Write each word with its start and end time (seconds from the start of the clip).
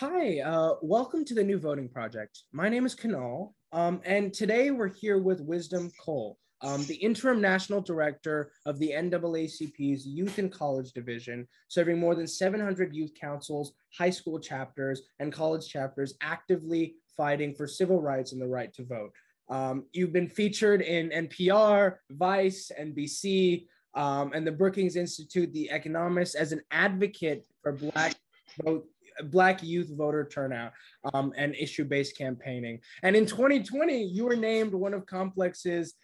Hi, 0.00 0.38
uh, 0.38 0.74
welcome 0.80 1.24
to 1.24 1.34
the 1.34 1.42
New 1.42 1.58
Voting 1.58 1.88
Project. 1.88 2.44
My 2.52 2.68
name 2.68 2.86
is 2.86 2.94
Kanal, 2.94 3.52
um, 3.72 4.00
and 4.04 4.32
today 4.32 4.70
we're 4.70 4.94
here 4.94 5.18
with 5.18 5.40
Wisdom 5.40 5.90
Cole, 5.98 6.38
um, 6.60 6.84
the 6.84 6.94
interim 6.94 7.40
national 7.40 7.80
director 7.80 8.52
of 8.64 8.78
the 8.78 8.92
NAACP's 8.92 10.06
Youth 10.06 10.38
and 10.38 10.52
College 10.52 10.92
Division, 10.92 11.48
serving 11.66 11.98
more 11.98 12.14
than 12.14 12.28
700 12.28 12.94
youth 12.94 13.10
councils, 13.20 13.72
high 13.92 14.10
school 14.10 14.38
chapters, 14.38 15.02
and 15.18 15.32
college 15.32 15.68
chapters 15.68 16.14
actively 16.20 16.94
fighting 17.16 17.52
for 17.52 17.66
civil 17.66 18.00
rights 18.00 18.30
and 18.30 18.40
the 18.40 18.46
right 18.46 18.72
to 18.74 18.84
vote. 18.84 19.10
Um, 19.48 19.86
you've 19.92 20.12
been 20.12 20.28
featured 20.28 20.80
in 20.80 21.10
NPR, 21.10 21.96
Vice, 22.12 22.70
NBC, 22.80 23.66
um, 23.94 24.30
and 24.32 24.46
the 24.46 24.52
Brookings 24.52 24.94
Institute, 24.94 25.52
The 25.52 25.70
Economist, 25.72 26.36
as 26.36 26.52
an 26.52 26.62
advocate 26.70 27.44
for 27.64 27.72
Black 27.72 28.14
vote 28.62 28.86
black 29.24 29.62
youth 29.62 29.90
voter 29.96 30.28
turnout 30.30 30.72
um, 31.12 31.32
and 31.36 31.54
issue-based 31.54 32.16
campaigning. 32.16 32.80
And 33.02 33.16
in 33.16 33.26
2020, 33.26 34.02
you 34.02 34.24
were 34.24 34.36
named 34.36 34.72
one 34.72 34.94
of 34.94 35.06
Complex's 35.06 35.94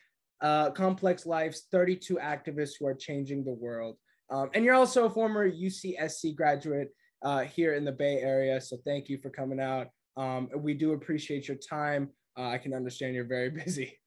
uh, 0.41 0.71
Complex 0.71 1.27
Life's 1.27 1.67
32 1.71 2.17
activists 2.17 2.73
who 2.79 2.87
are 2.87 2.95
changing 2.95 3.45
the 3.45 3.53
world. 3.53 3.97
Um, 4.31 4.51
and 4.55 4.65
you're 4.65 4.75
also 4.75 5.07
a 5.07 5.11
former 5.11 5.51
UCSC 5.51 6.35
graduate 6.35 6.91
uh, 7.23 7.41
here 7.41 7.75
in 7.75 7.85
the 7.85 7.93
Bay 7.93 8.21
Area. 8.21 8.61
So 8.61 8.77
thank 8.85 9.09
you 9.09 9.19
for 9.19 9.31
coming 9.31 9.61
out. 9.61 9.89
Um, 10.17 10.49
we 10.57 10.75
do 10.75 10.93
appreciate 10.93 11.49
your 11.49 11.57
time. 11.57 12.11
Uh, 12.37 12.49
I 12.49 12.59
can 12.59 12.75
understand 12.75 13.15
you're 13.15 13.25
very 13.25 13.51
busy. 13.65 13.99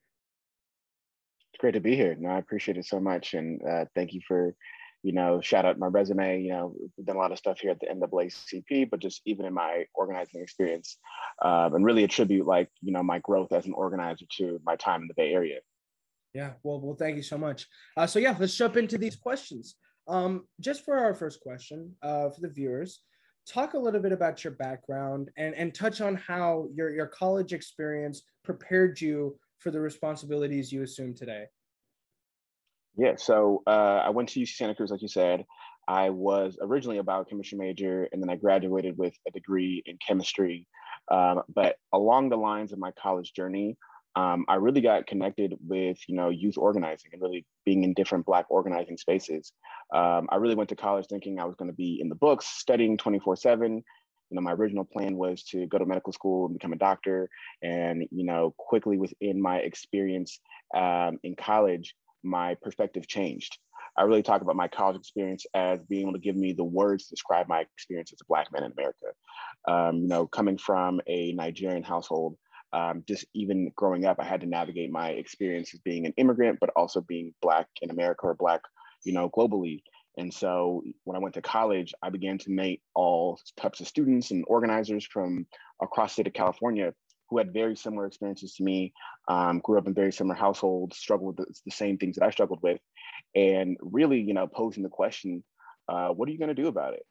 It's 1.54 1.60
great 1.60 1.74
to 1.74 1.80
be 1.80 1.96
here. 1.96 2.16
No, 2.20 2.30
I 2.30 2.38
appreciate 2.38 2.78
it 2.78 2.86
so 2.86 3.00
much. 3.00 3.34
And 3.34 3.62
uh, 3.68 3.86
thank 3.96 4.14
you 4.14 4.22
for 4.28 4.54
you 5.08 5.14
know, 5.14 5.40
shout 5.40 5.64
out 5.64 5.80
my 5.80 5.88
resume. 5.88 6.42
You 6.42 6.50
know, 6.50 6.76
done 7.02 7.16
a 7.16 7.20
lot 7.20 7.32
of 7.32 7.38
stuff 7.38 7.62
here 7.62 7.72
at 7.72 7.80
the 7.80 7.88
NAACP, 7.88 8.90
but 8.90 9.00
just 9.00 9.22
even 9.24 9.46
in 9.46 9.54
my 9.54 9.86
organizing 9.94 10.42
experience, 10.42 10.98
um, 11.42 11.76
and 11.76 11.86
really 11.86 12.04
attribute 12.04 12.46
like 12.46 12.68
you 12.82 12.92
know 12.92 13.02
my 13.02 13.20
growth 13.20 13.54
as 13.54 13.66
an 13.68 13.72
organizer 13.72 14.26
to 14.40 14.60
my 14.66 14.76
time 14.76 15.04
in 15.04 15.08
the 15.08 15.14
Bay 15.14 15.32
Area. 15.32 15.60
Yeah, 16.34 16.52
well, 16.62 16.82
well, 16.82 16.98
thank 16.98 17.16
you 17.16 17.24
so 17.24 17.38
much. 17.38 17.68
Uh, 17.96 18.06
so 18.06 18.20
yeah, 18.20 18.36
let's 18.38 18.54
jump 18.54 18.76
into 18.76 18.98
these 18.98 19.16
questions. 19.16 19.76
Um, 20.10 20.44
just 20.60 20.84
for 20.84 20.98
our 20.98 21.14
first 21.14 21.40
question, 21.40 21.96
uh, 22.02 22.30
for 22.30 22.42
the 22.42 22.50
viewers, 22.50 23.00
talk 23.48 23.76
a 23.76 23.80
little 23.80 24.02
bit 24.02 24.12
about 24.12 24.44
your 24.44 24.56
background 24.56 25.30
and 25.38 25.56
and 25.56 25.74
touch 25.74 26.02
on 26.02 26.16
how 26.18 26.68
your 26.76 26.94
your 26.94 27.08
college 27.08 27.54
experience 27.54 28.24
prepared 28.44 29.00
you 29.00 29.40
for 29.60 29.72
the 29.72 29.80
responsibilities 29.80 30.70
you 30.70 30.84
assume 30.84 31.16
today. 31.16 31.46
Yeah, 32.98 33.14
so 33.18 33.64
uh, 33.68 34.02
I 34.06 34.10
went 34.10 34.30
to 34.30 34.40
UC 34.40 34.56
Santa 34.56 34.76
Cruz, 34.76 34.92
like 34.92 35.02
you 35.04 35.08
said. 35.08 35.46
I 35.88 36.10
was 36.10 36.58
originally 36.62 36.98
a 36.98 37.04
biochemistry 37.04 37.58
major, 37.58 38.08
and 38.12 38.22
then 38.22 38.30
I 38.30 38.36
graduated 38.36 38.98
with 38.98 39.14
a 39.28 39.32
degree 39.32 39.84
in 39.86 39.98
chemistry. 40.06 40.68
Um, 41.12 41.44
but 41.54 41.78
along 41.94 42.30
the 42.30 42.38
lines 42.38 42.74
of 42.74 42.80
my 42.80 42.92
college 43.02 43.34
journey, 43.34 43.78
um, 44.16 44.46
I 44.50 44.56
really 44.56 44.82
got 44.82 45.06
connected 45.08 45.54
with 45.66 45.98
you 46.08 46.16
know 46.16 46.30
youth 46.30 46.58
organizing 46.58 47.12
and 47.14 47.22
really 47.22 47.46
being 47.66 47.84
in 47.84 47.94
different 47.94 48.26
Black 48.26 48.48
organizing 48.50 48.98
spaces. 48.98 49.54
Um, 49.96 50.28
I 50.32 50.38
really 50.38 50.56
went 50.56 50.70
to 50.70 50.76
college 50.76 51.06
thinking 51.08 51.40
I 51.40 51.46
was 51.46 51.56
going 51.56 51.70
to 51.70 51.76
be 51.76 52.00
in 52.02 52.10
the 52.10 52.16
books, 52.16 52.48
studying 52.48 52.98
twenty 52.98 53.20
four 53.20 53.36
seven. 53.36 53.84
You 54.30 54.36
know, 54.36 54.42
my 54.42 54.54
original 54.54 54.84
plan 54.86 55.16
was 55.16 55.44
to 55.52 55.68
go 55.68 55.78
to 55.78 55.86
medical 55.86 56.12
school 56.12 56.48
and 56.48 56.56
become 56.56 56.74
a 56.74 56.78
doctor. 56.78 57.30
And 57.62 58.08
you 58.12 58.26
know, 58.26 58.56
quickly 58.58 58.98
within 58.98 59.42
my 59.42 59.58
experience 59.58 60.40
um, 60.76 61.20
in 61.24 61.36
college, 61.36 61.94
my 62.24 62.56
perspective 62.62 63.08
changed. 63.08 63.58
I 63.98 64.04
really 64.04 64.24
talk 64.24 64.42
about 64.42 64.56
my 64.56 64.68
college 64.68 64.98
experience 64.98 65.46
as 65.56 65.82
being 65.84 66.04
able 66.04 66.14
to 66.14 66.20
give 66.20 66.36
me 66.36 66.54
the 66.54 66.64
words 66.64 67.06
to 67.06 67.16
describe 67.16 67.48
my 67.48 67.62
experience 67.62 68.14
as 68.14 68.22
a 68.22 68.26
Black 68.28 68.48
man 68.52 68.64
in 68.64 68.72
America. 68.72 69.08
Um, 69.68 70.02
you 70.02 70.08
know, 70.08 70.28
coming 70.28 70.58
from 70.58 71.02
a 71.08 71.34
Nigerian 71.34 71.84
household, 71.84 72.38
um, 72.74 73.04
just 73.08 73.26
even 73.34 73.72
growing 73.76 74.06
up, 74.06 74.18
I 74.20 74.26
had 74.26 74.42
to 74.42 74.48
navigate 74.48 74.92
my 74.92 75.10
experience 75.10 75.74
as 75.74 75.80
being 75.80 76.06
an 76.06 76.14
immigrant, 76.18 76.60
but 76.60 76.70
also 76.76 77.02
being 77.02 77.34
Black 77.42 77.68
in 77.82 77.90
America 77.90 78.28
or 78.28 78.36
Black, 78.36 78.62
you 79.04 79.14
know, 79.14 79.30
globally. 79.30 79.82
And 80.18 80.34
so 80.34 80.84
when 81.04 81.16
I 81.16 81.20
went 81.20 81.36
to 81.36 81.42
college, 81.42 81.94
I 82.02 82.10
began 82.10 82.38
to 82.40 82.52
meet 82.52 82.82
all 82.96 83.40
types 83.56 83.80
of 83.80 83.88
students 83.88 84.32
and 84.32 84.44
organizers 84.48 85.06
from 85.06 85.46
across 85.82 86.12
the 86.12 86.14
state 86.14 86.28
of 86.28 86.34
California 86.34 86.94
who 87.30 87.38
had 87.38 87.54
very 87.54 87.76
similar 87.76 88.06
experiences 88.06 88.54
to 88.56 88.64
me, 88.64 88.94
um, 89.28 89.60
grew 89.60 89.78
up 89.78 89.88
in 89.88 89.94
very 89.94 90.12
similar 90.12 90.36
households, 90.36 90.98
struggled 90.98 91.38
with 91.38 91.48
the, 91.48 91.54
the, 91.66 91.72
same 91.72 91.98
things 91.98 92.16
that 92.16 92.26
I 92.26 92.32
struggled 92.32 92.60
with, 92.62 92.80
and 93.36 93.78
really, 93.82 94.22
you 94.22 94.34
know, 94.34 94.48
posing 94.48 94.84
the 94.84 94.90
question, 94.90 95.44
uh, 95.90 96.10
what 96.10 96.28
are 96.30 96.32
you 96.32 96.38
going 96.38 96.56
to 96.56 96.62
do 96.62 96.68
about 96.68 96.94
it? 96.94 97.04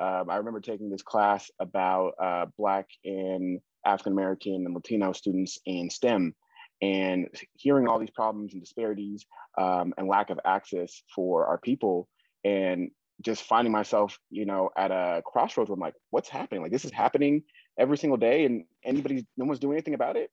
Um, 0.00 0.28
I 0.28 0.36
remember 0.36 0.60
taking 0.60 0.90
this 0.90 1.02
class 1.02 1.50
about 1.60 2.12
uh, 2.20 2.46
Black 2.58 2.86
and 3.04 3.60
African 3.86 4.12
American 4.12 4.64
and 4.66 4.74
Latino 4.74 5.12
students 5.12 5.58
in 5.66 5.90
STEM, 5.90 6.34
and 6.82 7.28
hearing 7.54 7.88
all 7.88 7.98
these 7.98 8.10
problems 8.10 8.52
and 8.52 8.62
disparities 8.62 9.24
um, 9.56 9.94
and 9.96 10.08
lack 10.08 10.30
of 10.30 10.40
access 10.44 11.02
for 11.14 11.46
our 11.46 11.58
people, 11.58 12.08
and 12.44 12.90
just 13.22 13.42
finding 13.42 13.72
myself, 13.72 14.18
you 14.30 14.44
know, 14.44 14.70
at 14.76 14.90
a 14.90 15.22
crossroads 15.24 15.70
where 15.70 15.74
I'm 15.74 15.80
like, 15.80 15.94
what's 16.10 16.28
happening? 16.28 16.62
Like 16.62 16.72
this 16.72 16.84
is 16.84 16.90
happening 16.90 17.42
every 17.78 17.98
single 17.98 18.16
day 18.16 18.44
and 18.44 18.64
anybody, 18.84 19.26
no 19.36 19.44
one's 19.44 19.58
doing 19.58 19.74
anything 19.74 19.94
about 19.94 20.16
it. 20.16 20.30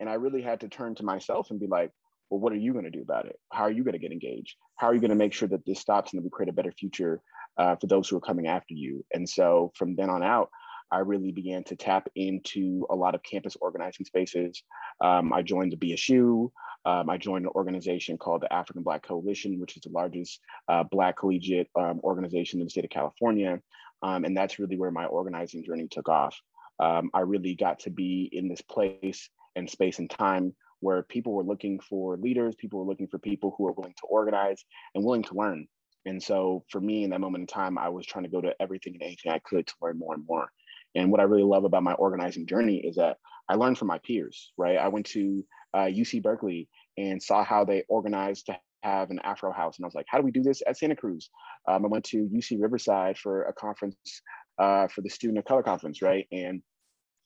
And 0.00 0.08
I 0.08 0.14
really 0.14 0.42
had 0.42 0.60
to 0.60 0.68
turn 0.68 0.94
to 0.96 1.04
myself 1.04 1.50
and 1.50 1.60
be 1.60 1.66
like, 1.66 1.90
well, 2.28 2.40
what 2.40 2.52
are 2.52 2.56
you 2.56 2.72
going 2.72 2.84
to 2.84 2.90
do 2.90 3.02
about 3.02 3.26
it? 3.26 3.38
How 3.52 3.64
are 3.64 3.70
you 3.70 3.84
going 3.84 3.92
to 3.92 3.98
get 3.98 4.10
engaged? 4.10 4.56
How 4.76 4.88
are 4.88 4.94
you 4.94 5.00
going 5.00 5.10
to 5.10 5.16
make 5.16 5.32
sure 5.32 5.48
that 5.48 5.64
this 5.66 5.80
stops 5.80 6.12
and 6.12 6.18
that 6.18 6.24
we 6.24 6.30
create 6.30 6.48
a 6.48 6.54
better 6.54 6.72
future 6.72 7.20
uh, 7.58 7.76
for 7.76 7.86
those 7.86 8.08
who 8.08 8.16
are 8.16 8.20
coming 8.20 8.46
after 8.46 8.74
you? 8.74 9.04
And 9.12 9.28
so 9.28 9.70
from 9.76 9.94
then 9.96 10.10
on 10.10 10.22
out, 10.22 10.50
I 10.90 10.98
really 10.98 11.32
began 11.32 11.64
to 11.64 11.76
tap 11.76 12.08
into 12.16 12.86
a 12.90 12.94
lot 12.94 13.14
of 13.14 13.22
campus 13.22 13.56
organizing 13.60 14.04
spaces. 14.04 14.62
Um, 15.00 15.32
I 15.32 15.42
joined 15.42 15.72
the 15.72 15.76
BSU. 15.76 16.50
Um, 16.84 17.08
I 17.08 17.16
joined 17.16 17.46
an 17.46 17.52
organization 17.54 18.18
called 18.18 18.42
the 18.42 18.52
African 18.52 18.82
Black 18.82 19.02
Coalition, 19.02 19.58
which 19.58 19.76
is 19.76 19.82
the 19.82 19.90
largest 19.90 20.40
uh, 20.68 20.84
Black 20.84 21.16
collegiate 21.16 21.68
um, 21.78 22.00
organization 22.02 22.60
in 22.60 22.66
the 22.66 22.70
state 22.70 22.84
of 22.84 22.90
California. 22.90 23.60
Um, 24.02 24.24
and 24.24 24.36
that's 24.36 24.58
really 24.58 24.76
where 24.76 24.90
my 24.90 25.06
organizing 25.06 25.64
journey 25.64 25.88
took 25.88 26.08
off 26.08 26.36
um, 26.82 27.10
I 27.14 27.20
really 27.20 27.54
got 27.54 27.78
to 27.80 27.90
be 27.90 28.28
in 28.32 28.48
this 28.48 28.60
place 28.60 29.30
and 29.54 29.70
space 29.70 30.00
and 30.00 30.10
time 30.10 30.54
where 30.80 31.04
people 31.04 31.32
were 31.32 31.44
looking 31.44 31.78
for 31.78 32.16
leaders, 32.16 32.56
people 32.56 32.80
were 32.80 32.90
looking 32.90 33.06
for 33.06 33.18
people 33.18 33.54
who 33.56 33.64
were 33.64 33.72
willing 33.72 33.94
to 33.94 34.06
organize 34.08 34.64
and 34.94 35.04
willing 35.04 35.22
to 35.22 35.34
learn. 35.34 35.68
And 36.06 36.20
so 36.20 36.64
for 36.70 36.80
me 36.80 37.04
in 37.04 37.10
that 37.10 37.20
moment 37.20 37.42
in 37.42 37.46
time, 37.46 37.78
I 37.78 37.88
was 37.88 38.04
trying 38.04 38.24
to 38.24 38.30
go 38.30 38.40
to 38.40 38.52
everything 38.60 38.94
and 38.94 39.02
anything 39.02 39.30
I 39.30 39.38
could 39.38 39.68
to 39.68 39.74
learn 39.80 39.96
more 39.96 40.14
and 40.14 40.24
more. 40.26 40.50
And 40.96 41.12
what 41.12 41.20
I 41.20 41.24
really 41.24 41.44
love 41.44 41.62
about 41.62 41.84
my 41.84 41.92
organizing 41.92 42.48
journey 42.48 42.78
is 42.78 42.96
that 42.96 43.18
I 43.48 43.54
learned 43.54 43.78
from 43.78 43.86
my 43.86 43.98
peers, 43.98 44.52
right? 44.56 44.76
I 44.76 44.88
went 44.88 45.06
to 45.06 45.44
uh, 45.72 45.86
UC 45.86 46.20
Berkeley 46.20 46.68
and 46.98 47.22
saw 47.22 47.44
how 47.44 47.64
they 47.64 47.84
organized 47.88 48.46
to 48.46 48.58
have 48.82 49.10
an 49.10 49.20
Afro 49.22 49.52
house. 49.52 49.78
And 49.78 49.84
I 49.84 49.86
was 49.86 49.94
like, 49.94 50.06
how 50.08 50.18
do 50.18 50.24
we 50.24 50.32
do 50.32 50.42
this 50.42 50.62
at 50.66 50.76
Santa 50.76 50.96
Cruz? 50.96 51.30
Um, 51.68 51.84
I 51.84 51.88
went 51.88 52.04
to 52.06 52.28
UC 52.28 52.60
Riverside 52.60 53.16
for 53.16 53.44
a 53.44 53.52
conference 53.52 54.22
uh, 54.58 54.88
for 54.88 55.02
the 55.02 55.08
Student 55.08 55.38
of 55.38 55.44
Color 55.44 55.62
Conference, 55.62 56.02
right? 56.02 56.26
And 56.32 56.60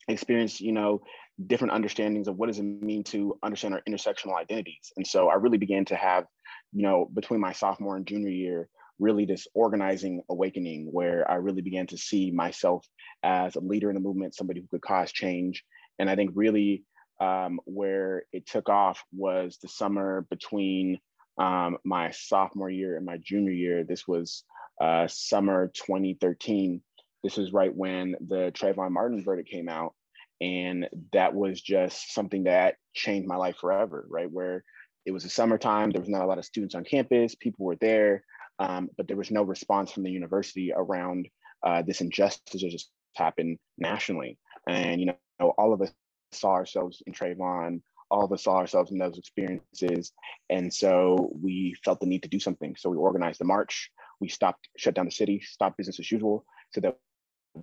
experience, 0.09 0.61
you 0.61 0.73
know, 0.73 1.03
different 1.47 1.73
understandings 1.73 2.29
of 2.29 2.37
what 2.37 2.47
does 2.47 2.59
it 2.59 2.63
mean 2.63 3.05
to 3.05 3.39
understand 3.43 3.75
our 3.75 3.83
intersectional 3.89 4.37
identities. 4.37 4.93
And 4.97 5.07
so 5.07 5.29
I 5.29 5.35
really 5.35 5.59
began 5.59 5.85
to 5.87 5.97
have, 5.97 6.25
you 6.73 6.83
know, 6.83 7.11
between 7.13 7.41
my 7.41 7.53
sophomore 7.53 7.97
and 7.97 8.07
junior 8.07 8.31
year, 8.31 8.69
really 8.99 9.27
this 9.27 9.47
organizing 9.55 10.23
awakening 10.31 10.89
where 10.91 11.31
I 11.31 11.35
really 11.35 11.63
began 11.63 11.87
to 11.89 11.99
see 11.99 12.31
myself 12.31 12.87
as 13.23 13.57
a 13.57 13.61
leader 13.61 13.91
in 13.91 13.95
the 13.95 14.01
movement, 14.01 14.35
somebody 14.35 14.61
who 14.61 14.69
could 14.69 14.83
cause 14.83 15.13
change. 15.13 15.65
And 15.99 16.09
I 16.09 16.17
think 16.17 16.31
really 16.35 16.85
um, 17.21 17.61
where 17.65 18.25
it 18.33 18.47
took 18.47 18.69
off 18.69 19.03
was 19.13 19.59
the 19.61 19.69
summer 19.69 20.27
between 20.31 20.99
um, 21.39 21.79
my 21.85 22.11
sophomore 22.13 22.71
year 22.71 22.97
and 22.97 23.05
my 23.05 23.19
junior 23.23 23.53
year. 23.53 23.85
This 23.85 24.07
was 24.09 24.45
uh, 24.81 25.07
summer 25.09 25.71
2013 25.75 26.81
this 27.23 27.39
is 27.39 27.53
right 27.53 27.75
when 27.75 28.15
the 28.27 28.53
Trayvon 28.53 28.91
Martin 28.91 29.23
verdict 29.23 29.51
came 29.51 29.69
out. 29.69 29.95
And 30.41 30.89
that 31.13 31.35
was 31.35 31.61
just 31.61 32.13
something 32.13 32.45
that 32.45 32.77
changed 32.95 33.27
my 33.27 33.37
life 33.37 33.57
forever, 33.57 34.07
right? 34.11 34.31
Where 34.31 34.65
it 35.07 35.13
was 35.13 35.23
the 35.23 35.31
summertime, 35.31 35.91
there 35.91 36.01
was 36.01 36.11
not 36.11 36.23
a 36.23 36.27
lot 36.27 36.39
of 36.39 36.45
students 36.45 36.75
on 36.75 36.85
campus, 36.85 37.35
people 37.35 37.65
were 37.65 37.77
there, 37.77 38.25
um, 38.59 38.91
but 38.97 39.09
there 39.09 39.17
was 39.17 39.31
no 39.31 39.43
response 39.43 39.93
from 39.93 40.03
the 40.03 40.11
university 40.11 40.73
around 40.77 41.29
uh, 41.63 41.83
this 41.83 42.01
injustice 42.01 42.63
that 42.63 42.71
just 42.71 42.91
happened 43.15 43.59
nationally. 43.79 44.39
And, 44.69 45.01
you 45.01 45.07
know, 45.07 45.51
all 45.57 45.73
of 45.73 45.81
us 45.81 45.93
saw 46.33 46.53
ourselves 46.53 47.03
in 47.07 47.13
Trayvon, 47.13 47.81
all 48.11 48.25
of 48.25 48.33
us 48.33 48.45
saw 48.45 48.57
ourselves 48.57 48.91
in 48.91 48.99
those 48.99 49.19
experiences. 49.19 50.13
And 50.51 50.73
so 50.73 51.31
we 51.41 51.75
felt 51.85 52.01
the 52.01 52.07
need 52.07 52.23
to 52.23 52.29
do 52.29 52.41
something. 52.41 52.75
So 52.77 52.91
we 52.91 52.97
organized 52.97 53.41
the 53.41 53.45
march. 53.45 53.91
We 54.21 54.29
stopped, 54.29 54.69
shut 54.77 54.95
down 54.95 55.07
the 55.07 55.11
city, 55.11 55.41
stopped 55.41 55.77
business 55.77 55.99
as 55.99 56.11
usual 56.11 56.45
so 56.73 56.81
that 56.81 56.97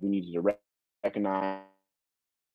we 0.00 0.08
needed 0.08 0.32
to 0.32 0.56
recognize 1.02 1.60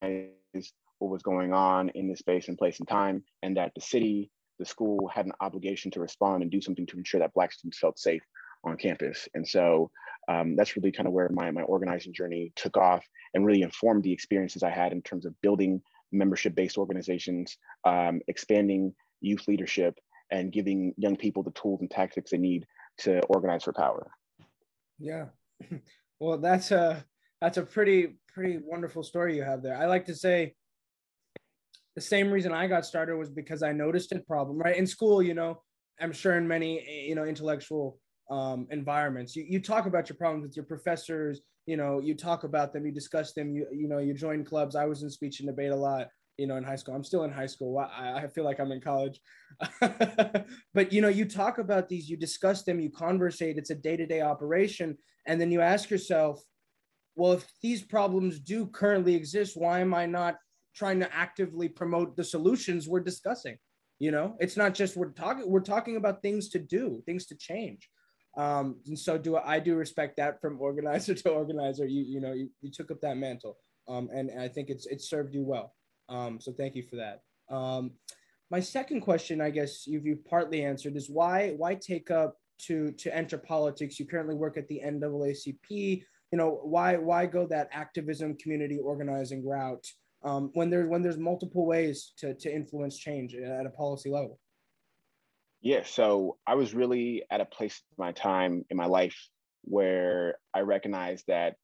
what 0.01 1.11
was 1.11 1.23
going 1.23 1.53
on 1.53 1.89
in 1.89 2.07
this 2.07 2.19
space 2.19 2.47
and 2.47 2.57
place 2.57 2.79
and 2.79 2.87
time, 2.87 3.23
and 3.43 3.57
that 3.57 3.71
the 3.75 3.81
city, 3.81 4.31
the 4.59 4.65
school 4.65 5.07
had 5.07 5.25
an 5.25 5.31
obligation 5.41 5.91
to 5.91 5.99
respond 5.99 6.41
and 6.41 6.51
do 6.51 6.61
something 6.61 6.85
to 6.85 6.97
ensure 6.97 7.19
that 7.19 7.33
Black 7.33 7.51
students 7.51 7.79
felt 7.79 7.97
safe 7.97 8.21
on 8.63 8.77
campus. 8.77 9.27
And 9.33 9.47
so 9.47 9.89
um, 10.27 10.55
that's 10.55 10.75
really 10.75 10.91
kind 10.91 11.07
of 11.07 11.13
where 11.13 11.29
my, 11.29 11.49
my 11.51 11.61
organizing 11.63 12.13
journey 12.13 12.51
took 12.55 12.77
off 12.77 13.03
and 13.33 13.45
really 13.45 13.61
informed 13.61 14.03
the 14.03 14.11
experiences 14.11 14.63
I 14.63 14.69
had 14.69 14.91
in 14.91 15.01
terms 15.01 15.25
of 15.25 15.39
building 15.41 15.81
membership-based 16.11 16.77
organizations, 16.77 17.57
um, 17.85 18.19
expanding 18.27 18.93
youth 19.21 19.47
leadership, 19.47 19.97
and 20.31 20.51
giving 20.51 20.93
young 20.97 21.15
people 21.15 21.43
the 21.43 21.51
tools 21.51 21.81
and 21.81 21.89
tactics 21.89 22.31
they 22.31 22.37
need 22.37 22.65
to 22.99 23.19
organize 23.23 23.63
for 23.63 23.73
power. 23.73 24.11
Yeah, 24.99 25.25
well, 26.19 26.37
that's 26.37 26.71
a 26.71 27.05
that's 27.41 27.57
a 27.57 27.63
pretty 27.63 28.17
pretty 28.33 28.59
wonderful 28.63 29.03
story 29.03 29.35
you 29.35 29.43
have 29.43 29.61
there. 29.61 29.77
I 29.77 29.85
like 29.85 30.05
to 30.05 30.15
say 30.15 30.55
the 31.95 32.01
same 32.01 32.31
reason 32.31 32.51
I 32.51 32.67
got 32.67 32.85
started 32.85 33.17
was 33.17 33.29
because 33.29 33.63
I 33.63 33.71
noticed 33.71 34.11
a 34.11 34.19
problem. 34.19 34.57
Right 34.57 34.77
in 34.77 34.87
school, 34.87 35.21
you 35.21 35.33
know, 35.33 35.61
I'm 35.99 36.11
sure 36.11 36.37
in 36.37 36.47
many 36.47 37.07
you 37.07 37.15
know 37.15 37.25
intellectual 37.25 37.99
um, 38.29 38.67
environments, 38.71 39.35
you 39.35 39.45
you 39.47 39.59
talk 39.59 39.85
about 39.85 40.09
your 40.09 40.17
problems 40.17 40.43
with 40.43 40.55
your 40.55 40.65
professors. 40.65 41.41
You 41.65 41.77
know, 41.77 41.99
you 41.99 42.15
talk 42.15 42.45
about 42.45 42.73
them, 42.73 42.85
you 42.85 42.91
discuss 42.91 43.33
them. 43.33 43.53
You 43.53 43.67
you 43.71 43.87
know, 43.87 43.99
you 43.99 44.13
join 44.13 44.43
clubs. 44.43 44.75
I 44.75 44.85
was 44.85 45.03
in 45.03 45.09
speech 45.09 45.39
and 45.39 45.47
debate 45.47 45.71
a 45.71 45.75
lot 45.75 46.07
you 46.39 46.47
know, 46.47 46.55
in 46.55 46.63
high 46.63 46.77
school. 46.77 46.95
I'm 46.95 47.03
still 47.03 47.25
in 47.25 47.31
high 47.31 47.45
school. 47.47 47.77
I, 47.77 48.23
I 48.23 48.27
feel 48.27 48.45
like 48.45 48.59
I'm 48.59 48.71
in 48.71 48.79
college. 48.79 49.19
but, 50.73 50.93
you 50.93 51.01
know, 51.01 51.09
you 51.09 51.25
talk 51.25 51.57
about 51.57 51.89
these, 51.89 52.09
you 52.09 52.15
discuss 52.15 52.63
them, 52.63 52.79
you 52.79 52.89
conversate. 52.89 53.57
It's 53.57 53.71
a 53.71 53.75
day 53.75 53.97
to 53.97 54.05
day 54.05 54.21
operation. 54.21 54.97
And 55.27 55.39
then 55.39 55.51
you 55.51 55.59
ask 55.59 55.89
yourself, 55.89 56.41
well, 57.19 57.33
if 57.33 57.45
these 57.61 57.83
problems 57.83 58.39
do 58.39 58.65
currently 58.67 59.13
exist, 59.13 59.57
why 59.57 59.81
am 59.81 59.93
I 59.93 60.05
not 60.05 60.37
trying 60.73 61.01
to 61.01 61.13
actively 61.13 61.67
promote 61.67 62.15
the 62.15 62.23
solutions 62.23 62.87
we're 62.87 63.01
discussing? 63.01 63.57
You 63.99 64.11
know, 64.11 64.37
it's 64.39 64.55
not 64.55 64.73
just 64.73 64.95
we're 64.95 65.11
talking, 65.11 65.51
we're 65.51 65.59
talking 65.59 65.97
about 65.97 66.21
things 66.21 66.47
to 66.49 66.59
do, 66.59 67.03
things 67.05 67.25
to 67.25 67.35
change. 67.35 67.89
Um, 68.37 68.77
and 68.87 68.97
so 68.97 69.17
do 69.17 69.35
I 69.35 69.59
do 69.59 69.75
respect 69.75 70.15
that 70.15 70.39
from 70.39 70.61
organizer 70.61 71.13
to 71.23 71.29
organizer. 71.29 71.85
You, 71.85 72.03
you 72.03 72.21
know, 72.21 72.31
you, 72.31 72.49
you 72.61 72.71
took 72.71 72.89
up 72.89 73.01
that 73.01 73.17
mantle. 73.17 73.57
Um, 73.89 74.09
and, 74.13 74.29
and 74.29 74.41
I 74.41 74.47
think 74.47 74.69
it's, 74.69 74.85
it 74.85 75.01
served 75.01 75.33
you 75.33 75.43
well. 75.43 75.75
Um, 76.07 76.39
so 76.39 76.53
thank 76.53 76.75
you 76.75 76.83
for 76.83 76.95
that. 76.95 77.21
Um, 77.53 77.91
my 78.49 78.61
second 78.61 79.01
question, 79.01 79.41
I 79.41 79.49
guess 79.49 79.85
you've, 79.85 80.05
you've 80.05 80.25
partly 80.25 80.63
answered, 80.63 80.95
is 80.95 81.09
why 81.09 81.53
why 81.57 81.75
take 81.75 82.11
up 82.11 82.37
to 82.67 82.91
to 82.93 83.15
enter 83.15 83.37
politics? 83.37 83.99
You 83.99 84.05
currently 84.05 84.35
work 84.35 84.57
at 84.57 84.67
the 84.69 84.81
NAACP. 84.85 86.03
You 86.31 86.37
know 86.37 86.59
why 86.63 86.97
why 86.97 87.25
go 87.25 87.47
that 87.47 87.69
activism, 87.71 88.35
community 88.37 88.77
organizing 88.77 89.45
route 89.47 89.85
um, 90.23 90.51
when 90.53 90.69
there's 90.69 90.87
when 90.87 91.01
there's 91.01 91.17
multiple 91.17 91.65
ways 91.65 92.13
to 92.17 92.33
to 92.35 92.53
influence 92.53 92.97
change 92.97 93.35
at 93.35 93.65
a 93.65 93.69
policy 93.69 94.09
level? 94.09 94.39
Yeah, 95.61 95.83
so 95.83 96.37
I 96.47 96.55
was 96.55 96.73
really 96.73 97.23
at 97.29 97.41
a 97.41 97.45
place 97.45 97.81
in 97.91 98.03
my 98.03 98.11
time 98.11 98.65
in 98.69 98.77
my 98.77 98.85
life 98.85 99.17
where 99.63 100.37
I 100.53 100.61
recognized 100.61 101.25
that 101.27 101.55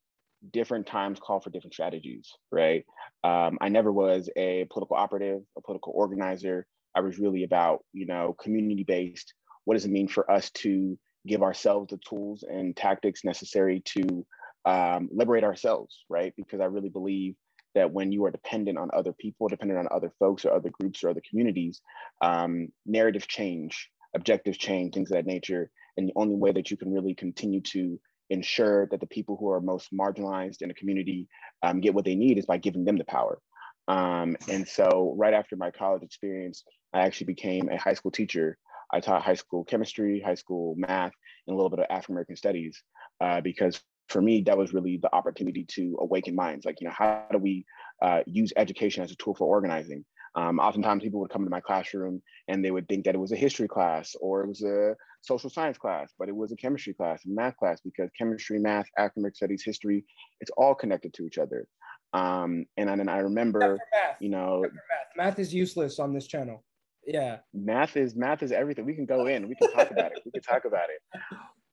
different 0.52 0.86
times 0.86 1.20
call 1.20 1.40
for 1.40 1.50
different 1.50 1.74
strategies, 1.74 2.32
right? 2.52 2.86
Um, 3.24 3.58
I 3.62 3.70
never 3.70 3.92
was 3.92 4.30
a 4.36 4.66
political 4.70 4.96
operative, 4.96 5.42
a 5.58 5.62
political 5.62 5.94
organizer. 5.96 6.68
I 6.94 7.02
was 7.02 7.20
really 7.20 7.44
about, 7.44 7.84
you 7.94 8.06
know, 8.06 8.36
community 8.40 8.84
based. 8.84 9.34
What 9.64 9.76
does 9.76 9.86
it 9.86 9.92
mean 9.92 10.08
for 10.08 10.30
us 10.30 10.52
to 10.52 10.98
give 11.26 11.42
ourselves 11.42 11.90
the 11.90 12.00
tools 12.08 12.44
and 12.48 12.76
tactics 12.76 13.24
necessary 13.24 13.82
to 13.86 14.26
um, 14.66 15.10
liberate 15.12 15.44
ourselves, 15.44 16.04
right? 16.10 16.34
Because 16.36 16.60
I 16.60 16.66
really 16.66 16.90
believe 16.90 17.36
that 17.76 17.92
when 17.92 18.12
you 18.12 18.26
are 18.26 18.32
dependent 18.32 18.78
on 18.78 18.90
other 18.94 19.14
people, 19.14 19.48
dependent 19.48 19.80
on 19.80 19.88
other 19.92 20.12
folks 20.18 20.46
or 20.46 20.54
other 20.54 20.70
groups 20.70 21.04
or 21.04 21.10
other 21.10 21.22
communities, 21.30 21.82
um, 22.22 22.70
narrative 22.86 23.28
change, 23.28 23.90
objective 24.16 24.58
change, 24.58 24.94
things 24.94 25.12
of 25.12 25.18
that 25.18 25.26
nature. 25.26 25.70
And 25.98 26.08
the 26.08 26.14
only 26.16 26.36
way 26.36 26.52
that 26.54 26.72
you 26.72 26.78
can 26.78 26.94
really 26.94 27.14
continue 27.14 27.62
to 27.62 28.00
ensure 28.30 28.88
that 28.88 29.00
the 29.00 29.08
people 29.08 29.38
who 29.38 29.50
are 29.52 29.62
most 29.62 29.94
marginalized 29.94 30.62
in 30.62 30.72
a 30.72 30.74
community 30.74 31.28
um, 31.62 31.82
get 31.82 31.94
what 31.94 32.06
they 32.06 32.16
need 32.16 32.38
is 32.38 32.46
by 32.46 32.58
giving 32.58 32.86
them 32.86 32.98
the 32.98 33.06
power. 33.06 33.40
Um, 33.88 34.36
and 34.50 34.68
so, 34.68 35.14
right 35.18 35.34
after 35.34 35.56
my 35.56 35.70
college 35.70 36.02
experience, 36.02 36.64
I 36.94 37.02
actually 37.02 37.28
became 37.28 37.70
a 37.70 37.78
high 37.78 37.94
school 37.94 38.10
teacher. 38.10 38.58
I 38.92 39.00
taught 39.00 39.22
high 39.22 39.36
school 39.36 39.64
chemistry, 39.64 40.22
high 40.26 40.36
school 40.36 40.76
math, 40.78 41.12
and 41.46 41.54
a 41.54 41.56
little 41.56 41.70
bit 41.70 41.80
of 41.80 41.86
African 41.90 42.16
American 42.16 42.36
studies 42.36 42.82
uh, 43.22 43.42
because 43.42 43.80
for 44.08 44.22
me, 44.22 44.42
that 44.44 44.58
was 44.58 44.74
really 44.74 44.98
the 44.98 45.14
opportunity 45.14 45.66
to 45.70 45.98
awaken 46.00 46.36
minds. 46.36 46.66
Like, 46.66 46.80
you 46.80 46.88
know, 46.88 46.94
how 46.96 47.26
do 47.32 47.38
we 47.38 47.66
uh, 48.02 48.22
use 48.26 48.54
education 48.56 49.04
as 49.04 49.12
a 49.12 49.16
tool 49.16 49.36
for 49.36 49.48
organizing? 49.48 50.06
Um, 50.36 50.60
oftentimes 50.60 51.02
people 51.02 51.22
would 51.22 51.30
come 51.30 51.46
to 51.46 51.50
my 51.50 51.62
classroom 51.62 52.22
and 52.50 52.64
they 52.64 52.72
would 52.72 52.88
think 52.90 53.06
that 53.06 53.16
it 53.16 53.20
was 53.20 53.32
a 53.32 53.38
history 53.38 53.70
class 53.70 54.16
or 54.20 54.44
it 54.44 54.48
was 54.48 54.62
a 54.64 54.96
social 55.22 55.50
science 55.50 55.78
class, 55.78 56.14
but 56.20 56.28
it 56.28 56.36
was 56.36 56.52
a 56.52 56.58
chemistry 56.58 56.94
class 56.94 57.24
and 57.26 57.34
math 57.34 57.56
class 57.56 57.80
because 57.82 58.10
chemistry, 58.18 58.60
math, 58.60 58.86
academic 58.98 59.36
studies, 59.36 59.64
history, 59.64 60.04
it's 60.42 60.52
all 60.58 60.76
connected 60.76 61.14
to 61.14 61.26
each 61.26 61.38
other. 61.38 61.68
Um, 62.14 62.66
and 62.78 62.90
then 62.90 63.08
I 63.10 63.20
remember, 63.20 63.80
you 64.20 64.30
know, 64.30 64.62
math. 64.62 64.72
math 65.18 65.40
is 65.40 65.54
useless 65.54 66.00
on 66.00 66.14
this 66.14 66.28
channel. 66.28 66.64
Yeah. 67.08 67.38
Math 67.54 67.98
is 67.98 68.16
math 68.16 68.44
is 68.44 68.52
everything. 68.52 68.86
We 68.86 68.94
can 68.94 69.06
go 69.06 69.28
in, 69.28 69.48
we 69.48 69.56
can 69.56 69.72
talk 69.72 69.92
about 69.92 70.12
it. 70.12 70.20
We 70.26 70.32
can 70.32 70.42
talk 70.42 70.66
about 70.66 70.90
it. 70.90 71.20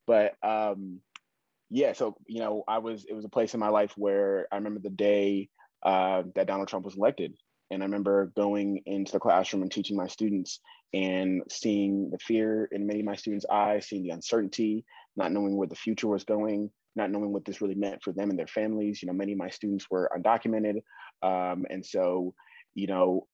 But 0.06 0.34
um, 0.42 1.00
yeah, 1.72 1.94
so 1.94 2.14
you 2.26 2.40
know, 2.40 2.64
I 2.68 2.78
was 2.78 3.06
it 3.08 3.14
was 3.14 3.24
a 3.24 3.30
place 3.30 3.54
in 3.54 3.60
my 3.60 3.70
life 3.70 3.94
where 3.96 4.46
I 4.52 4.56
remember 4.56 4.80
the 4.80 4.90
day 4.90 5.48
uh, 5.82 6.22
that 6.34 6.46
Donald 6.46 6.68
Trump 6.68 6.84
was 6.84 6.96
elected, 6.96 7.34
and 7.70 7.82
I 7.82 7.86
remember 7.86 8.30
going 8.36 8.82
into 8.84 9.12
the 9.12 9.18
classroom 9.18 9.62
and 9.62 9.72
teaching 9.72 9.96
my 9.96 10.06
students 10.06 10.60
and 10.92 11.42
seeing 11.50 12.10
the 12.10 12.18
fear 12.18 12.68
in 12.72 12.86
many 12.86 13.00
of 13.00 13.06
my 13.06 13.16
students' 13.16 13.46
eyes, 13.50 13.88
seeing 13.88 14.02
the 14.02 14.10
uncertainty, 14.10 14.84
not 15.16 15.32
knowing 15.32 15.56
where 15.56 15.66
the 15.66 15.74
future 15.74 16.08
was 16.08 16.24
going, 16.24 16.70
not 16.94 17.10
knowing 17.10 17.32
what 17.32 17.46
this 17.46 17.62
really 17.62 17.74
meant 17.74 18.02
for 18.02 18.12
them 18.12 18.28
and 18.28 18.38
their 18.38 18.46
families. 18.46 19.02
You 19.02 19.06
know, 19.06 19.14
many 19.14 19.32
of 19.32 19.38
my 19.38 19.48
students 19.48 19.86
were 19.90 20.10
undocumented. 20.14 20.82
Um, 21.22 21.64
and 21.70 21.84
so, 21.84 22.34
you 22.74 22.86
know, 22.86 23.26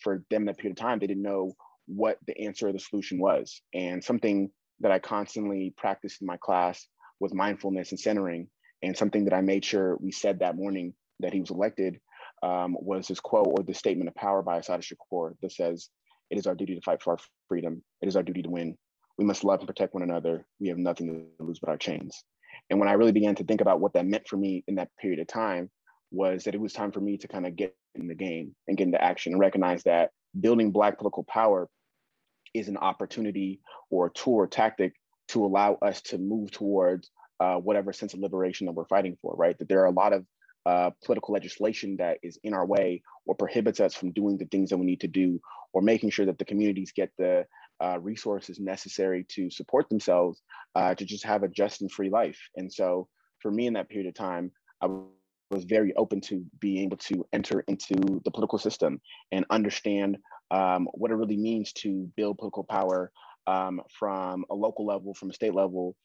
for 0.00 0.24
them 0.30 0.42
in 0.42 0.46
that 0.46 0.58
period 0.58 0.76
of 0.76 0.82
time, 0.84 0.98
they 0.98 1.06
didn't 1.06 1.22
know 1.22 1.52
what 1.86 2.18
the 2.26 2.36
answer 2.40 2.66
or 2.66 2.72
the 2.72 2.80
solution 2.80 3.20
was. 3.20 3.62
And 3.72 4.02
something 4.02 4.50
that 4.80 4.90
I 4.90 4.98
constantly 4.98 5.72
practiced 5.76 6.20
in 6.20 6.26
my 6.26 6.38
class 6.38 6.88
was 7.20 7.34
mindfulness 7.34 7.90
and 7.90 8.00
centering. 8.00 8.48
And 8.82 8.96
something 8.96 9.24
that 9.24 9.34
I 9.34 9.40
made 9.40 9.64
sure 9.64 9.96
we 10.00 10.12
said 10.12 10.40
that 10.40 10.56
morning 10.56 10.94
that 11.20 11.32
he 11.32 11.40
was 11.40 11.50
elected 11.50 12.00
um, 12.42 12.76
was 12.78 13.08
this 13.08 13.20
quote 13.20 13.46
or 13.46 13.64
the 13.64 13.74
statement 13.74 14.08
of 14.08 14.14
power 14.14 14.42
by 14.42 14.58
Assata 14.58 14.82
Shakur 14.82 15.34
that 15.40 15.52
says, 15.52 15.88
It 16.30 16.38
is 16.38 16.46
our 16.46 16.54
duty 16.54 16.74
to 16.74 16.82
fight 16.82 17.02
for 17.02 17.12
our 17.14 17.18
freedom. 17.48 17.82
It 18.02 18.08
is 18.08 18.16
our 18.16 18.22
duty 18.22 18.42
to 18.42 18.50
win. 18.50 18.76
We 19.16 19.24
must 19.24 19.44
love 19.44 19.60
and 19.60 19.68
protect 19.68 19.94
one 19.94 20.02
another. 20.02 20.44
We 20.60 20.68
have 20.68 20.78
nothing 20.78 21.06
to 21.38 21.44
lose 21.44 21.60
but 21.60 21.70
our 21.70 21.78
chains. 21.78 22.24
And 22.68 22.78
when 22.78 22.88
I 22.88 22.92
really 22.92 23.12
began 23.12 23.34
to 23.36 23.44
think 23.44 23.60
about 23.60 23.80
what 23.80 23.92
that 23.94 24.06
meant 24.06 24.28
for 24.28 24.36
me 24.36 24.64
in 24.66 24.74
that 24.76 24.90
period 25.00 25.20
of 25.20 25.26
time, 25.26 25.70
was 26.10 26.44
that 26.44 26.54
it 26.54 26.60
was 26.60 26.72
time 26.72 26.92
for 26.92 27.00
me 27.00 27.16
to 27.18 27.28
kind 27.28 27.46
of 27.46 27.56
get 27.56 27.74
in 27.94 28.06
the 28.06 28.14
game 28.14 28.54
and 28.68 28.76
get 28.76 28.86
into 28.86 29.02
action 29.02 29.32
and 29.32 29.40
recognize 29.40 29.82
that 29.84 30.10
building 30.38 30.70
Black 30.70 30.98
political 30.98 31.24
power 31.24 31.68
is 32.54 32.68
an 32.68 32.76
opportunity 32.76 33.60
or 33.90 34.06
a 34.06 34.12
tool 34.12 34.34
or 34.34 34.46
tactic 34.46 34.94
to 35.28 35.44
allow 35.44 35.74
us 35.82 36.00
to 36.02 36.18
move 36.18 36.50
towards 36.50 37.10
uh, 37.40 37.56
whatever 37.56 37.92
sense 37.92 38.14
of 38.14 38.20
liberation 38.20 38.66
that 38.66 38.72
we're 38.72 38.86
fighting 38.86 39.16
for, 39.20 39.34
right? 39.36 39.58
That 39.58 39.68
there 39.68 39.82
are 39.82 39.86
a 39.86 39.90
lot 39.90 40.12
of 40.12 40.24
uh, 40.66 40.90
political 41.04 41.34
legislation 41.34 41.96
that 41.98 42.18
is 42.22 42.38
in 42.42 42.54
our 42.54 42.64
way 42.64 43.02
or 43.26 43.34
prohibits 43.34 43.80
us 43.80 43.94
from 43.94 44.12
doing 44.12 44.38
the 44.38 44.46
things 44.46 44.70
that 44.70 44.78
we 44.78 44.86
need 44.86 45.00
to 45.00 45.08
do 45.08 45.40
or 45.72 45.82
making 45.82 46.10
sure 46.10 46.26
that 46.26 46.38
the 46.38 46.44
communities 46.44 46.92
get 46.94 47.10
the 47.18 47.44
uh, 47.82 47.98
resources 48.00 48.60
necessary 48.60 49.26
to 49.28 49.50
support 49.50 49.88
themselves 49.88 50.40
uh, 50.74 50.94
to 50.94 51.04
just 51.04 51.24
have 51.24 51.42
a 51.42 51.48
just 51.48 51.80
and 51.80 51.90
free 51.90 52.08
life. 52.08 52.38
And 52.56 52.72
so 52.72 53.08
for 53.40 53.50
me 53.50 53.66
in 53.66 53.74
that 53.74 53.88
period 53.88 54.08
of 54.08 54.14
time, 54.14 54.52
I 54.80 54.86
was 55.50 55.64
very 55.64 55.94
open 55.96 56.20
to 56.22 56.44
being 56.60 56.84
able 56.84 56.96
to 56.98 57.26
enter 57.32 57.64
into 57.68 57.94
the 58.24 58.30
political 58.30 58.58
system 58.58 59.00
and 59.32 59.44
understand 59.50 60.18
um, 60.50 60.88
what 60.94 61.10
it 61.10 61.16
really 61.16 61.36
means 61.36 61.72
to 61.74 62.08
build 62.16 62.38
political 62.38 62.64
power 62.64 63.10
um, 63.46 63.80
from 63.98 64.44
a 64.50 64.54
local 64.54 64.86
level, 64.86 65.14
from 65.14 65.30
a 65.30 65.34
state 65.34 65.54
level, 65.54 65.96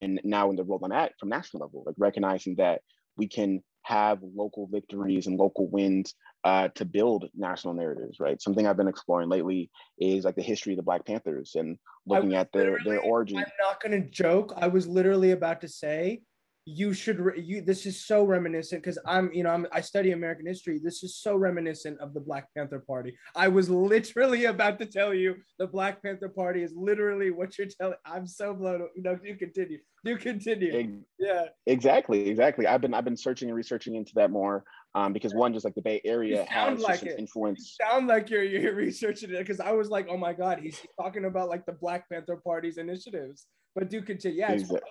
and 0.00 0.20
now 0.24 0.50
in 0.50 0.56
the 0.56 0.64
role 0.64 0.80
I'm 0.82 0.92
at 0.92 1.12
from 1.18 1.28
national 1.28 1.62
level, 1.62 1.82
like 1.86 1.96
recognizing 1.98 2.56
that 2.56 2.80
we 3.16 3.28
can 3.28 3.62
have 3.82 4.18
local 4.22 4.68
victories 4.70 5.26
and 5.26 5.38
local 5.38 5.68
wins 5.68 6.14
uh, 6.44 6.68
to 6.74 6.84
build 6.84 7.28
national 7.34 7.74
narratives, 7.74 8.20
right? 8.20 8.40
Something 8.40 8.66
I've 8.66 8.76
been 8.76 8.88
exploring 8.88 9.28
lately 9.28 9.70
is 9.98 10.24
like 10.24 10.36
the 10.36 10.42
history 10.42 10.72
of 10.72 10.76
the 10.76 10.82
Black 10.82 11.04
Panthers 11.06 11.52
and 11.54 11.78
looking 12.06 12.34
at 12.34 12.52
their 12.52 12.78
their 12.84 13.00
origin. 13.00 13.38
I'm 13.38 13.44
not 13.60 13.82
going 13.82 14.02
to 14.02 14.08
joke. 14.08 14.54
I 14.56 14.68
was 14.68 14.86
literally 14.86 15.32
about 15.32 15.60
to 15.62 15.68
say 15.68 16.22
you 16.70 16.92
should 16.92 17.18
re- 17.18 17.40
you 17.40 17.60
this 17.60 17.84
is 17.84 18.06
so 18.06 18.22
reminiscent 18.24 18.82
because 18.82 18.98
i'm 19.06 19.32
you 19.32 19.42
know 19.42 19.50
I'm, 19.50 19.66
i 19.72 19.80
study 19.80 20.12
american 20.12 20.46
history. 20.46 20.80
This 20.82 21.02
is 21.02 21.16
so 21.16 21.36
reminiscent 21.36 21.98
of 22.00 22.14
the 22.14 22.20
black 22.20 22.46
panther 22.56 22.78
party. 22.78 23.16
I 23.34 23.48
was 23.48 23.68
literally 23.68 24.44
about 24.54 24.78
to 24.78 24.86
tell 24.86 25.12
you 25.12 25.36
the 25.58 25.66
black 25.66 26.02
panther 26.02 26.28
party 26.28 26.62
is 26.62 26.72
literally 26.74 27.30
what 27.30 27.58
you're 27.58 27.66
telling 27.66 27.96
i'm 28.04 28.26
so 28.26 28.54
blown 28.54 28.88
you 28.94 29.02
know 29.02 29.18
you 29.22 29.36
continue 29.36 29.78
you 30.04 30.16
continue. 30.16 31.02
Yeah. 31.18 31.46
exactly 31.66 32.28
exactly. 32.28 32.66
I've 32.66 32.80
been 32.80 32.94
i've 32.94 33.04
been 33.04 33.16
searching 33.16 33.48
and 33.48 33.56
researching 33.56 33.96
into 33.96 34.12
that 34.14 34.30
more 34.30 34.64
um, 34.94 35.12
because 35.12 35.34
one 35.34 35.52
just 35.52 35.64
like 35.64 35.74
the 35.74 35.82
bay 35.82 36.00
area 36.04 36.44
has 36.48 36.80
like 36.80 37.04
influence 37.04 37.76
you 37.78 37.86
sound 37.86 38.06
like 38.06 38.30
you're 38.30 38.42
you're 38.42 38.74
researching 38.86 39.30
it 39.30 39.38
because 39.38 39.60
i 39.60 39.72
was 39.72 39.88
like 39.88 40.06
oh 40.08 40.16
my 40.16 40.32
god 40.32 40.58
he's 40.58 40.80
talking 41.00 41.26
about 41.26 41.48
like 41.48 41.64
the 41.66 41.72
black 41.72 42.08
panther 42.08 42.36
party's 42.36 42.78
initiatives. 42.78 43.46
But 43.74 43.88
do 43.88 44.02
continue 44.02 44.38
yeah 44.38 44.52
it's 44.52 44.62
exactly. 44.62 44.90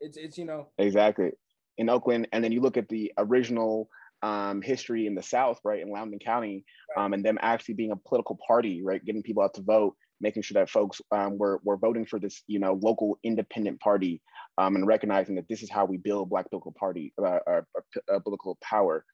It's 0.00 0.16
it's 0.16 0.38
you 0.38 0.44
know. 0.44 0.68
Exactly. 0.78 1.30
In 1.78 1.88
Oakland, 1.88 2.28
and 2.32 2.44
then 2.44 2.52
you 2.52 2.60
look 2.60 2.76
at 2.76 2.88
the 2.88 3.12
original 3.18 3.88
um, 4.22 4.62
history 4.62 5.06
in 5.06 5.14
the 5.14 5.22
South, 5.22 5.58
right, 5.64 5.82
in 5.82 5.90
Lowndes 5.90 6.22
County, 6.24 6.64
um, 6.96 7.12
and 7.12 7.24
them 7.24 7.38
actually 7.42 7.74
being 7.74 7.92
a 7.92 7.96
political 7.96 8.38
party, 8.46 8.82
right, 8.82 9.04
getting 9.04 9.22
people 9.22 9.42
out 9.42 9.54
to 9.54 9.62
vote, 9.62 9.96
making 10.20 10.42
sure 10.42 10.54
that 10.60 10.70
folks 10.70 11.00
um, 11.12 11.36
were 11.36 11.60
were 11.64 11.76
voting 11.76 12.06
for 12.06 12.18
this, 12.18 12.42
you 12.46 12.58
know, 12.58 12.78
local 12.82 13.18
independent 13.22 13.80
party, 13.80 14.22
um, 14.56 14.76
and 14.76 14.86
recognizing 14.86 15.34
that 15.34 15.48
this 15.48 15.62
is 15.62 15.70
how 15.70 15.84
we 15.84 15.96
build 15.96 16.30
Black 16.30 16.48
political 16.48 16.72
party, 16.72 17.12
uh, 17.20 17.38
uh, 17.46 17.60
uh, 18.12 18.18
political 18.20 18.56
power, 18.62 19.04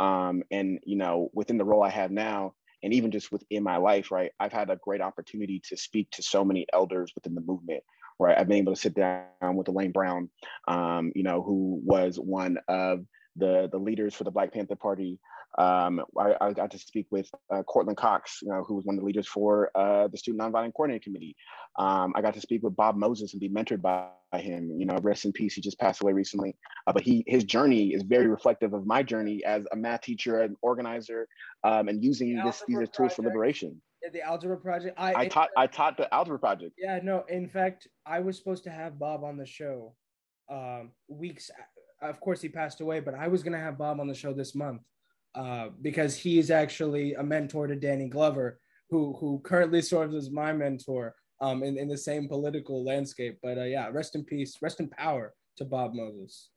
um, 0.00 0.42
and 0.50 0.80
you 0.84 0.96
know, 0.96 1.30
within 1.32 1.56
the 1.56 1.64
role 1.64 1.82
I 1.82 1.90
have 1.90 2.10
now, 2.10 2.54
and 2.82 2.92
even 2.92 3.10
just 3.10 3.32
within 3.32 3.62
my 3.62 3.76
life, 3.76 4.10
right, 4.10 4.32
I've 4.38 4.52
had 4.52 4.70
a 4.70 4.76
great 4.76 5.00
opportunity 5.00 5.62
to 5.68 5.76
speak 5.76 6.10
to 6.12 6.22
so 6.22 6.44
many 6.44 6.66
elders 6.72 7.12
within 7.14 7.34
the 7.34 7.40
movement, 7.40 7.82
right? 8.18 8.36
I've 8.38 8.48
been 8.48 8.58
able 8.58 8.74
to 8.74 8.80
sit 8.80 8.94
down 8.94 9.54
with 9.54 9.68
Elaine 9.68 9.92
Brown, 9.92 10.30
um, 10.66 11.12
you 11.14 11.22
know, 11.22 11.42
who 11.42 11.80
was 11.84 12.16
one 12.16 12.58
of 12.68 13.04
the 13.36 13.68
the 13.70 13.78
leaders 13.78 14.14
for 14.14 14.24
the 14.24 14.30
Black 14.30 14.52
Panther 14.52 14.76
Party. 14.76 15.18
Um, 15.56 16.02
I, 16.16 16.34
I, 16.40 16.52
got 16.52 16.70
to 16.72 16.78
speak 16.78 17.06
with 17.10 17.28
uh, 17.50 17.62
Courtland 17.62 17.96
Cox, 17.96 18.40
you 18.42 18.50
know, 18.50 18.62
who 18.64 18.74
was 18.76 18.84
one 18.84 18.96
of 18.96 19.00
the 19.00 19.06
leaders 19.06 19.26
for 19.26 19.70
uh, 19.74 20.06
the 20.06 20.18
Student 20.18 20.42
Nonviolent 20.42 20.74
Coordinating 20.74 21.02
Committee. 21.02 21.36
Um, 21.78 22.12
I 22.14 22.20
got 22.20 22.34
to 22.34 22.40
speak 22.40 22.62
with 22.62 22.76
Bob 22.76 22.96
Moses 22.96 23.32
and 23.32 23.40
be 23.40 23.48
mentored 23.48 23.80
by 23.80 24.10
him. 24.36 24.70
You 24.78 24.84
know, 24.86 24.96
rest 25.02 25.24
in 25.24 25.32
peace. 25.32 25.54
He 25.54 25.62
just 25.62 25.78
passed 25.78 26.02
away 26.02 26.12
recently, 26.12 26.54
uh, 26.86 26.92
but 26.92 27.02
he 27.02 27.24
his 27.26 27.44
journey 27.44 27.88
is 27.88 28.02
very 28.02 28.28
reflective 28.28 28.74
of 28.74 28.86
my 28.86 29.02
journey 29.02 29.42
as 29.44 29.66
a 29.72 29.76
math 29.76 30.02
teacher, 30.02 30.40
an 30.42 30.54
organizer, 30.60 31.26
um, 31.64 31.88
and 31.88 32.04
using 32.04 32.36
this, 32.44 32.62
these 32.68 32.88
tools 32.90 33.14
for 33.14 33.22
liberation. 33.22 33.80
The 34.12 34.22
algebra 34.22 34.56
project. 34.56 34.98
I, 34.98 35.12
I 35.14 35.28
taught 35.28 35.50
I 35.56 35.66
taught 35.66 35.96
the 35.96 36.12
algebra 36.14 36.38
project. 36.38 36.74
Yeah, 36.78 37.00
no. 37.02 37.24
In 37.28 37.48
fact, 37.48 37.88
I 38.06 38.20
was 38.20 38.38
supposed 38.38 38.64
to 38.64 38.70
have 38.70 38.98
Bob 38.98 39.24
on 39.24 39.36
the 39.36 39.46
show 39.46 39.94
um, 40.50 40.92
weeks 41.08 41.50
of 42.00 42.20
course 42.20 42.40
he 42.40 42.48
passed 42.48 42.80
away, 42.80 43.00
but 43.00 43.14
I 43.14 43.28
was 43.28 43.42
gonna 43.42 43.58
have 43.58 43.78
Bob 43.78 44.00
on 44.00 44.06
the 44.06 44.14
show 44.14 44.32
this 44.32 44.54
month 44.54 44.82
uh, 45.34 45.68
because 45.82 46.16
he 46.16 46.38
is 46.38 46.50
actually 46.50 47.14
a 47.14 47.22
mentor 47.22 47.66
to 47.66 47.76
Danny 47.76 48.08
Glover, 48.08 48.60
who 48.90 49.16
who 49.18 49.40
currently 49.40 49.82
serves 49.82 50.14
as 50.14 50.30
my 50.30 50.52
mentor 50.52 51.14
um, 51.40 51.62
in, 51.62 51.78
in 51.78 51.88
the 51.88 51.98
same 51.98 52.28
political 52.28 52.84
landscape. 52.84 53.38
But 53.42 53.58
uh, 53.58 53.64
yeah, 53.64 53.88
rest 53.92 54.14
in 54.14 54.24
peace, 54.24 54.56
rest 54.62 54.80
in 54.80 54.88
power 54.88 55.34
to 55.56 55.64
Bob 55.64 55.94
Moses. 55.94 56.50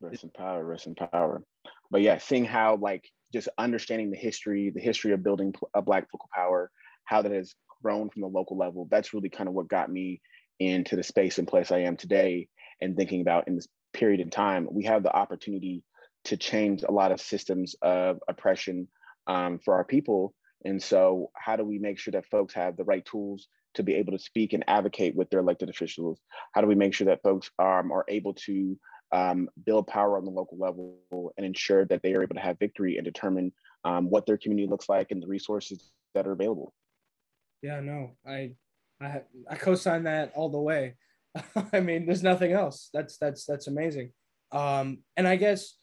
Rest 0.00 0.24
in 0.24 0.30
power, 0.30 0.64
rest 0.64 0.86
in 0.86 0.94
power. 0.94 1.42
But 1.90 2.02
yeah, 2.02 2.18
seeing 2.18 2.44
how 2.44 2.76
like 2.76 3.10
just 3.32 3.48
understanding 3.58 4.10
the 4.10 4.16
history, 4.16 4.70
the 4.74 4.80
history 4.80 5.12
of 5.12 5.22
building 5.22 5.54
a 5.74 5.82
Black 5.82 6.08
political 6.10 6.28
power, 6.34 6.70
how 7.04 7.22
that 7.22 7.32
has 7.32 7.54
grown 7.82 8.10
from 8.10 8.22
the 8.22 8.28
local 8.28 8.56
level. 8.56 8.88
That's 8.90 9.14
really 9.14 9.28
kind 9.28 9.48
of 9.48 9.54
what 9.54 9.68
got 9.68 9.90
me 9.90 10.20
into 10.58 10.96
the 10.96 11.02
space 11.02 11.38
and 11.38 11.46
place 11.46 11.70
I 11.70 11.80
am 11.80 11.96
today, 11.96 12.48
and 12.80 12.96
thinking 12.96 13.20
about 13.20 13.48
in 13.48 13.56
this 13.56 13.68
period 13.92 14.20
in 14.20 14.30
time, 14.30 14.68
we 14.70 14.84
have 14.84 15.02
the 15.02 15.14
opportunity 15.14 15.82
to 16.24 16.36
change 16.36 16.82
a 16.82 16.92
lot 16.92 17.12
of 17.12 17.20
systems 17.20 17.74
of 17.82 18.18
oppression 18.28 18.88
um, 19.26 19.58
for 19.58 19.74
our 19.74 19.84
people. 19.84 20.34
And 20.64 20.82
so, 20.82 21.30
how 21.34 21.56
do 21.56 21.64
we 21.64 21.78
make 21.78 21.98
sure 21.98 22.12
that 22.12 22.26
folks 22.26 22.54
have 22.54 22.76
the 22.76 22.84
right 22.84 23.04
tools 23.04 23.48
to 23.74 23.82
be 23.82 23.94
able 23.94 24.12
to 24.12 24.18
speak 24.18 24.52
and 24.52 24.64
advocate 24.66 25.14
with 25.14 25.30
their 25.30 25.40
elected 25.40 25.70
officials? 25.70 26.20
How 26.52 26.60
do 26.60 26.66
we 26.66 26.74
make 26.74 26.94
sure 26.94 27.06
that 27.06 27.22
folks 27.22 27.50
um, 27.58 27.92
are 27.92 28.04
able 28.08 28.34
to 28.46 28.78
um, 29.12 29.48
build 29.64 29.86
power 29.86 30.16
on 30.16 30.24
the 30.24 30.30
local 30.30 30.58
level 30.58 30.98
and 31.36 31.46
ensure 31.46 31.84
that 31.86 32.02
they 32.02 32.14
are 32.14 32.22
able 32.22 32.34
to 32.34 32.40
have 32.40 32.58
victory 32.58 32.96
and 32.96 33.04
determine 33.04 33.52
um, 33.84 34.10
what 34.10 34.26
their 34.26 34.36
community 34.36 34.68
looks 34.68 34.88
like 34.88 35.10
and 35.10 35.22
the 35.22 35.26
resources 35.26 35.92
that 36.14 36.26
are 36.26 36.32
available? 36.32 36.72
Yeah, 37.62 37.80
no, 37.80 38.16
I 38.26 38.52
I, 39.00 39.22
I 39.48 39.56
co-sign 39.56 40.04
that 40.04 40.32
all 40.34 40.48
the 40.48 40.60
way. 40.60 40.94
I 41.72 41.80
mean, 41.80 42.06
there's 42.06 42.22
nothing 42.22 42.52
else. 42.52 42.90
That's 42.92 43.18
that's 43.18 43.44
that's 43.44 43.66
amazing. 43.66 44.12
Um, 44.52 44.98
and 45.16 45.26
I 45.28 45.36
guess, 45.36 45.74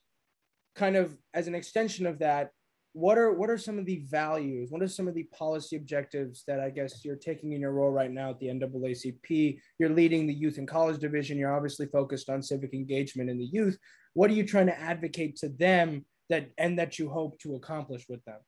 kind 0.75 0.96
of 0.96 1.15
as 1.34 1.48
an 1.48 1.56
extension 1.56 2.06
of 2.06 2.20
that, 2.20 2.51
what 2.94 3.18
are 3.18 3.34
what 3.34 3.50
are 3.50 3.58
some 3.58 3.80
of 3.80 3.86
the 3.86 4.04
values? 4.10 4.70
What 4.72 4.82
are 4.82 4.88
some 4.88 5.08
of 5.08 5.16
the 5.16 5.24
policy 5.38 5.76
objectives 5.76 6.44
that 6.48 6.60
I 6.60 6.70
guess 6.70 7.04
you're 7.04 7.16
taking 7.16 7.54
in 7.54 7.62
your 7.62 7.72
role 7.72 7.92
right 7.92 8.12
now 8.12 8.30
at 8.32 8.40
the 8.40 8.48
NAACP? 8.48 9.60
You're 9.80 9.90
leading 9.90 10.28
the 10.28 10.34
youth 10.34 10.58
and 10.58 10.68
college 10.68 11.00
division. 11.00 11.38
You're 11.38 11.56
obviously 11.56 11.88
focused 11.88 12.30
on 12.30 12.42
civic 12.42 12.74
engagement 12.74 13.30
in 13.30 13.38
the 13.38 13.46
youth. 13.46 13.78
What 14.14 14.30
are 14.30 14.34
you 14.34 14.46
trying 14.46 14.68
to 14.68 14.80
advocate 14.80 15.36
to 15.38 15.50
them 15.50 16.06
that 16.30 16.52
and 16.58 16.78
that 16.80 17.00
you 17.00 17.10
hope 17.10 17.40
to 17.40 17.56
accomplish 17.56 18.06
with 18.08 18.24
them? 18.26 18.40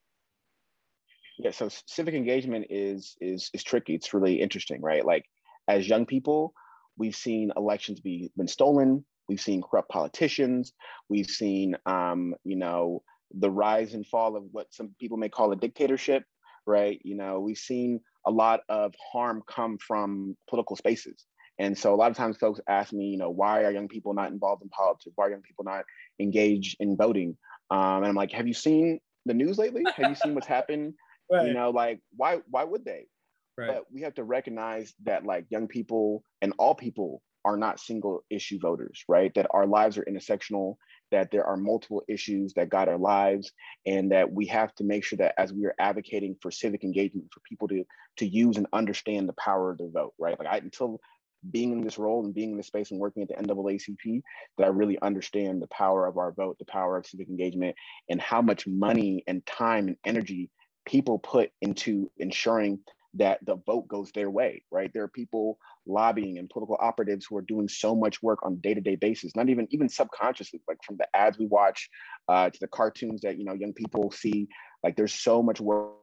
Yeah, 1.38 1.52
so 1.52 1.70
civic 1.88 2.14
engagement 2.14 2.68
is 2.70 3.18
is 3.20 3.50
is 3.54 3.64
tricky. 3.64 3.96
It's 3.96 4.14
really 4.14 4.42
interesting, 4.42 4.82
right? 4.82 5.06
Like 5.06 5.25
as 5.68 5.88
young 5.88 6.06
people, 6.06 6.54
We've 6.98 7.16
seen 7.16 7.52
elections 7.58 8.00
be 8.00 8.32
been 8.38 8.48
stolen. 8.48 9.06
We've 9.28 9.42
seen 9.42 9.62
corrupt 9.62 9.90
politicians. 9.90 10.74
We've 11.10 11.30
seen, 11.30 11.75
um, 11.86 12.36
you 12.44 12.56
know, 12.56 13.02
the 13.38 13.50
rise 13.50 13.94
and 13.94 14.06
fall 14.08 14.36
of 14.36 14.44
what 14.51 14.74
some 14.74 14.96
people 15.00 15.18
may 15.18 15.30
call 15.30 15.51
a 15.51 15.56
dictatorship, 15.56 16.24
right? 16.65 17.00
You 17.04 17.15
know, 17.15 17.39
we've 17.39 17.58
seen 17.58 18.00
a 18.25 18.32
lot 18.32 18.62
of 18.70 18.94
harm 19.12 19.44
come 19.48 19.77
from 19.77 20.36
political 20.50 20.75
spaces. 20.75 21.25
And 21.58 21.77
so 21.77 21.94
a 21.94 21.96
lot 21.96 22.12
of 22.12 22.18
times 22.18 22.38
folks 22.38 22.60
ask 22.68 22.92
me, 22.92 23.06
you 23.06 23.18
know, 23.18 23.30
why 23.30 23.63
are 23.63 23.72
young 23.72 23.88
people 23.88 24.13
not 24.13 24.32
involved 24.32 24.62
in 24.62 24.70
politics? 24.70 25.13
Why 25.15 25.27
are 25.27 25.32
young 25.32 25.42
people 25.42 25.63
not 25.63 25.86
engaged 26.20 26.77
in 26.80 26.98
voting? 26.98 27.38
Um, 27.72 27.98
and 27.98 28.08
I'm 28.08 28.15
like, 28.15 28.32
have 28.32 28.48
you 28.48 28.54
seen 28.54 29.00
the 29.25 29.34
news 29.34 29.58
lately? 29.58 29.84
Have 29.96 30.10
you 30.10 30.15
seen 30.15 30.36
what's 30.36 30.48
happened? 30.48 30.94
Right. 31.27 31.48
You 31.48 31.56
know, 31.56 31.72
like 31.72 32.01
why 32.15 32.42
why 32.51 32.65
would 32.65 32.86
they? 32.86 33.08
Right. 33.58 33.68
But 33.68 33.86
we 33.92 34.01
have 34.01 34.13
to 34.13 34.24
recognize 34.24 34.94
that 35.06 35.25
like 35.25 35.48
young 35.50 35.68
people 35.68 36.24
and 36.39 36.54
all 36.60 36.75
people 36.75 37.24
are 37.46 37.58
not 37.58 37.80
single 37.80 38.24
issue 38.30 38.60
voters, 38.60 39.04
right? 39.08 39.34
That 39.36 39.48
our 39.52 39.68
lives 39.68 39.98
are 39.98 40.06
intersectional, 40.06 40.75
that 41.12 41.32
there 41.32 41.46
are 41.46 41.56
multiple 41.56 42.04
issues 42.10 42.54
that 42.56 42.70
guide 42.70 42.90
our 42.90 42.98
lives, 42.98 43.52
and 43.86 44.12
that 44.12 44.32
we 44.32 44.48
have 44.48 44.74
to 44.75 44.84
make 44.84 45.06
sure 45.06 45.18
that 45.18 45.36
as 45.38 45.54
we 45.54 45.66
are 45.66 45.75
advocating 45.80 46.36
for 46.42 46.52
civic 46.52 46.84
engagement, 46.84 47.28
for 47.32 47.42
people 47.48 47.68
to 47.70 47.86
to 48.18 48.28
use 48.28 48.58
and 48.58 48.68
understand 48.74 49.30
the 49.30 49.34
power 49.34 49.72
of 49.72 49.78
their 49.78 49.90
vote, 49.90 50.14
right? 50.20 50.38
Like 50.40 50.48
I 50.48 50.58
until 50.58 51.00
being 51.52 51.72
in 51.72 51.82
this 51.82 52.00
role 52.00 52.25
and 52.25 52.34
being 52.34 52.52
in 52.52 52.58
this 52.58 52.68
space 52.68 52.92
and 52.92 53.00
working 53.00 53.24
at 53.24 53.30
the 53.30 53.36
NAACP, 53.36 54.22
that 54.58 54.66
I 54.66 54.70
really 54.70 54.98
understand 55.02 55.62
the 55.62 55.68
power 55.68 56.08
of 56.08 56.18
our 56.18 56.32
vote, 56.32 56.58
the 56.58 56.66
power 56.66 56.98
of 56.98 57.06
civic 57.06 57.30
engagement, 57.30 57.75
and 58.10 58.20
how 58.20 58.42
much 58.42 58.66
money 58.66 59.24
and 59.28 59.46
time 59.46 59.88
and 59.88 59.98
energy 60.06 60.50
people 60.86 61.20
put 61.20 61.52
into 61.62 62.12
ensuring 62.18 62.80
that 63.16 63.40
the 63.46 63.58
vote 63.66 63.88
goes 63.88 64.12
their 64.12 64.30
way, 64.30 64.64
right? 64.72 64.92
There 64.94 65.04
are 65.04 65.08
people 65.10 65.58
lobbying 65.88 66.38
and 66.38 66.50
political 66.50 66.77
operatives 66.80 67.25
who 67.25 67.38
are 67.38 67.42
doing 67.42 67.68
so 67.68 67.96
much 67.96 68.22
work 68.22 68.39
on 68.44 68.58
day-to-day 68.58 68.96
basis, 68.96 69.36
not 69.36 69.50
even 69.50 69.68
even 69.72 69.89
subconsciously, 69.89 70.62
like 70.68 70.77
from 70.84 70.98
the 70.98 71.08
ads 71.15 71.38
we 71.38 71.46
watch 71.46 71.89
uh, 72.27 72.50
to 72.50 72.60
the 72.60 72.68
cartoons 72.68 73.22
that 73.22 73.38
you 73.38 73.46
know 73.46 73.54
young 73.54 73.74
people 73.74 74.12
see. 74.12 74.48
Like 74.84 74.96
there's 74.96 75.13
so 75.13 75.42
much 75.42 75.60
work 75.62 75.94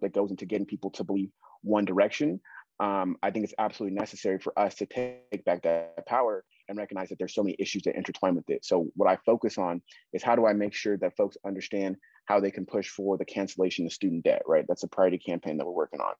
that 0.00 0.12
goes 0.14 0.30
into 0.30 0.46
getting 0.46 0.66
people 0.66 0.90
to 0.92 1.04
believe 1.04 1.30
one 1.62 1.84
direction. 1.84 2.40
Um, 2.78 3.16
I 3.22 3.30
think 3.30 3.44
it's 3.44 3.54
absolutely 3.58 3.98
necessary 3.98 4.38
for 4.38 4.58
us 4.58 4.74
to 4.76 4.86
take 4.86 5.44
back 5.44 5.62
that 5.64 6.06
power 6.06 6.44
and 6.68 6.78
recognize 6.78 7.10
that 7.10 7.18
there's 7.18 7.34
so 7.34 7.42
many 7.42 7.56
issues 7.58 7.82
that 7.82 7.96
intertwine 7.96 8.34
with 8.34 8.48
it. 8.48 8.64
So 8.64 8.86
what 8.94 9.10
I 9.10 9.18
focus 9.26 9.58
on 9.58 9.82
is 10.14 10.22
how 10.22 10.34
do 10.34 10.46
I 10.46 10.54
make 10.54 10.72
sure 10.72 10.96
that 10.98 11.16
folks 11.16 11.36
understand 11.44 11.96
how 12.24 12.40
they 12.40 12.50
can 12.50 12.64
push 12.64 12.88
for 12.88 13.18
the 13.18 13.24
cancellation 13.26 13.84
of 13.84 13.92
student 13.92 14.24
debt, 14.24 14.42
right? 14.46 14.64
That's 14.66 14.84
a 14.84 14.88
priority 14.88 15.18
campaign 15.18 15.58
that 15.58 15.66
we're 15.66 15.72
working 15.72 16.00
on. 16.00 16.14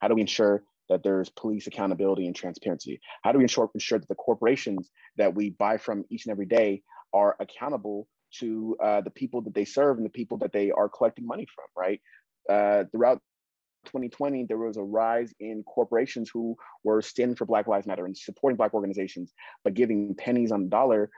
How 0.00 0.08
do 0.08 0.14
we 0.14 0.22
ensure 0.22 0.64
that 0.88 1.02
there's 1.02 1.28
police 1.30 1.66
accountability 1.66 2.26
and 2.26 2.36
transparency? 2.36 3.00
How 3.22 3.32
do 3.32 3.38
we 3.38 3.44
ensure, 3.44 3.70
ensure 3.74 3.98
that 3.98 4.08
the 4.08 4.14
corporations 4.14 4.90
that 5.16 5.34
we 5.34 5.50
buy 5.50 5.78
from 5.78 6.04
each 6.10 6.26
and 6.26 6.32
every 6.32 6.46
day 6.46 6.82
are 7.12 7.36
accountable 7.40 8.08
to 8.38 8.76
uh, 8.82 9.00
the 9.00 9.10
people 9.10 9.42
that 9.42 9.54
they 9.54 9.64
serve 9.64 9.96
and 9.96 10.06
the 10.06 10.10
people 10.10 10.38
that 10.38 10.52
they 10.52 10.70
are 10.70 10.88
collecting 10.88 11.26
money 11.26 11.46
from, 11.54 11.66
right? 11.76 12.00
Uh, 12.48 12.84
throughout 12.92 13.20
2020, 13.86 14.46
there 14.48 14.58
was 14.58 14.76
a 14.76 14.82
rise 14.82 15.32
in 15.40 15.62
corporations 15.62 16.30
who 16.32 16.56
were 16.84 17.00
standing 17.02 17.36
for 17.36 17.46
Black 17.46 17.66
Lives 17.66 17.86
Matter 17.86 18.04
and 18.04 18.16
supporting 18.16 18.56
Black 18.56 18.74
organizations, 18.74 19.32
but 19.64 19.74
giving 19.74 20.14
pennies 20.16 20.52
on 20.52 20.64
the 20.64 20.68
dollar 20.68 21.10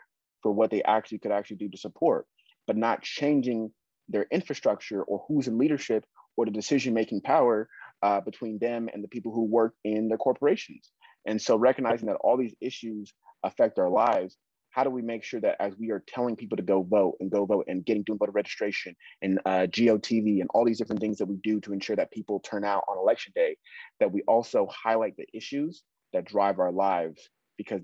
for 0.43 0.53
what 0.53 0.71
they 0.71 0.83
actually 0.83 1.19
could 1.19 1.33
actually 1.33 1.57
do 1.57 1.69
to 1.69 1.79
support, 1.79 2.27
but 2.67 2.77
not 2.77 3.03
changing 3.03 3.71
their 4.09 4.27
infrastructure 4.31 5.03
or 5.03 5.25
who's 5.27 5.49
in 5.49 5.59
leadership 5.59 6.05
or 6.37 6.45
the 6.45 6.51
decision 6.51 6.95
making 6.95 7.21
power 7.21 7.69
uh, 8.03 8.21
between 8.21 8.59
them 8.59 8.89
and 8.93 9.03
the 9.03 9.09
people 9.09 9.33
who 9.33 9.45
work 9.45 9.75
in 9.85 10.09
their 10.09 10.19
corporations. 10.19 10.91
And 11.27 11.41
so 11.41 11.57
recognizing 11.57 12.07
that 12.07 12.17
all 12.21 12.37
these 12.37 12.55
issues 12.61 13.13
affect 13.43 13.79
our 13.79 13.91
lives, 13.91 14.37
how 14.71 14.85
do 14.85 14.91
we 14.91 15.03
make 15.03 15.25
sure 15.25 15.41
that 15.41 15.57
as 15.61 15.75
we 15.79 15.91
are 15.91 16.05
telling 16.07 16.37
people 16.37 16.57
to 16.57 16.63
go 16.63 16.83
vote 16.83 17.17
and 17.21 17.31
go 17.31 17.45
vote 17.45 17.65
and 17.69 17.85
getting 17.85 18.03
doing 18.03 18.19
voter 18.19 18.33
registration 18.33 18.95
and 19.23 19.41
uh, 19.45 19.67
GOTV 19.67 20.41
and 20.41 20.49
all 20.55 20.65
these 20.65 20.79
different 20.79 21.01
things 21.01 21.19
that 21.19 21.27
we 21.27 21.37
do 21.43 21.61
to 21.61 21.73
ensure 21.73 21.97
that 21.97 22.13
people 22.13 22.41
turn 22.41 22.65
out 22.65 22.85
on 22.89 22.99
election 22.99 23.33
day, 23.35 23.57
that 23.99 24.13
we 24.13 24.23
also 24.29 24.69
highlight 24.71 25.17
the 25.17 25.27
issues 25.35 25.83
that 26.13 26.27
drive 26.27 26.59
our 26.59 26.73
lives 26.73 27.29
because 27.57 27.81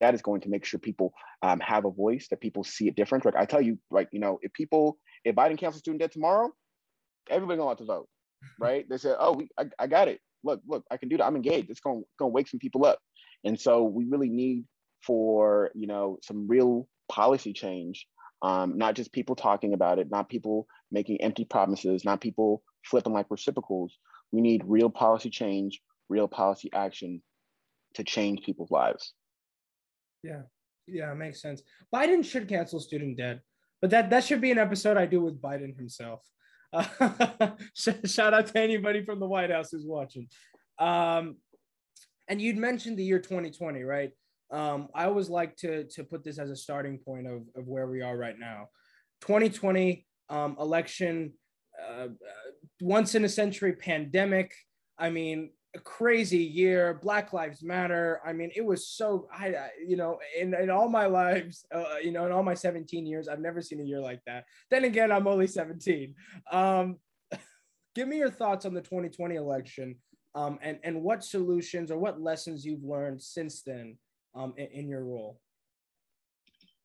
that 0.00 0.14
is 0.14 0.22
going 0.22 0.42
to 0.42 0.48
make 0.48 0.64
sure 0.64 0.78
people 0.78 1.12
um, 1.42 1.58
have 1.60 1.84
a 1.84 1.90
voice, 1.90 2.28
that 2.28 2.40
people 2.40 2.62
see 2.62 2.86
it 2.86 2.96
different. 2.96 3.24
Like 3.24 3.36
I 3.36 3.46
tell 3.46 3.62
you, 3.62 3.78
like, 3.90 4.08
you 4.12 4.20
know, 4.20 4.38
if 4.42 4.52
people, 4.52 4.98
if 5.24 5.34
Biden 5.34 5.58
cancels 5.58 5.80
student 5.80 6.00
debt 6.00 6.12
tomorrow, 6.12 6.52
everybody 7.30 7.56
gonna 7.56 7.66
want 7.66 7.78
to 7.78 7.86
vote 7.86 8.08
right? 8.60 8.86
They 8.88 8.98
said, 8.98 9.16
"Oh, 9.18 9.32
we, 9.32 9.48
I, 9.58 9.64
I 9.78 9.86
got 9.86 10.08
it. 10.08 10.20
Look, 10.44 10.60
look, 10.66 10.84
I 10.90 10.96
can 10.96 11.08
do 11.08 11.16
that. 11.16 11.24
I'm 11.24 11.36
engaged. 11.36 11.70
It's 11.70 11.80
going 11.80 12.04
to 12.18 12.26
wake 12.26 12.48
some 12.48 12.60
people 12.60 12.84
up." 12.84 12.98
And 13.44 13.58
so 13.58 13.84
we 13.84 14.04
really 14.04 14.28
need 14.28 14.64
for 15.06 15.70
you 15.74 15.86
know 15.86 16.18
some 16.22 16.48
real 16.48 16.88
policy 17.08 17.52
change 17.52 18.06
um, 18.42 18.76
not 18.76 18.94
just 18.94 19.12
people 19.12 19.36
talking 19.36 19.72
about 19.72 19.98
it 19.98 20.10
not 20.10 20.28
people 20.28 20.66
making 20.90 21.20
empty 21.20 21.44
promises 21.44 22.04
not 22.04 22.20
people 22.20 22.62
flipping 22.84 23.12
like 23.12 23.26
reciprocals 23.30 23.98
we 24.32 24.40
need 24.40 24.62
real 24.66 24.90
policy 24.90 25.30
change 25.30 25.80
real 26.08 26.28
policy 26.28 26.70
action 26.72 27.22
to 27.94 28.04
change 28.04 28.42
people's 28.42 28.70
lives 28.70 29.14
yeah 30.22 30.42
yeah 30.86 31.12
makes 31.14 31.40
sense 31.40 31.62
biden 31.94 32.24
should 32.24 32.48
cancel 32.48 32.80
student 32.80 33.16
debt 33.16 33.40
but 33.80 33.90
that 33.90 34.10
that 34.10 34.24
should 34.24 34.40
be 34.40 34.50
an 34.50 34.58
episode 34.58 34.96
i 34.96 35.06
do 35.06 35.20
with 35.20 35.40
biden 35.40 35.76
himself 35.76 36.20
uh, 36.76 37.50
shout 38.06 38.34
out 38.34 38.46
to 38.46 38.58
anybody 38.58 39.04
from 39.04 39.20
the 39.20 39.26
white 39.26 39.50
house 39.50 39.70
who's 39.70 39.86
watching 39.86 40.28
um, 40.78 41.36
and 42.28 42.40
you'd 42.40 42.56
mentioned 42.56 42.98
the 42.98 43.04
year 43.04 43.18
2020 43.18 43.82
right 43.82 44.10
um, 44.50 44.88
I 44.94 45.06
always 45.06 45.28
like 45.28 45.56
to 45.56 45.84
to 45.84 46.04
put 46.04 46.22
this 46.22 46.38
as 46.38 46.50
a 46.50 46.56
starting 46.56 46.98
point 46.98 47.26
of, 47.26 47.42
of 47.56 47.66
where 47.66 47.88
we 47.88 48.02
are 48.02 48.16
right 48.16 48.38
now. 48.38 48.68
2020 49.22 50.06
um, 50.28 50.56
election, 50.60 51.32
uh, 51.82 52.04
uh, 52.04 52.08
once 52.80 53.14
in 53.14 53.24
a 53.24 53.28
century 53.28 53.72
pandemic. 53.72 54.52
I 54.98 55.10
mean, 55.10 55.50
a 55.76 55.80
crazy 55.80 56.38
year. 56.38 56.98
Black 57.02 57.32
Lives 57.32 57.62
Matter. 57.62 58.20
I 58.24 58.32
mean, 58.32 58.50
it 58.56 58.64
was 58.64 58.88
so. 58.88 59.28
I, 59.32 59.54
you 59.86 59.96
know, 59.96 60.18
in, 60.36 60.54
in 60.54 60.70
all 60.70 60.88
my 60.88 61.06
lives, 61.06 61.64
uh, 61.72 61.96
you 62.02 62.10
know, 62.10 62.26
in 62.26 62.32
all 62.32 62.42
my 62.42 62.54
17 62.54 63.06
years, 63.06 63.28
I've 63.28 63.40
never 63.40 63.62
seen 63.62 63.80
a 63.80 63.84
year 63.84 64.00
like 64.00 64.20
that. 64.26 64.46
Then 64.70 64.84
again, 64.84 65.12
I'm 65.12 65.26
only 65.26 65.46
17. 65.46 66.14
Um, 66.50 66.96
give 67.94 68.08
me 68.08 68.18
your 68.18 68.30
thoughts 68.30 68.66
on 68.66 68.74
the 68.74 68.80
2020 68.80 69.36
election. 69.36 69.96
Um, 70.34 70.58
and, 70.60 70.78
and 70.82 71.02
what 71.02 71.24
solutions 71.24 71.90
or 71.90 71.98
what 71.98 72.20
lessons 72.20 72.64
you've 72.64 72.84
learned 72.84 73.22
since 73.22 73.62
then 73.62 73.96
um, 74.34 74.52
in, 74.56 74.66
in 74.66 74.88
your 74.88 75.04
role? 75.04 75.40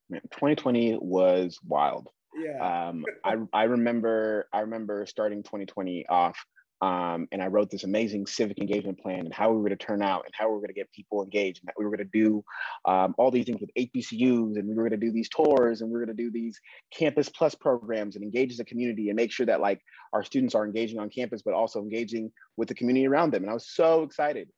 2020 0.10 1.00
was 1.02 1.60
wild. 1.66 2.08
Yeah. 2.36 2.90
Um, 2.90 3.04
I, 3.26 3.36
I 3.54 3.64
remember 3.64 4.48
I 4.54 4.62
remember 4.62 5.06
starting 5.06 5.44
2020 5.44 6.06
off 6.08 6.38
um, 6.82 7.28
and 7.32 7.42
I 7.42 7.48
wrote 7.48 7.70
this 7.70 7.84
amazing 7.84 8.26
civic 8.26 8.60
engagement 8.60 9.00
plan 9.00 9.20
and 9.20 9.34
how 9.34 9.50
we 9.50 9.58
were 9.58 9.70
going 9.70 9.78
to 9.78 9.86
turn 9.86 10.02
out 10.02 10.24
and 10.26 10.34
how 10.34 10.48
we 10.48 10.54
were 10.54 10.60
going 10.60 10.70
to 10.70 10.74
get 10.74 10.92
people 10.92 11.24
engaged 11.24 11.60
and 11.62 11.68
that 11.68 11.76
we 11.78 11.86
were 11.86 11.96
going 11.96 12.10
to 12.10 12.20
do 12.20 12.44
um, 12.86 13.14
all 13.18 13.32
these 13.32 13.46
things 13.46 13.62
with 13.62 13.70
HBCUs 13.78 14.58
and 14.58 14.68
we 14.68 14.74
were 14.74 14.90
going 14.90 15.00
to 15.00 15.06
do 15.06 15.12
these 15.12 15.30
tours 15.30 15.82
and 15.82 15.90
we 15.90 15.94
were 15.94 16.06
going 16.06 16.16
to 16.16 16.24
do 16.24 16.32
these 16.32 16.60
campus 16.92 17.30
plus 17.30 17.56
programs 17.56 18.16
and 18.16 18.24
engage 18.24 18.58
the 18.58 18.66
community 18.66 19.10
and 19.10 19.16
make 19.16 19.32
sure 19.32 19.46
that 19.46 19.62
like 19.62 19.82
our 20.14 20.24
students 20.24 20.56
are 20.56 20.66
engaging 20.66 21.00
on 21.00 21.10
campus 21.10 21.42
but 21.44 21.54
also 21.54 21.80
engaging 21.80 22.32
with 22.58 22.68
the 22.68 22.76
community 22.76 23.08
around 23.08 23.32
them 23.32 23.44
and 23.44 23.50
I 23.50 23.54
was 23.54 23.70
so 23.70 24.04
excited 24.04 24.50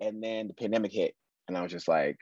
and 0.00 0.22
then 0.22 0.48
the 0.48 0.54
pandemic 0.54 0.92
hit 0.92 1.14
and 1.48 1.56
I 1.56 1.62
was 1.62 1.72
just 1.72 1.88
like 1.88 2.18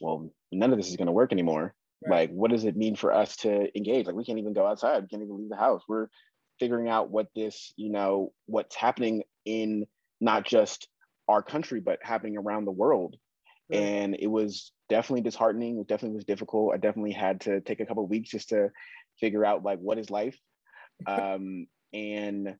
well, 0.00 0.30
none 0.52 0.72
of 0.72 0.78
this 0.78 0.88
is 0.88 0.96
going 0.96 1.06
to 1.06 1.12
work 1.12 1.32
anymore. 1.32 1.74
Right. 2.06 2.28
Like, 2.28 2.30
what 2.30 2.50
does 2.50 2.64
it 2.64 2.76
mean 2.76 2.94
for 2.94 3.12
us 3.12 3.36
to 3.38 3.76
engage? 3.76 4.06
Like, 4.06 4.14
we 4.14 4.24
can't 4.24 4.38
even 4.38 4.52
go 4.52 4.66
outside. 4.66 5.02
We 5.02 5.08
can't 5.08 5.22
even 5.22 5.36
leave 5.36 5.48
the 5.48 5.56
house. 5.56 5.82
We're 5.88 6.06
figuring 6.58 6.88
out 6.88 7.10
what 7.10 7.28
this, 7.34 7.72
you 7.76 7.90
know, 7.90 8.32
what's 8.46 8.74
happening 8.74 9.22
in 9.44 9.86
not 10.20 10.44
just 10.44 10.88
our 11.28 11.42
country, 11.42 11.80
but 11.80 11.98
happening 12.02 12.36
around 12.36 12.64
the 12.64 12.72
world. 12.72 13.16
Right. 13.70 13.80
And 13.80 14.16
it 14.18 14.26
was 14.26 14.72
definitely 14.88 15.22
disheartening. 15.22 15.78
It 15.78 15.88
definitely 15.88 16.16
was 16.16 16.24
difficult. 16.24 16.74
I 16.74 16.78
definitely 16.78 17.12
had 17.12 17.42
to 17.42 17.60
take 17.60 17.80
a 17.80 17.86
couple 17.86 18.04
of 18.04 18.10
weeks 18.10 18.30
just 18.30 18.48
to 18.50 18.70
figure 19.20 19.44
out 19.44 19.64
like 19.64 19.78
what 19.78 19.98
is 19.98 20.10
life. 20.10 20.36
um, 21.06 21.66
and 21.92 22.56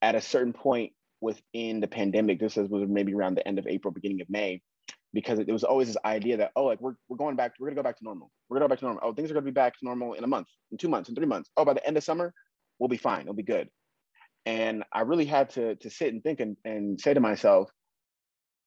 at 0.00 0.14
a 0.14 0.20
certain 0.20 0.52
point 0.52 0.92
within 1.20 1.80
the 1.80 1.88
pandemic, 1.88 2.40
this 2.40 2.56
was 2.56 2.68
maybe 2.88 3.14
around 3.14 3.36
the 3.36 3.46
end 3.46 3.58
of 3.58 3.66
April, 3.66 3.92
beginning 3.92 4.20
of 4.20 4.30
May, 4.30 4.62
because 5.12 5.38
it, 5.38 5.48
was 5.48 5.64
always 5.64 5.88
this 5.88 5.96
idea 6.04 6.36
that 6.38 6.52
oh 6.56 6.64
like 6.64 6.80
we're, 6.80 6.94
we're 7.08 7.16
going 7.16 7.36
back 7.36 7.52
we're 7.58 7.66
gonna 7.66 7.76
go 7.76 7.82
back 7.82 7.98
to 7.98 8.04
normal 8.04 8.30
we're 8.48 8.56
gonna 8.56 8.64
go 8.64 8.68
back 8.68 8.78
to 8.78 8.84
normal 8.84 9.02
oh 9.04 9.12
things 9.12 9.30
are 9.30 9.34
gonna 9.34 9.44
be 9.44 9.50
back 9.50 9.78
to 9.78 9.84
normal 9.84 10.14
in 10.14 10.24
a 10.24 10.26
month 10.26 10.48
in 10.70 10.78
two 10.78 10.88
months 10.88 11.08
in 11.08 11.14
three 11.14 11.26
months 11.26 11.50
oh 11.56 11.64
by 11.64 11.74
the 11.74 11.86
end 11.86 11.96
of 11.96 12.04
summer 12.04 12.32
we'll 12.78 12.88
be 12.88 12.96
fine. 12.96 13.22
It'll 13.22 13.34
be 13.34 13.42
good. 13.42 13.68
And 14.44 14.82
i 14.92 15.02
really 15.02 15.24
had 15.24 15.50
to 15.50 15.76
to 15.76 15.90
sit 15.90 16.12
and 16.12 16.22
think 16.22 16.40
and, 16.40 16.56
and 16.64 17.00
say 17.00 17.14
to 17.14 17.20
myself 17.20 17.70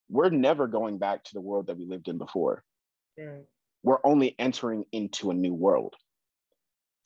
we're 0.09 0.29
never 0.29 0.67
going 0.67 0.99
back 0.99 1.23
to 1.23 1.33
the 1.33 1.41
world 1.41 1.67
that 1.67 1.77
we 1.77 1.85
lived 1.85 2.07
in 2.07 2.17
before. 2.17 2.63
Right. 3.17 3.45
we're 3.81 3.99
only 4.03 4.35
entering 4.37 4.83
into 4.91 5.31
a 5.31 5.33
new 5.33 5.53
world. 5.53 5.93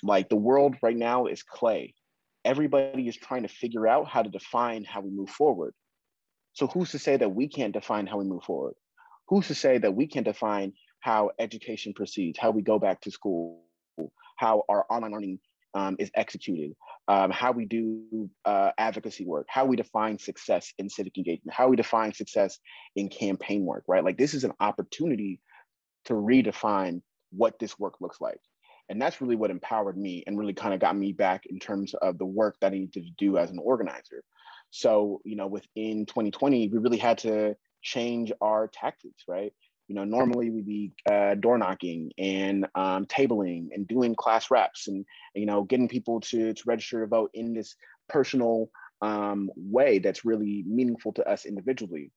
Like 0.01 0.29
the 0.29 0.35
world 0.35 0.75
right 0.81 0.95
now 0.97 1.27
is 1.27 1.43
clay. 1.43 1.93
Everybody 2.45 3.07
is 3.07 3.17
trying 3.17 3.43
to 3.43 3.49
figure 3.49 3.88
out 3.88 4.07
how 4.07 4.23
to 4.23 4.29
define 4.29 4.85
how 4.85 5.01
we 5.01 5.12
move 5.12 5.29
forward. 5.29 5.73
So 6.53 6.67
who's 6.67 6.91
to 6.91 6.99
say 6.99 7.17
that 7.17 7.35
we 7.35 7.47
can't 7.47 7.73
define 7.73 8.07
how 8.07 8.17
we 8.17 8.25
move 8.25 8.43
forward? 8.43 8.73
Who's 9.27 9.47
to 9.47 9.55
say 9.55 9.77
that 9.77 9.93
we 9.93 10.07
can't 10.07 10.25
define 10.25 10.73
how 11.01 11.31
education 11.38 11.93
proceeds, 11.93 12.39
how 12.39 12.51
we 12.51 12.62
go 12.62 12.79
back 12.79 13.01
to 13.01 13.12
school, 13.12 13.63
how 14.38 14.63
our 14.69 14.85
online 14.89 15.12
learning 15.12 15.39
um, 15.73 15.95
is 15.99 16.09
executed, 16.15 16.75
um, 17.09 17.31
how 17.31 17.51
we 17.51 17.65
do 17.65 18.29
uh, 18.45 18.69
advocacy 18.77 19.25
work, 19.25 19.47
how 19.49 19.65
we 19.65 19.75
define 19.75 20.19
success 20.19 20.71
in 20.77 20.89
civic 20.89 21.17
engagement, 21.17 21.51
how 21.51 21.67
we 21.67 21.75
define 21.75 22.13
success 22.13 22.59
in 22.95 23.09
campaign 23.09 23.65
work, 23.65 23.83
right? 23.87 24.03
Like 24.03 24.17
this 24.17 24.35
is 24.35 24.43
an 24.43 24.53
opportunity 24.59 25.41
to 26.05 26.13
redefine 26.13 27.01
what 27.31 27.57
this 27.59 27.79
work 27.79 27.95
looks 27.99 28.21
like. 28.21 28.39
And 28.89 29.01
that's 29.01 29.21
really 29.21 29.35
what 29.35 29.49
empowered 29.49 29.97
me 29.97 30.23
and 30.27 30.37
really 30.37 30.53
kind 30.53 30.73
of 30.73 30.79
got 30.79 30.95
me 30.95 31.11
back 31.11 31.47
in 31.47 31.59
terms 31.59 31.95
of 31.95 32.19
the 32.19 32.25
work 32.25 32.57
that 32.61 32.73
I 32.73 32.75
needed 32.75 32.93
to 32.93 33.11
do 33.17 33.37
as 33.37 33.49
an 33.49 33.59
organizer. 33.59 34.23
So, 34.69 35.19
you 35.25 35.35
know, 35.35 35.47
within 35.47 36.05
2020, 36.05 36.69
we 36.69 36.77
really 36.77 36.97
had 36.97 37.17
to 37.19 37.55
change 37.81 38.31
our 38.39 38.67
tactics, 38.67 39.23
right? 39.27 39.51
You 39.89 39.95
know, 39.95 40.04
normally 40.04 40.49
we'd 40.52 40.67
be 40.67 40.91
uh, 41.12 41.36
door 41.36 41.58
knocking 41.58 42.12
and 42.17 42.67
um, 42.75 43.08
tabling 43.08 43.69
and 43.73 43.88
doing 43.88 44.15
class 44.15 44.52
reps 44.52 44.88
and, 44.88 45.04
you 45.34 45.47
know, 45.47 45.63
getting 45.63 45.88
people 45.88 46.21
to, 46.21 46.54
to 46.54 46.63
register 46.65 47.02
to 47.02 47.08
vote 47.08 47.32
in 47.34 47.54
this 47.54 47.75
personal 48.08 48.69
um, 49.02 49.49
way 49.56 49.99
that's 49.99 50.23
really 50.23 50.63
meaningful 50.67 51.12
to 51.13 51.28
us 51.28 51.45
individually. 51.45 52.12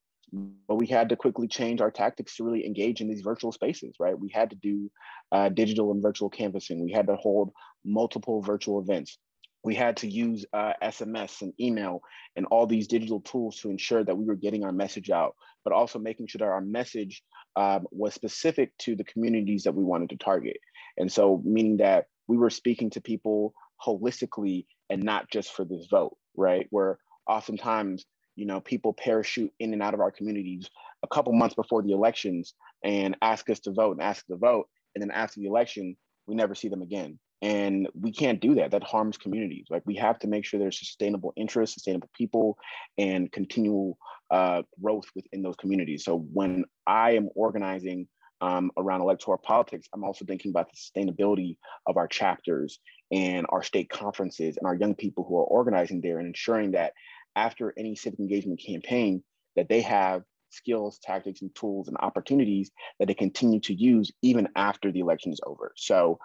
But 0.68 0.76
we 0.76 0.86
had 0.86 1.08
to 1.08 1.16
quickly 1.16 1.48
change 1.48 1.80
our 1.80 1.90
tactics 1.90 2.36
to 2.36 2.44
really 2.44 2.64
engage 2.64 3.00
in 3.00 3.08
these 3.08 3.22
virtual 3.22 3.52
spaces, 3.52 3.96
right? 3.98 4.18
We 4.18 4.30
had 4.32 4.50
to 4.50 4.56
do 4.56 4.90
uh, 5.32 5.48
digital 5.48 5.92
and 5.92 6.02
virtual 6.02 6.30
canvassing. 6.30 6.82
We 6.84 6.92
had 6.92 7.06
to 7.06 7.16
hold 7.16 7.52
multiple 7.84 8.42
virtual 8.42 8.80
events 8.80 9.18
we 9.64 9.74
had 9.74 9.96
to 9.98 10.08
use 10.08 10.44
uh, 10.52 10.72
SMS 10.82 11.42
and 11.42 11.52
email 11.60 12.02
and 12.36 12.46
all 12.46 12.66
these 12.66 12.88
digital 12.88 13.20
tools 13.20 13.58
to 13.60 13.70
ensure 13.70 14.04
that 14.04 14.16
we 14.16 14.24
were 14.24 14.34
getting 14.34 14.64
our 14.64 14.72
message 14.72 15.10
out, 15.10 15.36
but 15.64 15.72
also 15.72 15.98
making 15.98 16.26
sure 16.26 16.38
that 16.40 16.44
our 16.52 16.60
message 16.60 17.22
um, 17.56 17.86
was 17.90 18.14
specific 18.14 18.76
to 18.78 18.96
the 18.96 19.04
communities 19.04 19.64
that 19.64 19.74
we 19.74 19.84
wanted 19.84 20.10
to 20.10 20.16
target. 20.16 20.56
And 20.96 21.10
so, 21.10 21.42
meaning 21.44 21.78
that 21.78 22.06
we 22.28 22.36
were 22.36 22.50
speaking 22.50 22.90
to 22.90 23.00
people 23.00 23.54
holistically 23.84 24.66
and 24.90 25.02
not 25.02 25.30
just 25.30 25.52
for 25.52 25.64
this 25.64 25.86
vote, 25.90 26.16
right? 26.36 26.66
Where 26.70 26.98
oftentimes, 27.26 28.04
you 28.36 28.46
know, 28.46 28.60
people 28.60 28.92
parachute 28.92 29.52
in 29.58 29.72
and 29.72 29.82
out 29.82 29.94
of 29.94 30.00
our 30.00 30.10
communities 30.10 30.68
a 31.02 31.08
couple 31.08 31.32
months 31.32 31.54
before 31.54 31.82
the 31.82 31.92
elections 31.92 32.54
and 32.84 33.16
ask 33.22 33.48
us 33.50 33.60
to 33.60 33.72
vote 33.72 33.92
and 33.92 34.02
ask 34.02 34.26
to 34.26 34.36
vote. 34.36 34.68
And 34.94 35.02
then 35.02 35.10
after 35.10 35.40
the 35.40 35.46
election, 35.46 35.96
we 36.26 36.34
never 36.34 36.54
see 36.54 36.68
them 36.68 36.82
again. 36.82 37.18
And 37.42 37.88
we 37.92 38.12
can't 38.12 38.40
do 38.40 38.54
that. 38.54 38.70
That 38.70 38.84
harms 38.84 39.18
communities. 39.18 39.66
Like 39.68 39.82
we 39.84 39.96
have 39.96 40.18
to 40.20 40.28
make 40.28 40.44
sure 40.44 40.60
there's 40.60 40.78
sustainable 40.78 41.32
interest, 41.36 41.74
sustainable 41.74 42.08
people, 42.16 42.56
and 42.96 43.30
continual 43.32 43.98
uh, 44.30 44.62
growth 44.80 45.06
within 45.16 45.42
those 45.42 45.56
communities. 45.56 46.04
So 46.04 46.18
when 46.32 46.64
I 46.86 47.12
am 47.12 47.28
organizing 47.34 48.06
um, 48.40 48.70
around 48.76 49.00
electoral 49.00 49.38
politics, 49.38 49.88
I'm 49.92 50.04
also 50.04 50.24
thinking 50.24 50.50
about 50.50 50.68
the 50.70 50.76
sustainability 50.76 51.56
of 51.86 51.96
our 51.96 52.06
chapters 52.06 52.78
and 53.10 53.44
our 53.50 53.62
state 53.62 53.90
conferences 53.90 54.56
and 54.56 54.66
our 54.66 54.74
young 54.74 54.94
people 54.94 55.24
who 55.24 55.36
are 55.36 55.44
organizing 55.44 56.00
there 56.00 56.18
and 56.18 56.28
ensuring 56.28 56.72
that 56.72 56.92
after 57.34 57.74
any 57.76 57.96
civic 57.96 58.20
engagement 58.20 58.60
campaign, 58.64 59.22
that 59.56 59.68
they 59.68 59.80
have 59.80 60.22
skills, 60.50 60.98
tactics, 61.02 61.42
and 61.42 61.54
tools 61.54 61.88
and 61.88 61.96
opportunities 62.00 62.70
that 62.98 63.06
they 63.08 63.14
continue 63.14 63.60
to 63.60 63.74
use 63.74 64.12
even 64.22 64.48
after 64.54 64.92
the 64.92 65.00
election 65.00 65.32
is 65.32 65.40
over. 65.46 65.72
So 65.76 66.18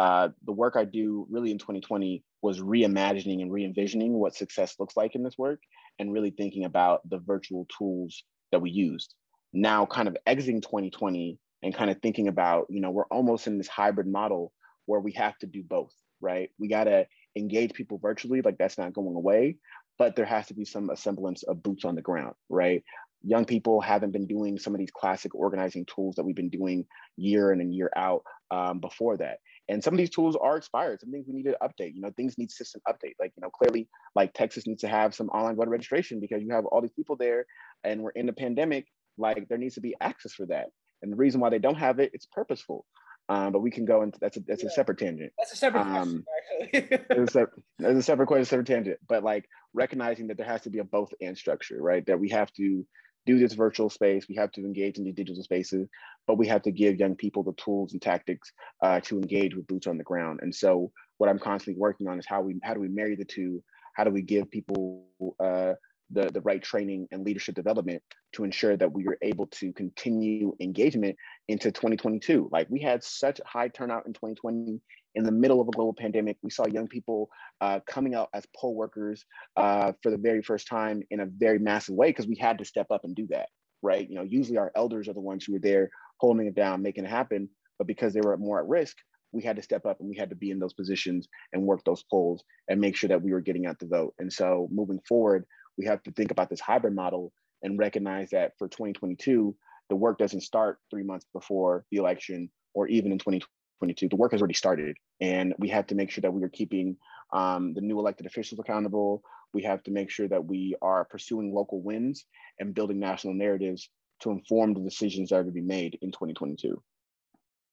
uh, 0.00 0.30
the 0.46 0.52
work 0.52 0.76
I 0.76 0.86
do 0.86 1.26
really 1.28 1.50
in 1.50 1.58
2020 1.58 2.24
was 2.40 2.58
reimagining 2.58 3.42
and 3.42 3.52
re-envisioning 3.52 4.14
what 4.14 4.34
success 4.34 4.76
looks 4.78 4.96
like 4.96 5.14
in 5.14 5.22
this 5.22 5.36
work 5.36 5.60
and 5.98 6.10
really 6.10 6.30
thinking 6.30 6.64
about 6.64 7.06
the 7.10 7.18
virtual 7.18 7.66
tools 7.76 8.24
that 8.50 8.62
we 8.62 8.70
used. 8.70 9.14
Now 9.52 9.84
kind 9.84 10.08
of 10.08 10.16
exiting 10.26 10.62
2020 10.62 11.38
and 11.62 11.74
kind 11.74 11.90
of 11.90 12.00
thinking 12.00 12.28
about, 12.28 12.64
you 12.70 12.80
know, 12.80 12.90
we're 12.90 13.04
almost 13.10 13.46
in 13.46 13.58
this 13.58 13.68
hybrid 13.68 14.06
model 14.06 14.54
where 14.86 15.00
we 15.00 15.12
have 15.12 15.36
to 15.40 15.46
do 15.46 15.62
both, 15.62 15.92
right? 16.22 16.48
We 16.58 16.68
got 16.68 16.84
to 16.84 17.06
engage 17.36 17.74
people 17.74 17.98
virtually, 17.98 18.40
like 18.40 18.56
that's 18.56 18.78
not 18.78 18.94
going 18.94 19.14
away, 19.14 19.58
but 19.98 20.16
there 20.16 20.24
has 20.24 20.46
to 20.46 20.54
be 20.54 20.64
some 20.64 20.90
semblance 20.94 21.42
of 21.42 21.62
boots 21.62 21.84
on 21.84 21.94
the 21.94 22.00
ground, 22.00 22.36
right? 22.48 22.82
Young 23.22 23.44
people 23.44 23.82
haven't 23.82 24.12
been 24.12 24.26
doing 24.26 24.58
some 24.58 24.74
of 24.74 24.78
these 24.78 24.92
classic 24.96 25.34
organizing 25.34 25.84
tools 25.84 26.14
that 26.16 26.24
we've 26.24 26.34
been 26.34 26.48
doing 26.48 26.86
year 27.18 27.52
in 27.52 27.60
and 27.60 27.74
year 27.74 27.90
out 27.94 28.22
um, 28.50 28.80
before 28.80 29.18
that 29.18 29.40
and 29.70 29.82
some 29.82 29.94
of 29.94 29.98
these 29.98 30.10
tools 30.10 30.36
are 30.36 30.56
expired 30.56 31.00
some 31.00 31.10
things 31.10 31.26
we 31.26 31.34
need 31.34 31.44
to 31.44 31.56
update 31.62 31.94
you 31.94 32.00
know 32.02 32.10
things 32.16 32.36
need 32.36 32.50
system 32.50 32.82
update 32.88 33.14
like 33.18 33.32
you 33.36 33.40
know 33.40 33.50
clearly 33.50 33.88
like 34.14 34.32
texas 34.34 34.66
needs 34.66 34.82
to 34.82 34.88
have 34.88 35.14
some 35.14 35.28
online 35.30 35.56
voter 35.56 35.70
registration 35.70 36.20
because 36.20 36.42
you 36.42 36.50
have 36.50 36.66
all 36.66 36.82
these 36.82 36.92
people 36.92 37.16
there 37.16 37.46
and 37.84 38.02
we're 38.02 38.10
in 38.10 38.26
the 38.26 38.32
pandemic 38.32 38.86
like 39.20 39.48
there 39.48 39.58
needs 39.58 39.74
to 39.74 39.80
be 39.80 39.94
access 40.00 40.32
for 40.32 40.46
that 40.46 40.66
And 41.02 41.12
the 41.12 41.16
reason 41.16 41.40
why 41.40 41.50
they 41.50 41.58
don't 41.58 41.76
have 41.76 42.00
it, 42.00 42.10
it's 42.12 42.26
purposeful. 42.26 42.86
Um, 43.28 43.52
but 43.52 43.60
we 43.60 43.70
can 43.70 43.84
go 43.84 44.02
into 44.02 44.18
that's 44.20 44.36
a 44.36 44.40
that's 44.40 44.64
yeah. 44.64 44.70
a 44.70 44.72
separate 44.72 44.98
tangent. 44.98 45.32
That's 45.38 45.52
a 45.52 45.56
separate 45.56 45.82
um, 45.82 46.24
question, 46.58 47.04
there's, 47.08 47.36
a, 47.36 47.46
there's 47.78 47.98
a 47.98 48.02
separate 48.02 48.26
question, 48.26 48.44
separate 48.44 48.66
tangent. 48.66 48.98
But 49.08 49.22
like 49.22 49.48
recognizing 49.72 50.26
that 50.28 50.36
there 50.36 50.46
has 50.46 50.62
to 50.62 50.70
be 50.70 50.80
a 50.80 50.84
both 50.84 51.12
and 51.20 51.38
structure, 51.38 51.80
right? 51.80 52.04
That 52.06 52.18
we 52.18 52.30
have 52.30 52.52
to 52.54 52.84
do 53.26 53.38
this 53.38 53.52
virtual 53.54 53.90
space, 53.90 54.26
we 54.28 54.36
have 54.36 54.50
to 54.52 54.60
engage 54.62 54.98
in 54.98 55.04
these 55.04 55.14
digital 55.14 55.42
spaces, 55.42 55.88
but 56.26 56.38
we 56.38 56.46
have 56.46 56.62
to 56.62 56.70
give 56.70 56.98
young 56.98 57.14
people 57.14 57.42
the 57.42 57.52
tools 57.54 57.92
and 57.92 58.02
tactics 58.02 58.52
uh, 58.82 59.00
to 59.00 59.16
engage 59.16 59.54
with 59.54 59.66
boots 59.66 59.86
on 59.86 59.98
the 59.98 60.04
ground. 60.04 60.40
And 60.42 60.54
so 60.54 60.90
what 61.18 61.28
I'm 61.28 61.38
constantly 61.38 61.78
working 61.78 62.08
on 62.08 62.18
is 62.18 62.26
how 62.26 62.40
we 62.40 62.58
how 62.62 62.74
do 62.74 62.80
we 62.80 62.88
marry 62.88 63.16
the 63.16 63.24
two? 63.24 63.62
How 63.94 64.04
do 64.04 64.10
we 64.10 64.22
give 64.22 64.50
people 64.50 65.04
uh, 65.38 65.74
the, 66.12 66.30
the 66.32 66.40
right 66.40 66.62
training 66.62 67.08
and 67.10 67.24
leadership 67.24 67.54
development 67.54 68.02
to 68.32 68.44
ensure 68.44 68.76
that 68.76 68.92
we 68.92 69.06
are 69.06 69.18
able 69.22 69.46
to 69.48 69.72
continue 69.72 70.54
engagement 70.60 71.16
into 71.48 71.70
2022. 71.70 72.48
Like 72.52 72.68
we 72.70 72.80
had 72.80 73.02
such 73.02 73.40
high 73.44 73.68
turnout 73.68 74.06
in 74.06 74.12
2020 74.12 74.80
in 75.14 75.24
the 75.24 75.32
middle 75.32 75.60
of 75.60 75.68
a 75.68 75.72
global 75.72 75.94
pandemic. 75.94 76.36
We 76.42 76.50
saw 76.50 76.66
young 76.66 76.88
people 76.88 77.28
uh, 77.60 77.80
coming 77.86 78.14
out 78.14 78.28
as 78.34 78.44
poll 78.56 78.74
workers 78.74 79.24
uh, 79.56 79.92
for 80.02 80.10
the 80.10 80.18
very 80.18 80.42
first 80.42 80.68
time 80.68 81.02
in 81.10 81.20
a 81.20 81.26
very 81.26 81.58
massive 81.58 81.94
way 81.94 82.08
because 82.10 82.26
we 82.26 82.36
had 82.36 82.58
to 82.58 82.64
step 82.64 82.86
up 82.90 83.04
and 83.04 83.14
do 83.14 83.26
that, 83.30 83.48
right? 83.82 84.08
You 84.08 84.16
know, 84.16 84.24
usually 84.24 84.58
our 84.58 84.72
elders 84.76 85.08
are 85.08 85.14
the 85.14 85.20
ones 85.20 85.44
who 85.44 85.54
were 85.54 85.60
there 85.60 85.90
holding 86.18 86.46
it 86.46 86.54
down, 86.54 86.82
making 86.82 87.04
it 87.04 87.10
happen. 87.10 87.48
But 87.78 87.86
because 87.86 88.12
they 88.12 88.20
were 88.20 88.36
more 88.36 88.60
at 88.60 88.68
risk, 88.68 88.96
we 89.32 89.42
had 89.42 89.56
to 89.56 89.62
step 89.62 89.86
up 89.86 90.00
and 90.00 90.08
we 90.08 90.16
had 90.16 90.30
to 90.30 90.36
be 90.36 90.50
in 90.50 90.58
those 90.58 90.74
positions 90.74 91.28
and 91.52 91.62
work 91.62 91.82
those 91.84 92.04
polls 92.10 92.42
and 92.68 92.80
make 92.80 92.96
sure 92.96 93.08
that 93.08 93.22
we 93.22 93.32
were 93.32 93.40
getting 93.40 93.66
out 93.66 93.78
the 93.78 93.86
vote. 93.86 94.14
And 94.18 94.32
so 94.32 94.68
moving 94.70 95.00
forward, 95.08 95.44
we 95.80 95.86
have 95.86 96.02
to 96.02 96.12
think 96.12 96.30
about 96.30 96.50
this 96.50 96.60
hybrid 96.60 96.94
model 96.94 97.32
and 97.62 97.78
recognize 97.78 98.28
that 98.30 98.52
for 98.58 98.68
2022, 98.68 99.56
the 99.88 99.96
work 99.96 100.18
doesn't 100.18 100.42
start 100.42 100.78
three 100.90 101.02
months 101.02 101.24
before 101.32 101.86
the 101.90 101.96
election 101.96 102.50
or 102.74 102.86
even 102.88 103.12
in 103.12 103.18
2022. 103.18 104.10
The 104.10 104.16
work 104.16 104.32
has 104.32 104.42
already 104.42 104.52
started, 104.52 104.98
and 105.22 105.54
we 105.58 105.70
have 105.70 105.86
to 105.86 105.94
make 105.94 106.10
sure 106.10 106.20
that 106.20 106.34
we 106.34 106.44
are 106.44 106.50
keeping 106.50 106.98
um, 107.32 107.72
the 107.72 107.80
new 107.80 107.98
elected 107.98 108.26
officials 108.26 108.60
accountable. 108.60 109.22
We 109.54 109.62
have 109.62 109.82
to 109.84 109.90
make 109.90 110.10
sure 110.10 110.28
that 110.28 110.44
we 110.44 110.76
are 110.82 111.06
pursuing 111.06 111.54
local 111.54 111.80
wins 111.80 112.26
and 112.58 112.74
building 112.74 113.00
national 113.00 113.32
narratives 113.32 113.88
to 114.20 114.30
inform 114.30 114.74
the 114.74 114.80
decisions 114.80 115.30
that 115.30 115.36
are 115.36 115.44
to 115.44 115.50
be 115.50 115.62
made 115.62 115.98
in 116.02 116.12
2022. 116.12 116.80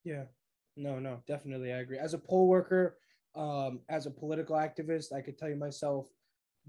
Yeah, 0.05 0.23
no, 0.77 0.97
no, 0.99 1.19
definitely, 1.27 1.73
I 1.73 1.79
agree. 1.79 1.97
As 1.97 2.13
a 2.13 2.19
poll 2.19 2.47
worker, 2.47 2.99
um, 3.35 3.81
as 3.89 4.05
a 4.05 4.11
political 4.11 4.55
activist, 4.55 5.11
I 5.11 5.19
could 5.19 5.37
tell 5.37 5.49
you 5.49 5.57
myself, 5.57 6.07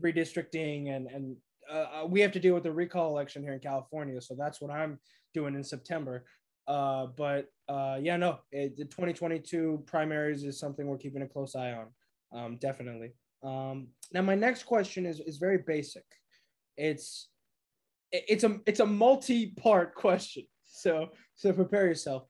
redistricting 0.02 0.94
and 0.94 1.06
and 1.08 1.36
uh, 1.70 2.02
uh, 2.02 2.06
we 2.06 2.20
have 2.20 2.32
to 2.32 2.40
deal 2.40 2.54
with 2.54 2.62
the 2.62 2.72
recall 2.72 3.10
election 3.10 3.42
here 3.42 3.52
in 3.52 3.60
California. 3.60 4.20
So 4.20 4.34
that's 4.38 4.60
what 4.60 4.70
I'm 4.70 4.98
doing 5.34 5.54
in 5.54 5.62
September. 5.62 6.24
Uh, 6.66 7.06
but 7.16 7.46
uh, 7.68 7.98
yeah, 8.00 8.16
no, 8.16 8.38
it, 8.52 8.76
the 8.76 8.84
2022 8.84 9.84
primaries 9.86 10.44
is 10.44 10.58
something 10.58 10.86
we're 10.86 10.98
keeping 10.98 11.22
a 11.22 11.26
close 11.26 11.54
eye 11.54 11.72
on. 11.72 11.86
Um, 12.32 12.56
definitely. 12.58 13.12
Um, 13.42 13.88
now, 14.12 14.22
my 14.22 14.34
next 14.34 14.64
question 14.64 15.06
is 15.06 15.20
is 15.20 15.38
very 15.38 15.58
basic. 15.58 16.04
It's 16.76 17.28
it's 18.12 18.44
a 18.44 18.60
it's 18.66 18.80
a 18.80 18.86
multi-part 18.86 19.94
question. 19.94 20.44
So 20.64 21.08
so 21.36 21.52
prepare 21.52 21.86
yourself. 21.86 22.24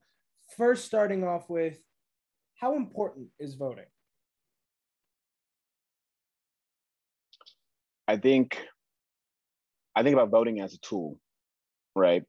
First, 0.56 0.84
starting 0.84 1.24
off 1.24 1.50
with, 1.50 1.78
how 2.54 2.76
important 2.76 3.28
is 3.38 3.54
voting? 3.54 3.84
I 8.08 8.16
think 8.16 8.58
I 9.94 10.02
think 10.02 10.14
about 10.14 10.30
voting 10.30 10.60
as 10.60 10.74
a 10.74 10.78
tool, 10.78 11.18
right? 11.96 12.24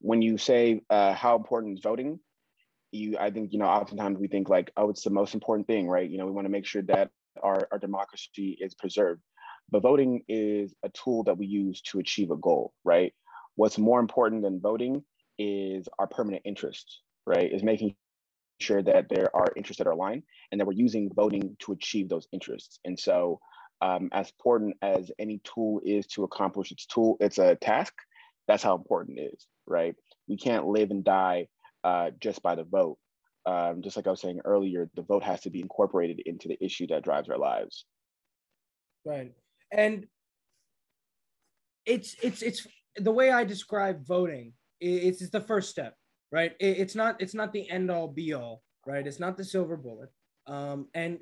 When 0.00 0.22
you 0.22 0.38
say 0.38 0.82
uh, 0.90 1.14
how 1.14 1.36
important 1.36 1.78
is 1.78 1.82
voting, 1.82 2.20
you 2.92 3.16
I 3.18 3.30
think 3.30 3.52
you 3.52 3.58
know 3.58 3.66
oftentimes 3.66 4.18
we 4.18 4.28
think 4.28 4.48
like 4.50 4.70
oh 4.76 4.90
it's 4.90 5.02
the 5.04 5.10
most 5.10 5.34
important 5.34 5.66
thing, 5.66 5.88
right? 5.88 6.08
You 6.08 6.18
know 6.18 6.26
we 6.26 6.32
want 6.32 6.46
to 6.46 6.52
make 6.52 6.66
sure 6.66 6.82
that 6.82 7.10
our, 7.42 7.68
our 7.72 7.78
democracy 7.78 8.58
is 8.60 8.74
preserved, 8.74 9.22
but 9.70 9.82
voting 9.82 10.22
is 10.28 10.74
a 10.84 10.90
tool 10.90 11.24
that 11.24 11.38
we 11.38 11.46
use 11.46 11.80
to 11.82 12.00
achieve 12.00 12.30
a 12.30 12.36
goal, 12.36 12.74
right? 12.84 13.12
What's 13.56 13.78
more 13.78 14.00
important 14.00 14.42
than 14.42 14.60
voting 14.60 15.04
is 15.38 15.88
our 15.98 16.06
permanent 16.06 16.42
interests, 16.44 17.00
right? 17.26 17.50
Is 17.52 17.62
making 17.62 17.96
sure 18.60 18.82
that 18.82 19.08
there 19.10 19.34
are 19.34 19.48
interests 19.56 19.78
that 19.78 19.86
are 19.88 19.92
aligned 19.92 20.22
and 20.52 20.60
that 20.60 20.66
we're 20.66 20.74
using 20.74 21.10
voting 21.14 21.56
to 21.60 21.72
achieve 21.72 22.08
those 22.08 22.28
interests. 22.32 22.78
And 22.84 22.98
so 22.98 23.40
um, 23.80 24.08
as 24.12 24.30
important 24.30 24.76
as 24.82 25.10
any 25.18 25.40
tool 25.44 25.80
is 25.84 26.06
to 26.08 26.24
accomplish 26.24 26.72
its 26.72 26.86
tool, 26.86 27.16
it's 27.20 27.38
a 27.38 27.54
task. 27.56 27.94
That's 28.46 28.62
how 28.62 28.74
important 28.74 29.18
it 29.18 29.32
is, 29.34 29.46
right? 29.66 29.94
We 30.28 30.36
can't 30.36 30.66
live 30.66 30.90
and 30.90 31.04
die 31.04 31.48
uh, 31.82 32.10
just 32.20 32.42
by 32.42 32.54
the 32.54 32.64
vote. 32.64 32.98
Um, 33.46 33.82
just 33.82 33.96
like 33.96 34.06
I 34.06 34.10
was 34.10 34.20
saying 34.20 34.40
earlier, 34.44 34.88
the 34.94 35.02
vote 35.02 35.22
has 35.22 35.42
to 35.42 35.50
be 35.50 35.60
incorporated 35.60 36.20
into 36.24 36.48
the 36.48 36.62
issue 36.64 36.86
that 36.88 37.04
drives 37.04 37.28
our 37.28 37.38
lives. 37.38 37.84
Right, 39.04 39.32
and 39.70 40.06
it's 41.84 42.16
it's 42.22 42.40
it's 42.40 42.66
the 42.96 43.12
way 43.12 43.30
I 43.30 43.44
describe 43.44 44.06
voting. 44.06 44.54
It's, 44.80 45.20
it's 45.20 45.30
the 45.30 45.42
first 45.42 45.68
step, 45.68 45.94
right? 46.32 46.52
It, 46.58 46.78
it's 46.78 46.94
not 46.94 47.20
it's 47.20 47.34
not 47.34 47.52
the 47.52 47.68
end 47.68 47.90
all 47.90 48.08
be 48.08 48.32
all, 48.32 48.62
right? 48.86 49.06
It's 49.06 49.20
not 49.20 49.36
the 49.36 49.44
silver 49.44 49.76
bullet. 49.76 50.08
Um, 50.46 50.88
and 50.94 51.18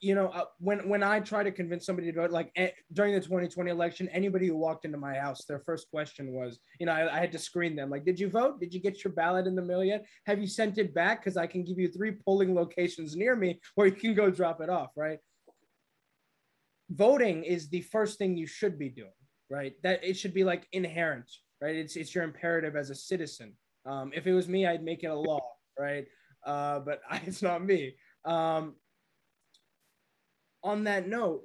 you 0.00 0.14
know, 0.14 0.28
uh, 0.28 0.44
when 0.58 0.88
when 0.88 1.02
I 1.02 1.20
try 1.20 1.42
to 1.42 1.52
convince 1.52 1.84
somebody 1.84 2.10
to 2.10 2.20
vote, 2.20 2.30
like 2.30 2.50
eh, 2.56 2.70
during 2.92 3.14
the 3.14 3.20
2020 3.20 3.70
election, 3.70 4.08
anybody 4.08 4.46
who 4.46 4.56
walked 4.56 4.84
into 4.86 4.96
my 4.96 5.14
house, 5.14 5.44
their 5.44 5.60
first 5.60 5.90
question 5.90 6.32
was, 6.32 6.58
you 6.78 6.86
know, 6.86 6.92
I, 6.92 7.14
I, 7.14 7.20
had 7.20 7.32
to 7.32 7.38
screen 7.38 7.76
them, 7.76 7.90
like, 7.90 8.04
did 8.04 8.18
you 8.18 8.30
vote? 8.30 8.60
Did 8.60 8.72
you 8.72 8.80
get 8.80 9.04
your 9.04 9.12
ballot 9.12 9.46
in 9.46 9.54
the 9.54 9.62
mail 9.62 9.84
yet? 9.84 10.06
Have 10.24 10.40
you 10.40 10.46
sent 10.46 10.78
it 10.78 10.94
back? 10.94 11.20
Because 11.20 11.36
I 11.36 11.46
can 11.46 11.64
give 11.64 11.78
you 11.78 11.88
three 11.88 12.12
polling 12.12 12.54
locations 12.54 13.14
near 13.14 13.36
me 13.36 13.60
where 13.74 13.88
you 13.88 13.92
can 13.92 14.14
go 14.14 14.30
drop 14.30 14.62
it 14.62 14.70
off, 14.70 14.90
right? 14.96 15.18
Voting 16.88 17.44
is 17.44 17.68
the 17.68 17.82
first 17.82 18.18
thing 18.18 18.36
you 18.36 18.46
should 18.46 18.78
be 18.78 18.88
doing, 18.88 19.10
right? 19.50 19.74
That 19.82 20.02
it 20.02 20.16
should 20.16 20.34
be 20.34 20.44
like 20.44 20.66
inherent, 20.72 21.30
right? 21.60 21.76
It's 21.76 21.96
it's 21.96 22.14
your 22.14 22.24
imperative 22.24 22.74
as 22.74 22.88
a 22.88 22.94
citizen. 22.94 23.52
Um, 23.84 24.12
if 24.14 24.26
it 24.26 24.32
was 24.32 24.48
me, 24.48 24.66
I'd 24.66 24.82
make 24.82 25.04
it 25.04 25.08
a 25.08 25.14
law, 25.14 25.40
right? 25.78 26.06
Uh, 26.44 26.80
but 26.80 27.00
I, 27.08 27.20
it's 27.26 27.42
not 27.42 27.62
me. 27.62 27.96
Um, 28.24 28.76
on 30.62 30.84
that 30.84 31.08
note, 31.08 31.42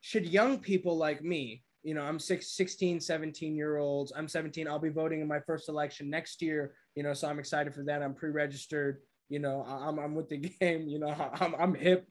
should 0.00 0.26
young 0.26 0.58
people 0.58 0.96
like 0.96 1.22
me, 1.22 1.62
you 1.82 1.94
know, 1.94 2.02
I'm 2.02 2.18
six, 2.18 2.52
16, 2.52 3.00
17 3.00 3.56
year 3.56 3.78
olds, 3.78 4.12
I'm 4.14 4.28
17, 4.28 4.66
I'll 4.68 4.78
be 4.78 4.88
voting 4.88 5.20
in 5.20 5.28
my 5.28 5.40
first 5.40 5.68
election 5.68 6.10
next 6.10 6.42
year, 6.42 6.74
you 6.94 7.02
know, 7.02 7.12
so 7.12 7.28
I'm 7.28 7.38
excited 7.38 7.74
for 7.74 7.84
that. 7.84 8.02
I'm 8.02 8.14
pre-registered, 8.14 9.00
you 9.28 9.38
know, 9.38 9.64
I'm, 9.66 9.98
I'm 9.98 10.14
with 10.14 10.28
the 10.28 10.36
game, 10.60 10.88
you 10.88 10.98
know, 10.98 11.14
I'm, 11.40 11.54
I'm 11.54 11.74
hip, 11.74 12.06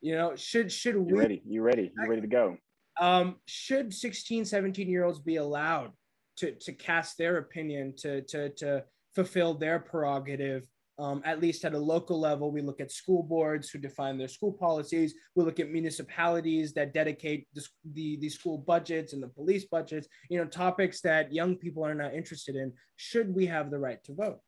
you 0.00 0.14
know, 0.14 0.34
should, 0.36 0.70
should 0.70 0.96
we, 0.96 1.10
you 1.10 1.18
ready, 1.18 1.42
you 1.46 1.62
ready, 1.62 1.92
you 1.96 2.08
ready 2.08 2.22
to 2.22 2.28
go. 2.28 2.56
Um, 3.00 3.36
should 3.46 3.94
16, 3.94 4.44
17 4.44 4.88
year 4.88 5.04
olds 5.04 5.18
be 5.18 5.36
allowed 5.36 5.92
to, 6.36 6.52
to 6.52 6.72
cast 6.72 7.16
their 7.18 7.38
opinion, 7.38 7.94
to, 7.98 8.22
to, 8.22 8.50
to 8.50 8.84
fulfill 9.14 9.54
their 9.54 9.78
prerogative 9.78 10.64
um, 10.98 11.22
at 11.24 11.40
least 11.40 11.64
at 11.64 11.74
a 11.74 11.78
local 11.78 12.20
level. 12.20 12.50
We 12.50 12.62
look 12.62 12.80
at 12.80 12.92
school 12.92 13.22
boards 13.22 13.70
who 13.70 13.78
define 13.78 14.18
their 14.18 14.28
school 14.28 14.52
policies. 14.52 15.14
We 15.34 15.44
look 15.44 15.60
at 15.60 15.70
municipalities 15.70 16.72
that 16.74 16.92
dedicate 16.92 17.46
the, 17.54 17.66
the, 17.92 18.16
the 18.16 18.28
school 18.28 18.58
budgets 18.58 19.12
and 19.12 19.22
the 19.22 19.28
police 19.28 19.64
budgets, 19.64 20.08
you 20.28 20.38
know, 20.38 20.46
topics 20.46 21.00
that 21.02 21.32
young 21.32 21.56
people 21.56 21.84
are 21.84 21.94
not 21.94 22.14
interested 22.14 22.56
in. 22.56 22.72
Should 22.96 23.34
we 23.34 23.46
have 23.46 23.70
the 23.70 23.78
right 23.78 24.02
to 24.04 24.14
vote? 24.14 24.38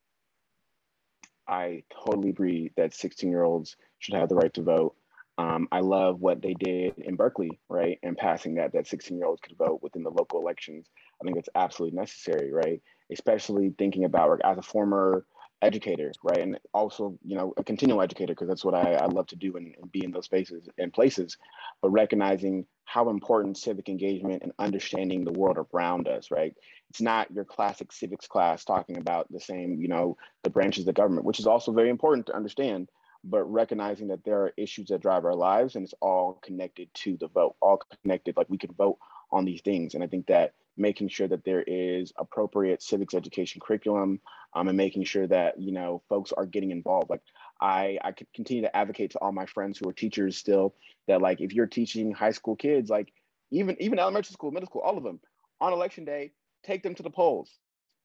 I 1.47 1.85
totally 2.05 2.31
agree 2.31 2.73
that 2.77 2.95
16 2.95 3.29
year 3.29 3.43
olds 3.43 3.77
should 3.99 4.15
have 4.15 4.29
the 4.29 4.37
right 4.37 4.53
to 4.55 4.63
vote. 4.63 4.95
Um, 5.37 5.67
I 5.73 5.81
love 5.81 6.21
what 6.21 6.41
they 6.41 6.55
did 6.55 6.95
in 6.99 7.17
Berkeley, 7.17 7.59
right? 7.69 7.99
And 8.03 8.17
passing 8.17 8.55
that, 8.55 8.73
that 8.73 8.87
16 8.87 9.17
year 9.17 9.27
olds 9.27 9.41
could 9.41 9.57
vote 9.59 9.81
within 9.83 10.05
the 10.05 10.11
local 10.11 10.41
elections. 10.41 10.87
I 11.21 11.25
think 11.25 11.37
it's 11.37 11.49
absolutely 11.55 11.99
necessary, 11.99 12.53
right? 12.53 12.81
Especially 13.11 13.75
thinking 13.77 14.05
about 14.05 14.41
as 14.45 14.59
a 14.59 14.63
former 14.63 15.27
educator, 15.65 16.13
right? 16.23 16.39
And 16.39 16.59
also, 16.73 17.19
you 17.25 17.37
know, 17.37 17.55
a 17.57 17.65
continual 17.65 18.03
educator, 18.03 18.33
because 18.33 18.49
that's 18.49 18.65
what 18.65 18.75
I, 18.75 18.95
I 18.95 19.07
love 19.07 19.27
to 19.29 19.37
do 19.37 19.57
and, 19.57 19.75
and, 19.81 19.91
be 19.91 20.05
in 20.05 20.11
those 20.11 20.27
spaces 20.27 20.69
and 20.79 20.93
places, 20.93 21.37
but 21.81 21.91
recognizing 21.91 22.67
how 22.85 23.09
important 23.09 23.57
civic 23.57 23.89
engagement 23.89 24.43
and 24.43 24.53
understanding 24.59 25.25
the 25.25 25.33
world 25.33 25.59
around 25.73 26.07
us, 26.07 26.31
right? 26.31 26.55
It's 26.91 27.01
not 27.01 27.31
your 27.31 27.45
classic 27.45 27.93
civics 27.93 28.27
class 28.27 28.65
talking 28.65 28.99
about 28.99 29.31
the 29.33 29.41
same, 29.41 29.81
you 29.81 29.89
know, 29.89 30.17
the 30.43 30.51
branches 30.51 30.87
of 30.87 30.95
government, 30.95 31.27
which 31.27 31.41
is 31.41 31.47
also 31.47 31.73
very 31.73 31.91
important 31.91 32.27
to 32.27 32.37
understand, 32.37 32.91
but 33.25 33.45
recognizing 33.45 34.09
that 34.09 34.25
there 34.25 34.43
are 34.43 34.53
issues 34.57 34.89
that 34.89 35.01
drive 35.01 35.25
our 35.25 35.35
lives 35.35 35.77
and 35.77 35.85
it's 35.85 35.95
all 36.01 36.39
connected 36.43 36.89
to 36.95 37.17
the 37.17 37.29
vote, 37.29 37.57
all 37.61 37.81
connected, 38.03 38.37
like 38.37 38.51
we 38.51 38.59
can 38.59 38.73
vote 38.75 38.99
on 39.33 39.45
these 39.45 39.63
things. 39.63 39.95
And 39.95 40.05
I 40.05 40.07
think 40.07 40.27
that 40.27 40.53
making 40.77 41.09
sure 41.09 41.29
that 41.29 41.45
there 41.45 41.63
is 41.63 42.13
appropriate 42.19 42.83
civics 42.83 43.15
education 43.15 43.61
curriculum 43.65 44.21
um, 44.55 44.69
and 44.69 44.77
making 44.77 45.05
sure 45.05 45.27
that 45.27 45.61
you 45.61 45.73
know 45.73 46.03
folks 46.09 46.33
are 46.33 46.47
getting 46.47 46.71
involved 46.71 47.11
like 47.11 47.23
i 47.61 47.99
i 48.03 48.13
could 48.13 48.27
continue 48.35 48.63
to 48.63 48.77
advocate 48.77 49.11
to 49.11 49.19
all 49.19 49.33
my 49.33 49.47
friends 49.47 49.79
who 49.79 49.89
are 49.89 49.93
teachers 49.93 50.37
still 50.37 50.75
that 51.09 51.21
like 51.21 51.41
if 51.41 51.53
you're 51.53 51.67
teaching 51.67 52.13
high 52.13 52.31
school 52.31 52.57
kids 52.57 52.91
like 52.91 53.13
even 53.51 53.77
even 53.81 53.99
elementary 53.99 54.33
school 54.33 54.51
middle 54.51 54.67
school 54.67 54.83
all 54.83 54.97
of 54.97 55.05
them 55.05 55.21
on 55.61 55.73
election 55.73 56.05
day 56.05 56.33
take 56.65 56.83
them 56.83 56.95
to 56.95 57.03
the 57.03 57.11
polls 57.11 57.59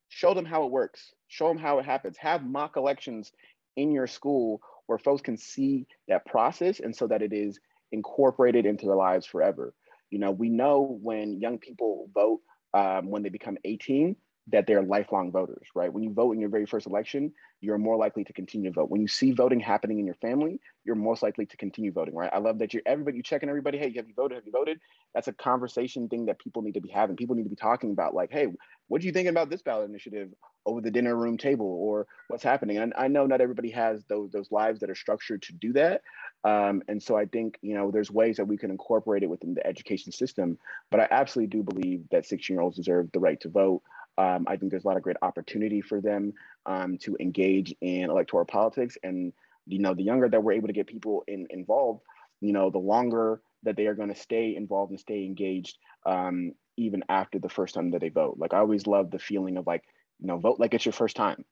show 0.10 0.34
them 0.34 0.46
how 0.46 0.66
it 0.66 0.72
works. 0.72 1.14
Show 1.28 1.48
them 1.48 1.58
how 1.58 1.80
it 1.80 1.86
happens. 1.86 2.18
Have 2.18 2.44
mock 2.44 2.76
elections 2.76 3.32
in 3.78 3.92
your 3.92 4.08
school 4.08 4.60
where 4.88 4.98
folks 4.98 5.22
can 5.22 5.38
see 5.38 5.88
that 6.08 6.26
process 6.26 6.80
and 6.80 6.96
so 6.96 7.08
that 7.08 7.22
it 7.22 7.32
is 7.32 7.60
incorporated 7.92 8.66
into 8.66 8.88
their 8.88 8.96
lives 8.96 9.26
forever. 9.26 9.74
You 10.10 10.20
know, 10.20 10.32
we 10.32 10.50
know 10.50 11.00
when 11.02 11.40
young 11.40 11.60
people 11.60 12.10
vote 12.14 12.42
um, 12.74 13.10
when 13.10 13.24
they 13.24 13.30
become 13.30 13.58
18, 13.64 14.16
that 14.52 14.68
they're 14.68 14.82
lifelong 14.82 15.32
voters, 15.32 15.68
right? 15.76 15.92
When 15.92 16.04
you 16.04 16.14
vote 16.14 16.32
in 16.34 16.40
your 16.40 16.50
very 16.50 16.66
first 16.66 16.88
election, 16.88 17.34
you're 17.62 17.78
more 17.78 17.98
likely 17.98 18.24
to 18.24 18.34
continue 18.34 18.70
to 18.70 18.74
vote. 18.74 18.90
When 18.90 19.02
you 19.02 19.08
see 19.08 19.32
voting 19.32 19.60
happening 19.60 20.00
in 20.00 20.06
your 20.06 20.16
family, 20.16 20.60
you're 20.86 20.96
most 20.96 21.22
likely 21.22 21.46
to 21.48 21.58
continue 21.58 21.92
voting, 21.92 22.16
right? 22.16 22.30
I 22.34 22.40
love 22.40 22.60
that 22.60 22.74
you're 22.74 22.84
everybody, 22.86 23.18
you're 23.18 23.24
checking 23.24 23.50
everybody, 23.50 23.78
hey, 23.78 23.94
have 23.96 24.08
you 24.08 24.14
voted? 24.16 24.38
Have 24.38 24.46
you 24.46 24.52
voted? 24.52 24.80
That's 25.14 25.28
a 25.28 25.34
conversation 25.34 26.08
thing 26.08 26.26
that 26.28 26.40
people 26.40 26.62
need 26.62 26.76
to 26.76 26.82
be 26.82 26.90
having. 26.90 27.16
People 27.16 27.36
need 27.36 27.44
to 27.44 27.50
be 27.50 27.56
talking 27.56 27.92
about, 27.92 28.14
like, 28.14 28.32
hey, 28.32 28.48
what 28.88 29.02
are 29.02 29.06
you 29.06 29.12
thinking 29.12 29.30
about 29.30 29.50
this 29.50 29.62
ballot 29.62 29.90
initiative 29.90 30.30
over 30.66 30.82
the 30.82 30.92
dinner 30.92 31.16
room 31.16 31.38
table 31.38 31.66
or 31.66 32.08
what's 32.28 32.44
happening? 32.44 32.78
And 32.78 32.94
I 32.98 33.08
know 33.08 33.26
not 33.26 33.42
everybody 33.42 33.72
has 33.72 34.04
those 34.06 34.32
those 34.32 34.52
lives 34.52 34.80
that 34.80 34.90
are 34.90 34.96
structured 34.96 35.42
to 35.44 35.54
do 35.54 35.74
that. 35.74 36.02
Um, 36.44 36.82
and 36.88 37.02
so 37.02 37.18
I 37.18 37.26
think, 37.26 37.58
you 37.62 37.76
know, 37.76 37.92
there's 37.92 38.12
ways 38.12 38.38
that 38.38 38.46
we 38.46 38.58
can 38.58 38.72
incorporate 38.72 39.24
it 39.24 39.30
within 39.30 39.54
the 39.54 39.66
education 39.66 40.12
system. 40.12 40.58
But 40.90 41.02
I 41.02 41.08
absolutely 41.12 41.58
do 41.58 41.64
believe 41.64 42.04
that 42.12 42.26
16 42.26 42.54
year 42.54 42.62
olds 42.62 42.78
deserve 42.78 43.12
the 43.12 43.20
right 43.20 43.40
to 43.42 43.50
vote. 43.50 43.82
Um, 44.19 44.45
I 44.49 44.58
think 44.58 44.69
there's 44.69 44.84
a 44.84 44.88
lot 44.88 44.97
of 44.97 45.03
great 45.03 45.15
opportunity 45.21 45.79
for 45.79 46.01
them 46.01 46.34
um, 46.65 46.97
to 46.99 47.15
engage 47.21 47.73
in 47.79 48.10
electoral 48.10 48.43
politics. 48.43 48.97
And, 49.01 49.32
you 49.65 49.79
know, 49.79 49.93
the 49.93 50.03
younger 50.03 50.27
that 50.27 50.43
we're 50.43 50.51
able 50.51 50.67
to 50.67 50.73
get 50.73 50.88
people 50.88 51.23
in, 51.25 51.47
involved, 51.49 52.01
you 52.41 52.51
know, 52.51 52.69
the 52.69 52.79
longer 52.79 53.41
that 53.63 53.77
they 53.77 53.88
are 53.88 53.95
going 53.95 54.13
to 54.13 54.19
stay 54.19 54.55
involved 54.58 54.91
and 54.91 54.99
stay 54.99 55.23
engaged 55.23 55.77
um, 56.05 56.51
even 56.75 57.01
after 57.08 57.39
the 57.39 57.47
first 57.47 57.75
time 57.75 57.91
that 57.91 58.01
they 58.01 58.10
vote. 58.10 58.36
Like 58.38 58.53
I 58.53 58.58
always 58.58 58.88
love 58.88 59.10
the 59.10 59.19
feeling 59.19 59.55
of 59.55 59.65
like, 59.65 59.84
you 60.19 60.27
know, 60.27 60.38
vote 60.38 60.60
like 60.60 60.73
it's 60.73 60.86
your 60.86 60.93
first 60.93 61.15
time. 61.15 61.45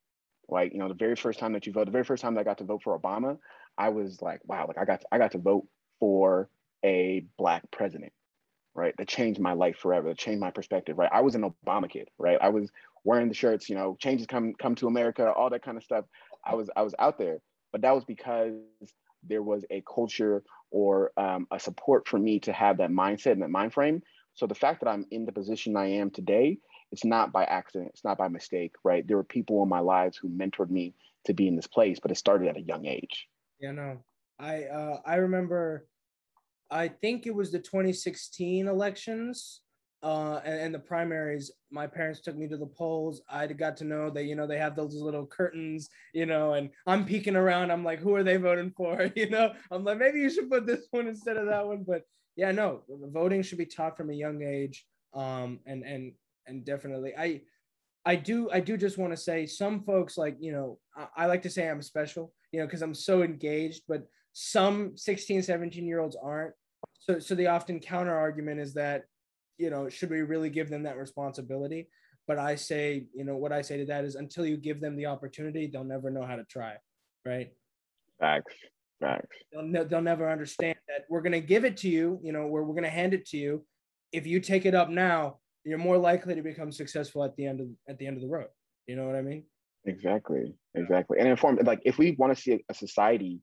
Like, 0.49 0.73
you 0.73 0.80
know, 0.80 0.89
the 0.89 0.93
very 0.93 1.15
first 1.15 1.39
time 1.39 1.53
that 1.53 1.67
you 1.67 1.71
vote, 1.71 1.86
the 1.86 1.91
very 1.91 2.03
first 2.03 2.21
time 2.21 2.34
that 2.36 2.41
I 2.41 2.45
got 2.45 2.58
to 2.58 2.65
vote 2.65 2.84
for 2.84 2.97
Obama, 2.99 3.38
I 3.77 3.89
was 3.89 4.21
like, 4.21 4.41
wow, 4.45 4.65
like 4.67 4.77
I 4.77 4.84
got 4.84 5.01
to, 5.01 5.08
I 5.12 5.17
got 5.17 5.32
to 5.32 5.38
vote 5.38 5.67
for 5.99 6.49
a 6.84 7.25
black 7.38 7.69
president 7.71 8.12
right? 8.78 8.94
That 8.98 9.08
changed 9.08 9.40
my 9.40 9.54
life 9.54 9.78
forever. 9.78 10.10
That 10.10 10.18
changed 10.18 10.40
my 10.40 10.52
perspective, 10.52 10.98
right? 10.98 11.10
I 11.12 11.22
was 11.22 11.36
an 11.36 11.52
Obama 11.66 11.90
kid, 11.90 12.10
right? 12.18 12.38
I 12.40 12.50
was 12.50 12.70
wearing 13.04 13.28
the 13.28 13.34
shirts, 13.34 13.70
you 13.70 13.76
know, 13.76 13.98
changes 14.00 14.28
come 14.28 14.54
come 14.54 14.76
to 14.76 14.88
America, 14.88 15.30
all 15.34 15.50
that 15.50 15.63
kind 15.63 15.78
of 15.78 15.84
stuff. 15.84 16.06
I 16.46 16.56
was 16.56 16.70
I 16.78 16.84
was 16.84 16.96
out 17.00 17.18
there, 17.18 17.40
but 17.72 17.82
that 17.82 17.96
was 17.96 18.06
because 18.06 18.54
there 19.24 19.42
was 19.42 19.66
a 19.72 19.84
culture 19.94 20.44
or 20.70 21.12
um, 21.18 21.48
a 21.52 21.60
support 21.60 22.08
for 22.08 22.20
me 22.20 22.40
to 22.42 22.54
have 22.54 22.78
that 22.78 22.92
mindset 22.92 23.32
and 23.34 23.42
that 23.42 23.50
mind 23.50 23.74
frame. 23.74 24.02
So 24.36 24.46
the 24.46 24.56
fact 24.56 24.82
that 24.82 24.90
I'm 24.90 25.06
in 25.10 25.26
the 25.26 25.32
position 25.32 25.76
I 25.76 25.88
am 25.88 26.12
today, 26.12 26.60
it's 26.92 27.04
not 27.04 27.32
by 27.32 27.46
accident, 27.46 27.92
it's 27.94 28.04
not 28.04 28.20
by 28.20 28.28
mistake, 28.28 28.76
right? 28.84 29.06
There 29.06 29.18
were 29.18 29.24
people 29.24 29.63
in 29.63 29.70
my 29.70 29.80
lives 29.80 30.18
who 30.18 30.30
mentored 30.30 30.70
me 30.70 30.94
to 31.26 31.34
be 31.34 31.48
in 31.48 31.56
this 31.56 31.68
place, 31.68 31.98
but 32.00 32.12
it 32.12 32.16
started 32.16 32.48
at 32.48 32.58
a 32.58 32.62
young 32.62 32.86
age. 32.86 33.28
Yeah, 33.60 33.72
no, 33.72 33.98
I 34.40 34.66
uh, 34.66 35.02
I 35.04 35.16
remember 35.16 35.88
I 36.69 36.88
think 36.88 37.25
it 37.25 37.36
was 37.36 37.51
the 37.51 37.60
2016 37.60 38.67
elections 38.67 39.62
uh, 40.03 40.39
and, 40.45 40.60
and, 40.60 40.75
the 40.75 40.80
primaries. 40.80 41.51
My 41.71 41.88
parents 41.88 42.21
took 42.21 42.38
me 42.38 42.47
to 42.49 42.58
the 42.58 42.67
polls. 42.67 43.21
I 43.30 43.47
got 43.47 43.77
to 43.77 43.84
know 43.84 44.10
that, 44.12 44.25
you 44.25 44.36
know, 44.36 44.45
they 44.45 44.58
have 44.58 44.75
those 44.75 44.93
little 44.95 45.25
curtains, 45.25 45.89
you 46.13 46.25
know, 46.25 46.53
and 46.53 46.69
I'm 46.86 47.03
peeking 47.03 47.36
around. 47.36 47.71
I'm 47.71 47.84
like, 47.84 47.99
who 47.99 48.15
are 48.15 48.23
they 48.23 48.38
voting 48.38 48.71
for? 48.75 49.10
You 49.15 49.30
know, 49.30 49.53
I'm 49.71 49.84
like, 49.84 49.97
maybe 49.97 50.19
you 50.19 50.30
should 50.30 50.51
put 50.51 50.67
this 50.67 50.88
one 50.91 51.08
instead 51.08 51.38
of 51.38 51.47
that 51.47 51.65
one. 51.65 51.84
But 51.88 52.03
yeah, 52.36 52.51
no, 52.51 52.84
voting 52.88 53.41
should 53.41 53.58
be 53.58 53.65
taught 53.65 53.97
from 53.97 54.12
a 54.12 54.13
young 54.13 54.43
age. 54.43 54.86
Um, 55.13 55.60
and, 55.65 55.84
and, 55.84 56.13
and 56.45 56.63
definitely, 56.63 57.13
I, 57.17 57.41
I 58.06 58.15
do, 58.15 58.49
I 58.51 58.60
do 58.60 58.77
just 58.77 58.99
want 58.99 59.13
to 59.13 59.17
say 59.17 59.47
some 59.47 59.84
folks 59.84 60.17
like, 60.17 60.38
you 60.39 60.51
know, 60.51 60.80
I, 60.95 61.23
I 61.23 61.25
like 61.25 61.41
to 61.41 61.49
say 61.49 61.67
I'm 61.67 61.82
special, 61.82 62.34
you 62.51 62.60
know, 62.60 62.67
because 62.67 62.84
I'm 62.84 62.93
so 62.93 63.23
engaged, 63.23 63.84
but 63.88 64.03
some 64.39 64.95
16 64.95 65.41
17 65.41 65.88
year 65.88 66.00
olds 66.00 66.15
aren't. 66.15 66.54
So 67.00 67.17
so 67.17 67.34
the 67.34 67.47
often 67.47 67.80
counter 67.80 68.15
argument 68.15 68.60
is 68.60 68.76
that 68.76 69.06
you 69.58 69.71
know 69.71 69.89
should 69.89 70.12
we 70.12 70.21
really 70.21 70.52
give 70.52 70.69
them 70.69 70.84
that 70.84 70.97
responsibility? 70.97 71.89
But 72.28 72.38
i 72.38 72.56
say 72.56 73.08
you 73.15 73.23
know 73.23 73.38
what 73.38 73.54
i 73.54 73.62
say 73.62 73.78
to 73.78 73.86
that 73.86 74.04
is 74.04 74.15
until 74.15 74.45
you 74.45 74.58
give 74.58 74.82
them 74.82 74.97
the 74.97 75.06
opportunity 75.06 75.65
they'll 75.65 75.86
never 75.86 76.12
know 76.12 76.26
how 76.26 76.36
to 76.36 76.43
try 76.43 76.76
right? 77.26 77.50
Facts 78.19 78.54
facts. 79.00 79.38
They'll, 79.52 79.63
ne- 79.63 79.84
they'll 79.86 80.02
never 80.02 80.30
understand 80.30 80.78
that 80.88 81.06
we're 81.10 81.21
going 81.21 81.32
to 81.32 81.41
give 81.41 81.65
it 81.65 81.78
to 81.78 81.89
you 81.89 82.19
you 82.21 82.32
know 82.32 82.45
we're, 82.47 82.63
we're 82.63 82.73
going 82.73 82.84
to 82.84 82.89
hand 82.89 83.13
it 83.13 83.26
to 83.28 83.38
you. 83.38 83.65
If 84.12 84.28
you 84.28 84.39
take 84.39 84.65
it 84.65 84.76
up 84.76 84.89
now 84.89 85.38
you're 85.63 85.78
more 85.80 85.97
likely 85.97 86.36
to 86.36 86.43
become 86.43 86.71
successful 86.71 87.23
at 87.23 87.36
the 87.38 87.45
end 87.45 87.60
of 87.62 87.67
at 87.89 87.97
the 87.97 88.06
end 88.06 88.17
of 88.17 88.21
the 88.21 88.30
road. 88.30 88.50
You 88.86 88.97
know 88.97 89.08
what 89.08 89.15
i 89.15 89.21
mean? 89.21 89.45
Exactly 89.86 90.54
exactly. 90.76 91.17
And 91.17 91.28
inform 91.28 91.58
like 91.63 91.82
if 91.86 91.97
we 91.97 92.12
want 92.19 92.36
to 92.36 92.41
see 92.41 92.63
a 92.69 92.73
society 92.73 93.41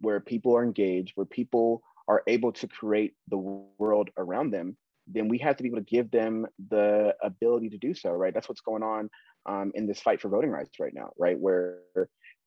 where 0.00 0.20
people 0.20 0.56
are 0.56 0.64
engaged, 0.64 1.12
where 1.14 1.26
people 1.26 1.82
are 2.06 2.22
able 2.26 2.52
to 2.52 2.66
create 2.66 3.14
the 3.28 3.36
world 3.36 4.10
around 4.16 4.50
them, 4.50 4.76
then 5.06 5.28
we 5.28 5.38
have 5.38 5.56
to 5.56 5.62
be 5.62 5.68
able 5.68 5.78
to 5.78 5.84
give 5.84 6.10
them 6.10 6.46
the 6.70 7.14
ability 7.22 7.70
to 7.70 7.78
do 7.78 7.94
so, 7.94 8.10
right? 8.10 8.34
That's 8.34 8.48
what's 8.48 8.60
going 8.60 8.82
on 8.82 9.10
um, 9.46 9.72
in 9.74 9.86
this 9.86 10.00
fight 10.00 10.20
for 10.20 10.28
voting 10.28 10.50
rights 10.50 10.78
right 10.80 10.92
now, 10.94 11.12
right? 11.18 11.38
Where, 11.38 11.78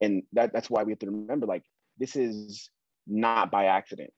and 0.00 0.22
that, 0.32 0.52
that's 0.52 0.70
why 0.70 0.82
we 0.82 0.92
have 0.92 0.98
to 1.00 1.06
remember, 1.06 1.46
like, 1.46 1.64
this 1.98 2.16
is 2.16 2.70
not 3.06 3.50
by 3.50 3.66
accident, 3.66 4.12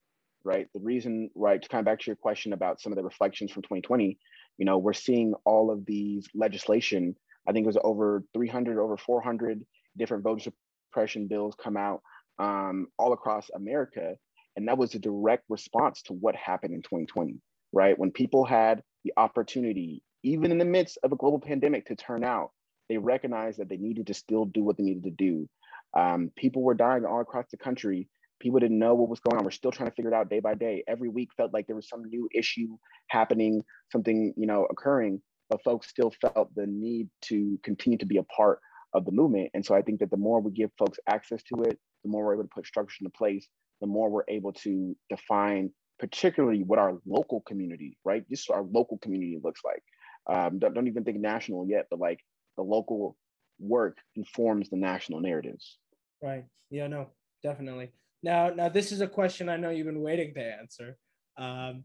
right? 0.44 0.68
The 0.75 0.81
reason, 0.81 1.31
right, 1.35 1.61
to 1.61 1.68
come 1.68 1.85
back 1.85 2.01
to 2.01 2.07
your 2.07 2.16
question 2.16 2.53
about 2.53 2.81
some 2.81 2.92
of 2.92 2.97
the 2.97 3.05
reflections 3.05 3.51
from 3.51 3.62
2020, 3.62 4.18
you 4.59 4.64
know, 4.64 4.79
we're 4.79 4.92
seeing 4.92 5.35
all 5.44 5.70
of 5.70 5.85
these 5.87 6.29
legislation. 6.35 7.16
I 7.49 7.53
think 7.53 7.64
it 7.64 7.66
was 7.66 7.79
over 7.83 8.23
300, 8.35 8.79
over 8.79 8.97
400 8.97 9.64
different 9.97 10.23
voter 10.23 10.51
suppression 10.90 11.27
bills 11.27 11.55
come 11.62 11.77
out 11.77 12.03
um, 12.38 12.88
all 12.99 13.12
across 13.12 13.51
America. 13.55 14.16
And 14.57 14.68
that 14.68 14.79
was 14.79 14.94
a 14.94 14.99
direct 14.99 15.44
response 15.49 16.03
to 16.03 16.12
what 16.12 16.37
happened 16.37 16.75
in 16.75 16.83
2020, 16.83 17.40
right? 17.73 17.99
When 17.99 18.12
people 18.12 18.44
had 18.44 18.83
the 19.05 19.12
opportunity, 19.16 20.03
even 20.23 20.51
in 20.51 20.59
the 20.59 20.64
midst 20.64 20.99
of 21.03 21.12
a 21.12 21.16
global 21.16 21.40
pandemic, 21.40 21.87
to 21.87 21.97
turn 21.97 22.25
out, 22.25 22.51
they 22.88 22.99
recognized 22.99 23.59
that 23.59 23.68
they 23.68 23.77
needed 23.77 24.07
to 24.09 24.14
still 24.14 24.44
do 24.44 24.62
what 24.62 24.77
they 24.77 24.85
needed 24.85 25.05
to 25.05 25.11
do. 25.11 25.49
Um, 25.97 26.31
people 26.37 26.62
were 26.62 26.75
dying 26.75 27.05
all 27.05 27.20
across 27.20 27.47
the 27.51 27.57
country. 27.57 28.09
People 28.40 28.61
didn't 28.61 28.79
know 28.79 28.94
what 28.94 29.09
was 29.09 29.20
going 29.20 29.38
on. 29.38 29.44
We're 29.44 29.51
still 29.51 29.70
trying 29.70 29.90
to 29.90 29.94
figure 29.94 30.11
it 30.11 30.14
out 30.14 30.29
day 30.29 30.40
by 30.40 30.55
day. 30.55 30.85
Every 30.87 31.09
week 31.09 31.31
felt 31.37 31.55
like 31.55 31.66
there 31.66 31.77
was 31.77 31.88
some 31.88 32.05
new 32.05 32.29
issue 32.35 32.77
happening, 33.09 33.62
something 33.90 34.35
you 34.37 34.47
know 34.47 34.66
occurring, 34.70 35.23
but 35.49 35.62
folks 35.62 35.88
still 35.88 36.12
felt 36.20 36.55
the 36.55 36.66
need 36.66 37.09
to 37.23 37.59
continue 37.62 37.99
to 37.99 38.07
be 38.07 38.18
a 38.18 38.23
part 38.25 38.59
of 38.92 39.05
the 39.05 39.12
movement. 39.12 39.51
And 39.55 39.64
so 39.64 39.75
I 39.75 39.83
think 39.83 40.01
that 40.01 40.11
the 40.11 40.16
more 40.16 40.40
we 40.40 40.51
give 40.53 40.70
folks 40.79 40.99
access 41.09 41.42
to 41.44 41.62
it, 41.62 41.79
the 42.04 42.10
more 42.10 42.24
we're 42.24 42.34
able 42.34 42.44
to 42.44 42.50
put 42.54 42.66
structures 42.66 42.98
into 43.00 43.10
place, 43.10 43.48
the 43.80 43.86
more 43.86 44.08
we're 44.08 44.24
able 44.28 44.52
to 44.52 44.96
define 45.10 45.70
particularly 45.98 46.62
what 46.62 46.78
our 46.78 46.98
local 47.06 47.40
community, 47.42 47.96
right? 48.04 48.28
Just 48.28 48.50
our 48.50 48.62
local 48.62 48.98
community 48.98 49.40
looks 49.42 49.62
like. 49.64 49.82
Um, 50.26 50.58
don't, 50.58 50.74
don't 50.74 50.86
even 50.88 51.04
think 51.04 51.18
national 51.18 51.66
yet, 51.68 51.86
but 51.90 52.00
like 52.00 52.20
the 52.56 52.62
local 52.62 53.16
work 53.58 53.98
informs 54.16 54.70
the 54.70 54.76
national 54.76 55.20
narratives. 55.20 55.78
Right. 56.22 56.44
Yeah, 56.70 56.86
no, 56.88 57.08
definitely. 57.42 57.90
Now, 58.22 58.50
now 58.50 58.68
this 58.68 58.90
is 58.90 59.00
a 59.00 59.06
question 59.06 59.48
I 59.48 59.56
know 59.56 59.70
you've 59.70 59.86
been 59.86 60.00
waiting 60.00 60.34
to 60.34 60.40
answer, 60.40 60.96
um, 61.36 61.84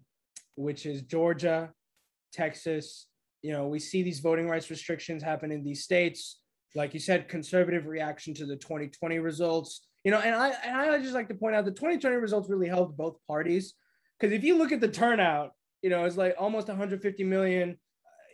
which 0.55 0.85
is 0.85 1.01
Georgia, 1.01 1.71
Texas. 2.33 3.07
You 3.41 3.53
know, 3.53 3.67
we 3.67 3.79
see 3.79 4.03
these 4.03 4.19
voting 4.19 4.47
rights 4.47 4.69
restrictions 4.69 5.21
happen 5.21 5.51
in 5.51 5.63
these 5.63 5.83
states. 5.83 6.39
Like 6.75 6.93
you 6.93 6.99
said, 6.99 7.27
conservative 7.27 7.87
reaction 7.87 8.33
to 8.35 8.45
the 8.45 8.55
2020 8.55 9.19
results 9.19 9.87
you 10.03 10.11
know, 10.11 10.19
and 10.19 10.35
I 10.35 10.53
and 10.63 10.75
I 10.75 10.99
just 10.99 11.13
like 11.13 11.27
to 11.27 11.33
point 11.33 11.55
out 11.55 11.65
the 11.65 11.71
2020 11.71 12.15
results 12.15 12.49
really 12.49 12.67
helped 12.67 12.97
both 12.97 13.17
parties 13.27 13.73
because 14.17 14.33
if 14.33 14.43
you 14.43 14.57
look 14.57 14.71
at 14.71 14.81
the 14.81 14.87
turnout, 14.87 15.51
you 15.81 15.89
know, 15.89 16.05
it's 16.05 16.17
like 16.17 16.35
almost 16.37 16.67
150 16.67 17.23
million. 17.23 17.77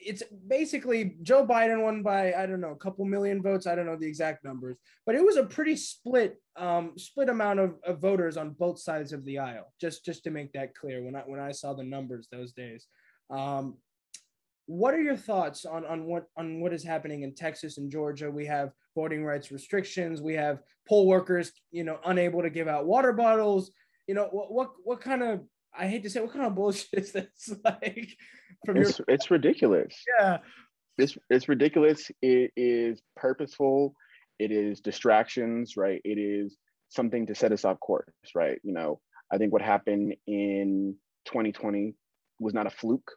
It's 0.07 0.21
basically 0.47 1.15
Joe 1.23 1.47
Biden 1.47 1.81
won 1.81 2.03
by 2.03 2.33
I 2.33 2.45
don't 2.45 2.61
know 2.61 2.71
a 2.71 2.77
couple 2.77 3.05
million 3.05 3.41
votes. 3.41 3.65
I 3.65 3.73
don't 3.73 3.87
know 3.87 3.95
the 3.95 4.07
exact 4.07 4.43
numbers, 4.43 4.77
but 5.07 5.15
it 5.15 5.25
was 5.25 5.37
a 5.37 5.43
pretty 5.43 5.75
split 5.75 6.39
um, 6.55 6.93
split 6.97 7.29
amount 7.29 7.59
of, 7.59 7.75
of 7.83 7.99
voters 7.99 8.37
on 8.37 8.51
both 8.51 8.79
sides 8.79 9.13
of 9.13 9.25
the 9.25 9.39
aisle. 9.39 9.73
Just 9.81 10.05
just 10.05 10.23
to 10.25 10.29
make 10.29 10.53
that 10.53 10.75
clear, 10.75 11.03
when 11.03 11.15
I 11.15 11.21
when 11.21 11.39
I 11.39 11.51
saw 11.51 11.73
the 11.73 11.83
numbers 11.83 12.27
those 12.31 12.53
days. 12.53 12.85
Um, 13.31 13.77
what 14.67 14.93
are 14.93 15.01
your 15.01 15.17
thoughts 15.17 15.65
on 15.65 15.85
on 15.85 16.05
what 16.05 16.25
on 16.37 16.59
what 16.59 16.73
is 16.73 16.83
happening 16.83 17.21
in 17.23 17.35
Texas 17.35 17.77
and 17.77 17.91
Georgia? 17.91 18.31
We 18.31 18.45
have 18.47 18.71
voting 18.95 19.23
rights 19.23 19.51
restrictions. 19.51 20.21
We 20.21 20.33
have 20.33 20.59
poll 20.87 21.07
workers, 21.07 21.51
you 21.71 21.83
know, 21.83 21.99
unable 22.05 22.41
to 22.41 22.49
give 22.49 22.67
out 22.67 22.85
water 22.85 23.13
bottles. 23.13 23.71
You 24.07 24.15
know, 24.15 24.27
what 24.31 24.51
what 24.51 24.69
what 24.83 25.01
kind 25.01 25.21
of 25.21 25.41
I 25.77 25.87
hate 25.87 26.03
to 26.03 26.09
say 26.09 26.21
what 26.21 26.33
kind 26.33 26.45
of 26.45 26.55
bullshit 26.55 26.99
is 26.99 27.11
this 27.11 27.53
like? 27.65 28.09
From 28.65 28.77
it's, 28.77 28.97
your- 28.99 29.05
it's 29.07 29.29
ridiculous. 29.29 29.95
Yeah, 30.19 30.37
it's 30.97 31.17
it's 31.29 31.47
ridiculous. 31.47 32.09
It 32.21 32.51
is 32.55 33.01
purposeful. 33.15 33.93
It 34.39 34.51
is 34.51 34.81
distractions, 34.81 35.77
right? 35.77 36.01
It 36.03 36.17
is 36.17 36.57
something 36.89 37.27
to 37.27 37.35
set 37.35 37.51
us 37.51 37.65
off 37.65 37.79
course, 37.79 38.09
right? 38.33 38.59
You 38.63 38.73
know, 38.73 38.99
I 39.31 39.37
think 39.37 39.53
what 39.53 39.61
happened 39.61 40.15
in 40.27 40.95
2020 41.25 41.93
was 42.39 42.53
not 42.53 42.67
a 42.67 42.69
fluke 42.69 43.11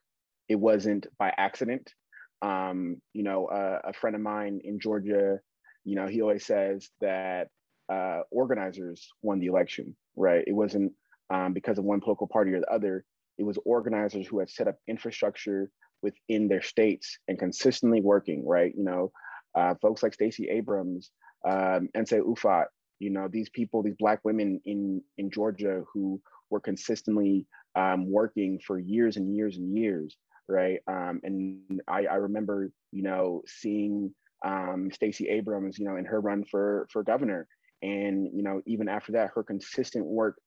it 0.49 0.57
wasn't 0.57 1.07
by 1.19 1.33
accident. 1.37 1.93
Um, 2.41 3.01
you 3.13 3.23
know, 3.23 3.47
uh, 3.47 3.81
a 3.85 3.93
friend 3.93 4.15
of 4.15 4.23
mine 4.23 4.61
in 4.65 4.79
Georgia, 4.79 5.41
you 5.85 5.97
know, 5.97 6.07
he 6.07 6.23
always 6.23 6.47
says 6.47 6.89
that 7.01 7.49
uh, 7.89 8.21
organizers 8.31 9.09
won 9.23 9.41
the 9.41 9.47
election, 9.47 9.97
right? 10.17 10.45
It 10.47 10.53
wasn't 10.53 10.93
um, 11.31 11.53
because 11.53 11.79
of 11.79 11.85
one 11.85 12.01
political 12.01 12.27
party 12.27 12.53
or 12.53 12.61
the 12.61 12.73
other. 12.73 13.05
It 13.39 13.45
was 13.45 13.59
organizers 13.65 14.27
who 14.27 14.39
had 14.39 14.51
set 14.51 14.69
up 14.69 14.77
infrastructure 14.87 15.71
within 16.03 16.49
their 16.49 16.63
states 16.63 17.19
and 17.29 17.39
consistently 17.39 18.01
working, 18.01 18.47
right? 18.47 18.73
You 18.77 18.85
know, 18.85 19.13
uh, 19.55 19.75
folks 19.81 20.03
like 20.03 20.15
Stacey 20.15 20.49
Abrams, 20.49 21.11
um, 21.45 21.89
Nsé 21.97 22.21
Ufot, 22.21 22.67
you 22.99 23.11
know, 23.11 23.29
these 23.31 23.49
people, 23.51 23.83
these 23.83 23.97
Black 23.99 24.21
women 24.25 24.61
in, 24.65 25.03
in 25.17 25.31
Georgia 25.31 25.83
who 25.93 26.21
were 26.51 26.61
consistently 26.61 27.47
um, 27.75 28.11
working 28.11 28.59
for 28.65 28.79
years 28.79 29.17
and 29.17 29.35
years 29.35 29.57
and 29.57 29.77
years, 29.77 30.17
right? 30.49 30.81
Um, 30.87 31.21
and 31.23 31.81
I, 31.87 32.07
I 32.07 32.15
remember, 32.17 32.71
you 32.93 33.03
know, 33.03 33.43
seeing 33.47 34.15
um, 34.45 34.91
Stacey 34.93 35.29
Abrams, 35.29 35.79
you 35.79 35.85
know, 35.85 35.97
in 35.97 36.05
her 36.05 36.21
run 36.21 36.45
for 36.45 36.89
for 36.93 37.03
governor, 37.03 37.47
and 37.83 38.29
you 38.33 38.43
know, 38.43 38.63
even 38.67 38.89
after 38.89 39.13
that, 39.13 39.31
her 39.35 39.43
consistent 39.43 40.07
work 40.07 40.39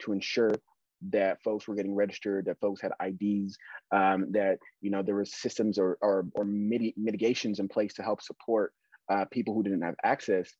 to 0.00 0.12
ensure 0.12 0.52
that 1.10 1.42
folks 1.42 1.66
were 1.66 1.74
getting 1.74 1.94
registered, 1.94 2.44
that 2.46 2.60
folks 2.60 2.80
had 2.80 2.92
IDs, 3.04 3.56
um, 3.90 4.30
that 4.32 4.58
you 4.80 4.90
know 4.90 5.02
there 5.02 5.14
were 5.14 5.24
systems 5.24 5.78
or 5.78 5.98
or, 6.00 6.26
or 6.34 6.44
mit- 6.44 6.96
mitigations 6.96 7.58
in 7.58 7.68
place 7.68 7.94
to 7.94 8.02
help 8.02 8.22
support 8.22 8.72
uh, 9.10 9.24
people 9.30 9.54
who 9.54 9.62
didn't 9.62 9.82
have 9.82 9.96
access. 10.04 10.50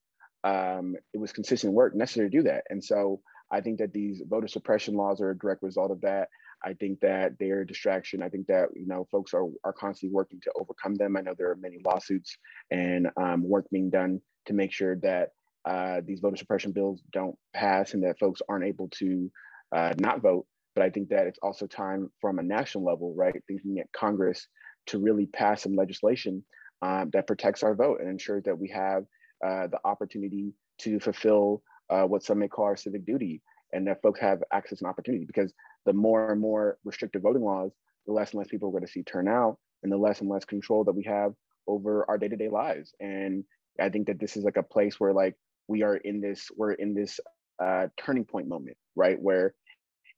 Um, 0.45 0.97
it 1.15 1.19
was 1.19 1.33
consistent 1.33 1.73
work 1.73 1.95
necessary 1.95 2.29
to 2.29 2.37
do 2.37 2.43
that, 2.45 2.65
and 2.71 2.83
so 2.83 3.21
I 3.53 3.61
think 3.61 3.79
that 3.79 3.93
these 3.93 4.23
voter 4.27 4.49
suppression 4.49 4.95
laws 4.95 5.21
are 5.21 5.31
a 5.31 5.38
direct 5.38 5.62
result 5.62 5.91
of 5.91 6.01
that. 6.01 6.29
I 6.64 6.75
think 6.75 7.01
that 7.01 7.33
they're 7.38 7.62
a 7.62 7.66
distraction. 7.66 8.22
I 8.22 8.29
think 8.29 8.46
that 8.46 8.68
you 8.75 8.87
know 8.87 9.07
folks 9.11 9.35
are 9.35 9.46
are 9.64 9.72
constantly 9.72 10.14
working 10.14 10.40
to 10.42 10.53
overcome 10.61 10.94
them. 10.94 11.16
I 11.16 11.22
know 11.22 11.35
there 11.37 11.51
are 11.51 11.57
many 11.57 11.79
lawsuits 11.85 12.37
and 12.70 13.09
um, 13.16 13.48
work 13.48 13.66
being 13.70 13.90
done 13.90 14.20
to 14.46 14.53
make 14.53 14.72
sure 14.72 14.96
that 14.96 15.31
uh, 15.64 16.01
these 16.05 16.20
voter 16.20 16.37
suppression 16.37 16.72
bills 16.72 17.03
don't 17.12 17.37
pass 17.55 17.94
and 17.94 18.03
that 18.05 18.18
folks 18.18 18.42
aren't 18.48 18.64
able 18.64 18.88
to 18.98 19.31
uh, 19.75 19.94
not 19.98 20.20
vote. 20.20 20.46
But 20.75 20.85
I 20.85 20.90
think 20.90 21.11
that 21.11 21.27
it's 21.27 21.38
also 21.42 21.66
time 21.66 22.11
from 22.20 22.38
a 22.38 22.42
national 22.42 22.85
level, 22.85 23.14
right, 23.14 23.35
thinking 23.46 23.79
at 23.79 23.92
Congress 23.92 24.46
to 24.87 24.98
really 24.98 25.27
pass 25.27 25.62
some 25.62 25.77
legislation 25.77 26.44
um, 26.81 27.11
that 27.12 27.27
protects 27.27 27.62
our 27.62 27.75
vote 27.75 28.01
and 28.01 28.09
ensures 28.09 28.44
that 28.44 28.59
we 28.59 28.68
have 28.68 29.05
uh, 29.46 29.66
the 29.68 29.79
opportunity 29.85 30.53
to 30.79 30.98
fulfill 30.98 31.62
uh, 31.90 32.05
what 32.05 32.22
some 32.22 32.38
may 32.38 32.48
call 32.48 32.64
our 32.64 32.77
civic 32.77 33.05
duty, 33.05 33.42
and 33.72 33.87
that 33.87 34.02
folks 34.02 34.20
have 34.20 34.42
access 34.52 34.80
and 34.80 34.88
opportunity. 34.88 35.24
Because 35.24 35.52
the 35.87 35.92
more 35.92 36.32
and 36.32 36.40
more 36.40 36.78
restrictive 36.85 37.22
voting 37.22 37.42
laws, 37.42 37.72
the 38.06 38.12
less 38.12 38.32
and 38.32 38.38
less 38.38 38.48
people 38.48 38.68
are 38.68 38.72
going 38.72 38.87
to 38.87 38.92
see 38.92 39.02
turnout, 39.02 39.58
and 39.82 39.90
the 39.90 39.96
less 39.96 40.20
and 40.20 40.30
less 40.30 40.44
control 40.44 40.85
that 40.85 40.94
we 40.94 41.04
have 41.04 41.32
over 41.66 42.04
our 42.08 42.18
day-to-day 42.18 42.48
lives. 42.48 42.92
And 43.00 43.44
I 43.80 43.88
think 43.88 44.06
that 44.08 44.20
this 44.20 44.37
is 44.37 44.44
like 44.44 44.56
a 44.56 44.62
place 44.62 44.98
where 44.98 45.12
like 45.12 45.35
we 45.68 45.82
are 45.82 45.96
in 45.96 46.20
this, 46.20 46.50
we're 46.56 46.72
in 46.72 46.94
this 46.94 47.20
uh, 47.62 47.87
turning 47.96 48.24
point 48.24 48.48
moment, 48.48 48.76
right? 48.96 49.20
Where 49.20 49.54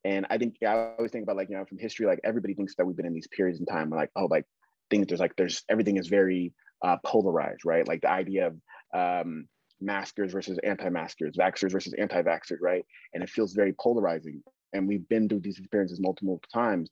and 0.05 0.27
I 0.29 0.37
think 0.37 0.57
I 0.67 0.93
always 0.99 1.13
think 1.13 1.23
about 1.23 1.37
like, 1.37 1.49
you 1.49 1.57
know, 1.57 1.65
from 1.65 1.79
history, 1.79 2.07
like 2.07 2.21
everybody 2.25 2.55
thinks 2.55 2.75
that 2.77 2.85
we've 2.85 2.97
been 2.97 3.07
in 3.07 3.15
these 3.15 3.29
periods 3.29 3.59
in 3.59 3.67
time 3.67 3.89
where 3.89 4.01
like, 4.01 4.11
oh, 4.17 4.27
like 4.27 4.45
things 4.91 5.07
there's 5.07 5.21
like 5.21 5.35
there's 5.37 5.63
everything 5.69 5.97
is 5.97 6.09
very 6.09 6.53
uh, 6.85 6.97
polarized, 7.05 7.65
right? 7.65 7.89
Like 7.89 8.03
the 8.03 8.11
idea 8.11 8.49
of 8.49 9.23
um, 9.27 9.49
maskers 9.81 10.33
versus 10.33 10.59
anti-maskers, 10.65 11.37
vaxxers 11.37 11.73
versus 11.73 11.95
anti-vaxxers, 11.99 12.59
right? 12.61 12.85
And 13.13 13.23
it 13.23 13.31
feels 13.31 13.53
very 13.53 13.73
polarizing. 13.73 14.43
And 14.73 14.89
we've 14.89 15.09
been 15.09 15.29
through 15.29 15.41
these 15.41 15.59
experiences 15.59 16.01
multiple 16.01 16.41
times. 16.53 16.91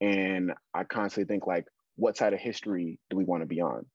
And 0.00 0.52
I 0.74 0.84
constantly 0.84 1.32
think 1.32 1.46
like, 1.46 1.66
what 1.96 2.16
side 2.16 2.32
of 2.32 2.40
history 2.40 2.98
do 3.10 3.16
we 3.16 3.24
want 3.24 3.42
to 3.42 3.46
be 3.46 3.60
on? 3.60 3.86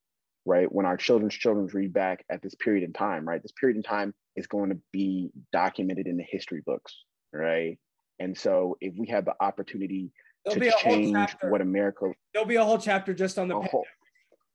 Right? 0.46 0.72
When 0.72 0.86
our 0.86 0.98
children's 0.98 1.36
children 1.36 1.68
read 1.74 1.94
back 1.94 2.26
at 2.30 2.42
this 2.42 2.56
period 2.56 2.84
in 2.84 2.94
time, 2.94 3.28
right? 3.28 3.42
This 3.42 3.52
period 3.52 3.78
in 3.78 3.84
time 3.84 4.14
is 4.36 4.48
going 4.48 4.70
to 4.70 4.80
be 4.92 5.32
documented 5.52 6.08
in 6.08 6.18
the 6.18 6.24
history 6.24 6.62
books, 6.66 6.96
right? 7.34 7.78
And 8.20 8.36
so 8.38 8.78
if 8.82 8.94
we 8.98 9.08
have 9.08 9.26
the 9.26 9.36
opportunity 9.40 10.12
There'll 10.46 10.60
to 10.60 10.78
change 10.78 11.36
what 11.44 11.62
America 11.62 12.12
there'll 12.34 12.48
be 12.48 12.56
a 12.56 12.64
whole 12.64 12.78
chapter 12.78 13.14
just 13.14 13.38
on 13.38 13.50
the 13.50 13.60
whole, 13.60 13.86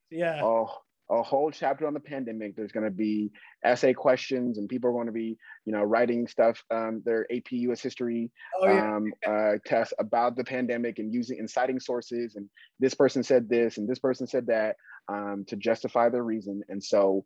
yeah. 0.09 0.41
Oh, 0.43 0.69
a 1.09 1.21
whole 1.21 1.51
chapter 1.51 1.85
on 1.85 1.93
the 1.93 1.99
pandemic. 1.99 2.55
There's 2.55 2.71
going 2.71 2.85
to 2.85 2.91
be 2.91 3.31
essay 3.63 3.93
questions, 3.93 4.57
and 4.57 4.67
people 4.67 4.89
are 4.89 4.93
going 4.93 5.05
to 5.05 5.11
be, 5.11 5.37
you 5.65 5.73
know, 5.73 5.83
writing 5.83 6.27
stuff, 6.27 6.63
um, 6.71 7.01
their 7.05 7.27
AP 7.31 7.51
US 7.51 7.81
history 7.81 8.31
oh, 8.59 8.67
yeah. 8.67 8.95
um, 8.95 9.13
uh, 9.27 9.53
tests 9.65 9.93
about 9.99 10.35
the 10.35 10.43
pandemic 10.43 10.99
and 10.99 11.13
using 11.13 11.39
and 11.39 11.49
citing 11.49 11.79
sources. 11.79 12.35
And 12.35 12.49
this 12.79 12.95
person 12.95 13.23
said 13.23 13.47
this, 13.47 13.77
and 13.77 13.87
this 13.87 13.99
person 13.99 14.27
said 14.27 14.47
that 14.47 14.75
um, 15.07 15.45
to 15.47 15.55
justify 15.55 16.09
their 16.09 16.23
reason. 16.23 16.61
And 16.69 16.83
so, 16.83 17.25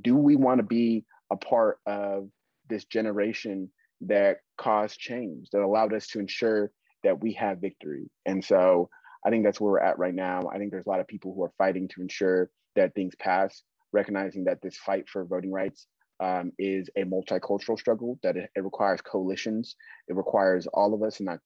do 0.00 0.16
we 0.16 0.36
want 0.36 0.58
to 0.58 0.64
be 0.64 1.04
a 1.30 1.36
part 1.36 1.78
of 1.86 2.28
this 2.68 2.84
generation 2.86 3.70
that 4.02 4.38
caused 4.56 4.98
change, 4.98 5.50
that 5.52 5.62
allowed 5.62 5.92
us 5.94 6.08
to 6.08 6.18
ensure 6.18 6.72
that 7.04 7.20
we 7.20 7.34
have 7.34 7.60
victory? 7.60 8.10
And 8.26 8.44
so, 8.44 8.88
I 9.24 9.30
think 9.30 9.44
that's 9.44 9.60
where 9.60 9.72
we're 9.72 9.80
at 9.80 9.98
right 9.98 10.14
now. 10.14 10.42
I 10.52 10.58
think 10.58 10.70
there's 10.70 10.86
a 10.86 10.88
lot 10.88 11.00
of 11.00 11.06
people 11.06 11.32
who 11.34 11.42
are 11.44 11.52
fighting 11.58 11.88
to 11.88 12.02
ensure 12.02 12.50
that 12.76 12.94
things 12.94 13.14
pass, 13.18 13.62
recognizing 13.92 14.44
that 14.44 14.60
this 14.62 14.76
fight 14.76 15.08
for 15.08 15.24
voting 15.24 15.52
rights 15.52 15.86
um, 16.22 16.52
is 16.58 16.88
a 16.96 17.04
multicultural 17.04 17.78
struggle, 17.78 18.18
that 18.22 18.36
it, 18.36 18.50
it, 18.54 18.64
requires 18.64 19.00
coalitions. 19.00 19.76
It 20.08 20.16
requires 20.16 20.66
all 20.72 20.94
of 20.94 21.02
us 21.02 21.18
and 21.18 21.26
not 21.26 21.38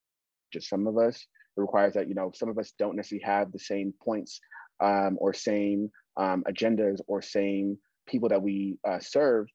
just 0.53 0.69
some 0.69 0.87
of 0.87 0.99
us. 0.99 1.17
It 1.17 1.61
requires 1.61 1.95
that, 1.95 2.09
you 2.09 2.15
know, 2.15 2.31
some 2.35 2.49
of 2.49 2.59
us 2.59 2.73
don't 2.79 2.97
necessarily 2.97 3.25
have 3.25 3.53
the 3.53 3.59
same 3.59 3.95
points 4.05 4.41
um, 4.83 5.17
or 5.19 5.33
same 5.33 5.91
um, 6.17 6.45
agendas 6.49 6.99
or 7.07 7.23
same 7.23 7.79
people 8.07 8.29
that 8.29 8.43
we 8.43 8.79
uh, 8.87 8.99
serve, 9.01 9.47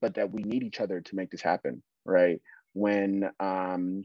but 0.00 0.14
that 0.14 0.30
we 0.30 0.42
need 0.42 0.62
each 0.62 0.80
other 0.80 1.00
to 1.00 1.16
make 1.16 1.30
this 1.30 1.42
happen, 1.42 1.82
right? 2.04 2.40
When 2.74 3.24
um, 3.40 4.04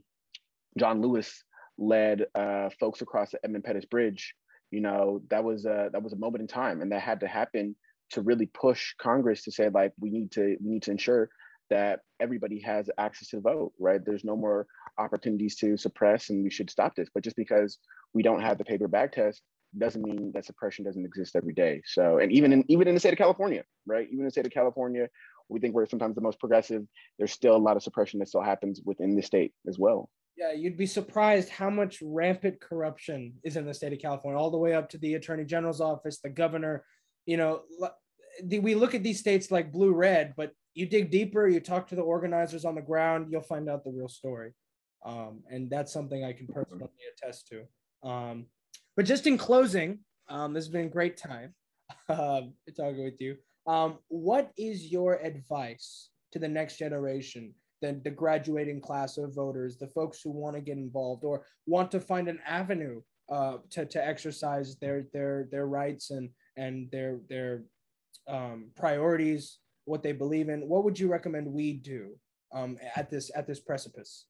John 0.78 1.02
Lewis 1.02 1.44
led 1.82 2.26
uh, 2.36 2.70
folks 2.80 3.02
across 3.02 3.32
the 3.32 3.40
Edmund 3.44 3.64
Pettus 3.64 3.86
Bridge, 3.86 4.36
you 4.70 4.80
know, 4.80 5.22
that 5.30 5.44
was 5.44 5.66
a 5.66 5.90
that 5.92 6.04
was 6.04 6.14
a 6.14 6.18
moment 6.18 6.42
in 6.42 6.48
time, 6.48 6.82
and 6.82 6.92
that 6.92 7.02
had 7.02 7.20
to 7.22 7.28
happen 7.28 7.76
to 8.12 8.22
really 8.22 8.46
push 8.46 8.94
Congress 9.02 9.44
to 9.44 9.52
say 9.52 9.70
like 9.70 9.94
we 10.00 10.10
need 10.10 10.32
to 10.32 10.58
we 10.62 10.70
need 10.70 10.84
to 10.84 10.92
ensure 10.92 11.30
that 11.70 12.02
everybody 12.20 12.60
has 12.60 12.90
access 12.98 13.30
to 13.30 13.40
vote, 13.40 13.74
right? 13.80 14.02
There's 14.06 14.26
no 14.26 14.36
more 14.36 14.68
opportunities 14.98 15.56
to 15.58 15.78
suppress, 15.78 16.30
and 16.30 16.44
we 16.44 16.52
should 16.52 16.70
stop 16.70 16.96
this. 16.96 17.10
But 17.14 17.24
just 17.24 17.36
because 17.36 17.80
we 18.14 18.24
don't 18.24 18.42
have 18.42 18.58
the 18.58 18.66
paper 18.66 18.88
bag 18.88 19.14
test 19.14 19.42
doesn't 19.78 20.04
mean 20.04 20.32
that 20.34 20.46
suppression 20.46 20.84
doesn't 20.84 21.06
exist 21.06 21.36
every 21.36 21.54
day. 21.54 21.82
So, 21.86 22.20
and 22.20 22.32
even 22.32 22.54
in 22.54 22.64
even 22.70 22.88
in 22.88 22.94
the 22.94 23.00
state 23.00 23.14
of 23.14 23.18
California, 23.18 23.64
right? 23.86 24.08
Even 24.08 24.20
in 24.20 24.26
the 24.26 24.32
state 24.32 24.46
of 24.46 24.52
California, 24.52 25.08
we 25.50 25.60
think 25.60 25.74
we're 25.74 25.88
sometimes 25.88 26.16
the 26.16 26.22
most 26.22 26.40
progressive. 26.40 26.84
There's 27.18 27.32
still 27.32 27.56
a 27.56 27.66
lot 27.66 27.78
of 27.78 27.84
suppression 27.84 28.20
that 28.20 28.28
still 28.28 28.44
happens 28.44 28.82
within 28.86 29.16
the 29.16 29.24
state 29.24 29.54
as 29.68 29.80
well. 29.80 30.10
Yeah, 30.38 30.54
you'd 30.54 30.78
be 30.78 30.86
surprised 30.86 31.50
how 31.50 31.70
much 31.70 32.00
rampant 32.02 32.60
corruption 32.62 33.34
is 33.44 33.58
in 33.58 33.66
the 33.66 33.74
state 33.74 33.94
of 33.94 34.00
California, 34.00 34.40
all 34.40 34.50
the 34.50 34.58
way 34.58 34.74
up 34.74 34.90
to 34.90 34.98
the 34.98 35.16
attorney 35.16 35.46
general's 35.46 35.82
office, 35.82 36.20
the 36.20 36.30
governor. 36.30 36.86
You 37.26 37.38
know, 37.38 37.62
we 38.50 38.76
look 38.76 38.96
at 38.96 39.04
these 39.04 39.20
states 39.20 39.52
like 39.52 39.72
blue 39.72 39.94
red, 39.94 40.34
but 40.38 40.52
you 40.74 40.86
dig 40.86 41.12
deeper, 41.12 41.48
you 41.48 41.60
talk 41.60 41.88
to 41.90 41.96
the 41.96 42.02
organizers 42.02 42.66
on 42.66 42.76
the 42.76 42.82
ground, 42.82 43.28
you'll 43.30 43.42
find 43.42 43.70
out 43.70 43.84
the 43.84 43.92
real 43.92 44.08
story. 44.08 44.54
Um, 45.06 45.44
and 45.50 45.70
that's 45.70 45.92
something 45.92 46.24
I 46.24 46.34
can 46.34 46.48
personally 46.48 46.88
attest 47.18 47.50
to. 47.50 48.08
Um, 48.08 48.46
but 48.96 49.06
just 49.06 49.28
in 49.28 49.38
closing, 49.38 50.00
um, 50.30 50.54
this 50.54 50.66
has 50.66 50.72
been 50.72 50.86
a 50.86 50.90
great 50.90 51.18
time 51.18 51.54
um, 52.10 52.54
talking 52.76 53.04
with 53.04 53.20
you. 53.20 53.38
Um, 53.68 54.00
what 54.08 54.52
is 54.58 54.92
your 54.92 55.16
advice 55.16 56.10
to 56.32 56.40
the 56.40 56.48
next 56.48 56.78
generation 56.78 57.54
the, 57.82 58.00
the 58.04 58.12
graduating 58.12 58.80
class 58.80 59.18
of 59.18 59.36
voters, 59.36 59.78
the 59.78 59.88
folks 59.88 60.22
who 60.22 60.32
want 60.32 60.56
to 60.56 60.62
get 60.62 60.78
involved 60.78 61.24
or 61.24 61.46
want 61.66 61.92
to 61.92 62.00
find 62.00 62.28
an 62.28 62.40
avenue 62.48 63.02
uh, 63.32 63.58
to, 63.70 63.86
to 63.86 64.06
exercise 64.06 64.76
their 64.78 65.06
their 65.14 65.48
their 65.52 65.66
rights 65.66 66.12
and 66.12 66.30
and 66.58 66.90
their 66.92 67.20
their 67.30 67.64
um, 68.28 68.72
priorities, 68.76 69.60
what 69.86 70.04
they 70.04 70.12
believe 70.12 70.50
in. 70.50 70.68
What 70.68 70.84
would 70.84 71.00
you 71.00 71.08
recommend 71.08 71.48
we 71.48 71.74
do 71.74 72.12
um, 72.54 72.78
at 72.96 73.10
this 73.10 73.32
at 73.36 73.48
this 73.48 73.60
precipice? 73.60 74.26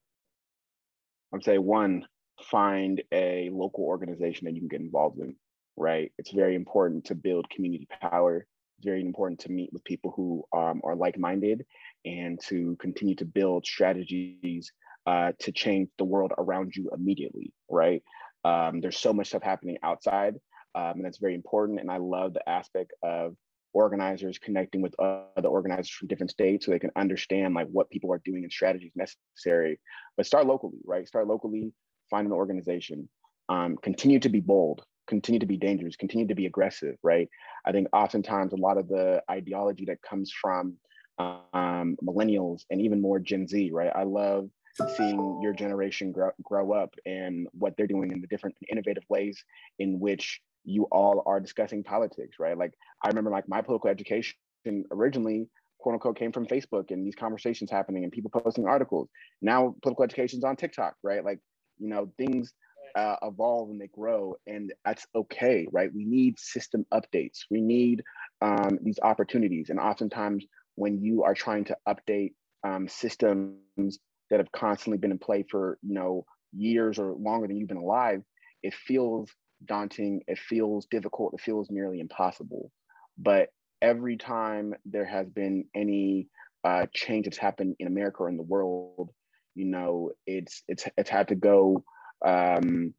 I'd 1.34 1.44
say 1.44 1.58
one, 1.58 2.06
find 2.44 3.02
a 3.12 3.50
local 3.52 3.86
organization 3.86 4.46
that 4.46 4.54
you 4.54 4.62
can 4.62 4.70
get 4.70 4.82
involved 4.82 5.20
in. 5.20 5.36
Right, 5.78 6.12
it's 6.18 6.32
very 6.32 6.56
important 6.56 7.06
to 7.06 7.16
build 7.16 7.50
community 7.50 7.88
power. 8.02 8.46
It's 8.78 8.86
very 8.86 9.02
important 9.02 9.40
to 9.42 9.52
meet 9.52 9.72
with 9.74 9.84
people 9.84 10.12
who 10.16 10.44
um, 10.56 10.82
are 10.84 10.96
like-minded 10.96 11.66
and 12.06 12.40
to 12.48 12.76
continue 12.80 13.16
to 13.16 13.26
build 13.26 13.66
strategies 13.66 14.72
uh, 15.06 15.32
to 15.40 15.52
change 15.52 15.90
the 15.98 16.06
world 16.06 16.32
around 16.38 16.76
you 16.76 16.90
immediately, 16.94 17.54
right? 17.70 18.04
Um, 18.44 18.82
there's 18.82 18.98
so 18.98 19.14
much 19.14 19.28
stuff 19.28 19.44
happening 19.44 19.78
outside, 19.84 20.36
um, 20.76 20.94
and 20.96 21.06
that's 21.06 21.18
very 21.18 21.36
important. 21.36 21.80
And 21.80 21.92
I 21.92 21.98
love 21.98 22.34
the 22.34 22.48
aspect 22.48 22.94
of 23.04 23.36
organizers 23.74 24.38
connecting 24.38 24.82
with 24.82 24.96
other 25.00 25.48
organizers 25.48 25.92
from 25.92 26.08
different 26.08 26.32
states 26.32 26.66
so 26.66 26.72
they 26.72 26.80
can 26.80 26.92
understand 26.96 27.54
like 27.54 27.68
what 27.68 27.90
people 27.90 28.12
are 28.12 28.22
doing 28.26 28.44
and 28.44 28.52
strategies 28.52 28.92
necessary. 28.96 29.80
But 30.18 30.26
start 30.26 30.46
locally, 30.46 30.80
right? 30.86 31.08
Start 31.08 31.28
locally, 31.28 31.72
find 32.10 32.28
an 32.28 32.34
organization. 32.34 33.10
Um, 33.50 33.78
continue 33.82 34.20
to 34.20 34.30
be 34.30 34.40
bold, 34.40 34.84
continue 35.08 35.40
to 35.40 35.46
be 35.46 35.58
dangerous, 35.58 35.96
continue 35.96 36.28
to 36.28 36.36
be 36.36 36.46
aggressive, 36.46 36.96
right? 37.04 37.28
I 37.66 37.72
think 37.72 37.88
oftentimes 37.94 38.54
a 38.54 38.58
lot 38.58 38.78
of 38.78 38.88
the 38.88 39.24
ideology 39.30 39.86
that 39.86 40.02
comes 40.02 40.32
from 40.32 40.78
um, 41.54 41.98
millennials 42.04 42.66
and 42.70 42.82
even 42.82 43.02
more 43.02 43.20
Gen 43.20 43.48
Z, 43.48 43.72
right? 43.72 43.92
I 43.96 44.04
love 44.04 44.50
seeing 44.96 45.40
your 45.42 45.54
generation 45.54 46.12
grow, 46.12 46.32
grow 46.42 46.72
up 46.72 46.94
and 47.06 47.48
what 47.52 47.74
they're 47.78 47.88
doing 47.88 48.12
in 48.12 48.22
the 48.22 48.28
different 48.28 48.56
innovative 48.70 49.04
ways 49.10 49.44
in 49.80 50.00
which 50.00 50.42
you 50.64 50.84
all 50.92 51.24
are 51.26 51.40
discussing 51.40 51.84
politics, 51.84 52.38
right? 52.40 52.58
Like 52.58 52.74
I 53.04 53.10
remember 53.10 53.32
like 53.32 53.48
my 53.50 53.62
political 53.62 53.90
education 53.90 54.36
originally 54.92 55.48
quote 55.80 55.94
unquote 55.94 56.18
came 56.18 56.32
from 56.32 56.46
Facebook 56.46 56.92
and 56.92 57.06
these 57.06 57.16
conversations 57.16 57.72
happening 57.72 58.04
and 58.04 58.12
people 58.12 58.32
posting 58.32 58.68
articles. 58.68 59.10
Now 59.42 59.76
political 59.82 60.04
education's 60.04 60.44
on 60.44 60.56
TikTok, 60.56 60.96
right? 61.04 61.24
Like, 61.26 61.40
you 61.80 61.90
know, 61.90 62.12
things 62.18 62.54
uh, 62.96 63.16
evolve 63.24 63.70
and 63.70 63.82
they 63.82 63.88
grow 63.88 64.36
and 64.48 64.72
that's 64.86 65.06
okay, 65.16 65.68
right? 65.72 65.94
We 65.94 66.06
need 66.06 66.40
system 66.40 66.86
updates. 66.94 67.40
We 67.50 67.62
need 67.62 68.04
um, 68.42 68.78
these 68.82 69.00
opportunities. 69.02 69.70
And 69.70 69.80
oftentimes 69.80 70.46
when 70.82 71.00
you 71.04 71.24
are 71.24 71.36
trying 71.36 71.64
to 71.66 71.78
update 71.88 72.34
um, 72.64 72.88
systems 72.88 74.00
that 74.30 74.40
have 74.40 74.52
constantly 74.52 74.98
been 74.98 75.12
in 75.12 75.20
play 75.20 75.46
for, 75.50 75.78
you 75.84 75.94
know, 75.94 76.26
years 76.54 76.98
or 76.98 77.14
longer 77.14 77.48
than 77.48 77.56
you've 77.58 77.70
been 77.70 77.78
alive, 77.78 78.24
it 78.64 78.74
feels 78.74 79.30
daunting, 79.66 80.24
it 80.28 80.40
feels 80.40 80.88
difficult, 80.90 81.36
it 81.36 81.42
feels 81.42 81.70
nearly 81.70 82.00
impossible. 82.00 82.72
But 83.16 83.50
every 83.80 84.18
time 84.18 84.74
there 84.86 85.06
has 85.06 85.30
been 85.30 85.66
any 85.76 86.28
uh, 86.64 86.88
change 86.94 87.26
that's 87.26 87.38
happened 87.38 87.76
in 87.80 87.86
America 87.86 88.24
or 88.24 88.30
in 88.30 88.38
the 88.38 88.44
world, 88.44 89.12
you 89.54 89.66
know, 89.66 90.12
it's 90.26 90.64
it's 90.68 90.88
it's 90.98 91.10
had 91.10 91.28
to 91.28 91.36
go. 91.36 91.84
Um, 92.26 92.96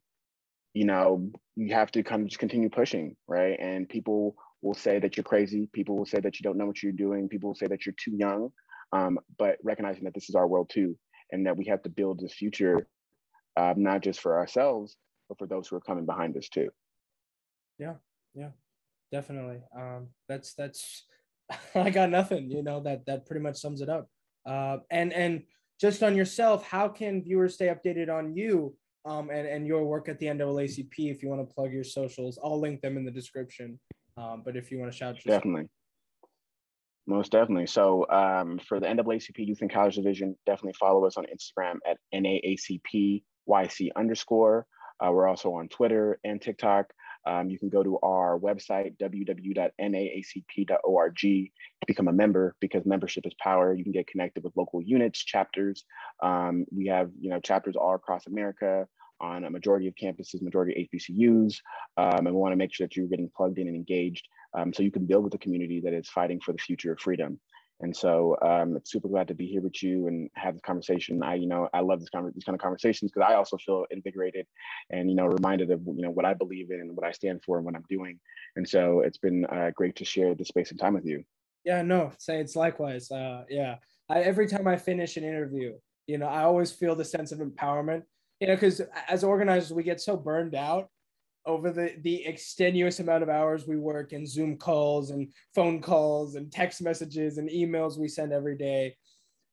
you 0.73 0.85
know, 0.85 1.31
you 1.55 1.75
have 1.75 1.91
to 1.91 2.03
kind 2.03 2.21
of 2.23 2.29
just 2.29 2.39
continue 2.39 2.69
pushing, 2.69 3.15
right? 3.27 3.57
And 3.59 3.87
people 3.87 4.35
will 4.63 4.73
say 4.73 4.97
that 4.99 5.17
you're 5.17 5.23
crazy. 5.23 5.67
People 5.73 5.97
will 5.97 6.05
say 6.05 6.19
that 6.21 6.39
you 6.39 6.43
don't 6.43 6.57
know 6.57 6.65
what 6.65 6.81
you're 6.81 6.91
doing. 6.91 7.27
People 7.27 7.49
will 7.49 7.55
say 7.55 7.67
that 7.67 7.85
you're 7.85 7.95
too 7.97 8.15
young. 8.15 8.51
Um, 8.93 9.19
but 9.37 9.57
recognizing 9.63 10.03
that 10.05 10.13
this 10.13 10.29
is 10.29 10.35
our 10.35 10.47
world 10.47 10.69
too, 10.71 10.97
and 11.31 11.45
that 11.45 11.57
we 11.57 11.65
have 11.65 11.81
to 11.83 11.89
build 11.89 12.19
this 12.19 12.33
future, 12.33 12.87
uh, 13.57 13.73
not 13.75 14.01
just 14.01 14.21
for 14.21 14.37
ourselves, 14.37 14.95
but 15.27 15.37
for 15.37 15.47
those 15.47 15.67
who 15.67 15.75
are 15.75 15.81
coming 15.81 16.05
behind 16.05 16.37
us 16.37 16.47
too. 16.47 16.69
Yeah, 17.79 17.95
yeah, 18.35 18.49
definitely. 19.11 19.61
Um, 19.75 20.09
that's 20.29 20.53
that's 20.53 21.05
I 21.75 21.89
got 21.89 22.11
nothing. 22.11 22.51
You 22.51 22.63
know 22.63 22.81
that 22.81 23.05
that 23.07 23.25
pretty 23.25 23.41
much 23.41 23.57
sums 23.57 23.81
it 23.81 23.89
up. 23.89 24.07
Uh, 24.45 24.77
and 24.91 25.11
and 25.11 25.43
just 25.81 26.03
on 26.03 26.15
yourself, 26.15 26.63
how 26.65 26.87
can 26.87 27.23
viewers 27.23 27.55
stay 27.55 27.67
updated 27.67 28.09
on 28.13 28.35
you 28.35 28.75
um, 29.05 29.31
and 29.31 29.47
and 29.47 29.65
your 29.65 29.85
work 29.85 30.07
at 30.07 30.19
the 30.19 30.27
NAACP? 30.27 30.93
If 31.11 31.23
you 31.23 31.29
want 31.29 31.47
to 31.47 31.53
plug 31.53 31.73
your 31.73 31.83
socials, 31.83 32.37
I'll 32.43 32.59
link 32.59 32.81
them 32.81 32.95
in 32.95 33.05
the 33.05 33.11
description. 33.11 33.79
Um, 34.17 34.41
but 34.45 34.55
if 34.55 34.71
you 34.71 34.79
want 34.79 34.91
to 34.91 34.97
shout, 34.97 35.17
definitely. 35.25 35.69
Most 37.05 37.31
definitely. 37.31 37.67
So 37.67 38.07
um, 38.09 38.59
for 38.59 38.79
the 38.79 38.87
NAACP 38.87 39.45
Youth 39.45 39.61
and 39.61 39.71
College 39.71 39.95
Division, 39.95 40.35
definitely 40.45 40.75
follow 40.79 41.05
us 41.05 41.17
on 41.17 41.25
Instagram 41.25 41.79
at 41.85 41.97
NAACPYC 42.13 43.91
underscore. 43.95 44.65
Uh, 45.03 45.11
we're 45.11 45.27
also 45.27 45.55
on 45.55 45.67
Twitter 45.67 46.19
and 46.23 46.39
TikTok. 46.41 46.93
Um, 47.25 47.49
you 47.49 47.57
can 47.57 47.69
go 47.69 47.81
to 47.83 47.97
our 48.03 48.37
website, 48.37 48.97
www.naacp.org, 48.97 51.17
to 51.17 51.47
become 51.87 52.09
a 52.09 52.13
member 52.13 52.53
because 52.59 52.85
membership 52.85 53.25
is 53.25 53.33
power. 53.41 53.73
You 53.73 53.83
can 53.83 53.93
get 53.93 54.07
connected 54.07 54.43
with 54.43 54.55
local 54.55 54.81
units, 54.81 55.23
chapters. 55.23 55.85
Um, 56.21 56.65
we 56.71 56.87
have 56.87 57.11
you 57.19 57.29
know 57.29 57.39
chapters 57.39 57.75
all 57.75 57.95
across 57.95 58.27
America 58.27 58.87
on 59.23 59.45
a 59.45 59.49
majority 59.49 59.87
of 59.87 59.95
campuses, 59.95 60.41
majority 60.41 60.73
of 60.73 60.99
HBCUs, 60.99 61.55
um, 61.97 62.27
and 62.27 62.35
we 62.35 62.41
want 62.41 62.51
to 62.51 62.57
make 62.57 62.73
sure 62.73 62.85
that 62.85 62.95
you're 62.95 63.07
getting 63.07 63.31
plugged 63.35 63.57
in 63.57 63.67
and 63.67 63.75
engaged 63.75 64.27
um, 64.53 64.73
so 64.73 64.83
you 64.83 64.91
can 64.91 65.05
build 65.05 65.23
with 65.23 65.33
a 65.33 65.37
community 65.37 65.81
that 65.81 65.93
is 65.93 66.09
fighting 66.09 66.39
for 66.39 66.51
the 66.51 66.57
future 66.59 66.91
of 66.91 66.99
freedom. 66.99 67.39
And 67.79 67.95
so 67.95 68.37
um, 68.41 68.77
super 68.85 69.07
glad 69.07 69.27
to 69.29 69.33
be 69.33 69.47
here 69.47 69.61
with 69.61 69.81
you 69.81 70.07
and 70.07 70.29
have 70.35 70.53
this 70.53 70.61
conversation. 70.61 71.21
I, 71.23 71.35
you 71.35 71.47
know, 71.47 71.67
I 71.73 71.81
love 71.81 71.99
this 71.99 72.09
con- 72.09 72.31
these 72.33 72.43
kind 72.43 72.55
of 72.55 72.61
conversations 72.61 73.11
because 73.11 73.27
I 73.29 73.35
also 73.35 73.57
feel 73.57 73.85
invigorated 73.91 74.45
and, 74.89 75.09
you 75.09 75.15
know, 75.15 75.25
reminded 75.25 75.71
of, 75.71 75.81
you 75.85 76.03
know, 76.03 76.11
what 76.11 76.25
I 76.25 76.33
believe 76.33 76.71
in 76.71 76.79
and 76.79 76.95
what 76.95 77.05
I 77.05 77.11
stand 77.11 77.41
for 77.43 77.57
and 77.57 77.65
what 77.65 77.75
I'm 77.75 77.85
doing. 77.89 78.19
And 78.55 78.67
so 78.67 79.01
it's 79.01 79.17
been 79.17 79.45
uh, 79.45 79.71
great 79.75 79.95
to 79.97 80.05
share 80.05 80.35
this 80.35 80.49
space 80.49 80.71
and 80.71 80.79
time 80.79 80.93
with 80.93 81.05
you. 81.05 81.23
Yeah, 81.65 81.81
no, 81.81 82.11
say 82.19 82.39
it's 82.39 82.55
likewise. 82.55 83.09
Uh, 83.11 83.43
yeah. 83.49 83.77
I, 84.09 84.19
every 84.19 84.47
time 84.47 84.67
I 84.67 84.77
finish 84.77 85.17
an 85.17 85.23
interview, 85.23 85.73
you 86.07 86.17
know, 86.17 86.27
I 86.27 86.43
always 86.43 86.71
feel 86.71 86.95
the 86.95 87.05
sense 87.05 87.31
of 87.31 87.39
empowerment, 87.39 88.03
you 88.43 88.49
know, 88.49 88.55
because 88.55 88.81
as 89.07 89.23
organizers, 89.23 89.71
we 89.71 89.83
get 89.83 90.01
so 90.01 90.17
burned 90.17 90.53
out 90.53 90.89
over 91.45 91.71
the 91.71 91.93
the 92.01 92.25
extenuous 92.25 92.99
amount 92.99 93.23
of 93.23 93.29
hours 93.29 93.65
we 93.65 93.77
work 93.77 94.11
in 94.11 94.27
Zoom 94.27 94.57
calls 94.57 95.11
and 95.11 95.31
phone 95.55 95.81
calls 95.81 96.35
and 96.35 96.51
text 96.51 96.81
messages 96.81 97.37
and 97.37 97.49
emails 97.49 97.97
we 97.97 98.09
send 98.09 98.33
every 98.33 98.57
day. 98.57 98.97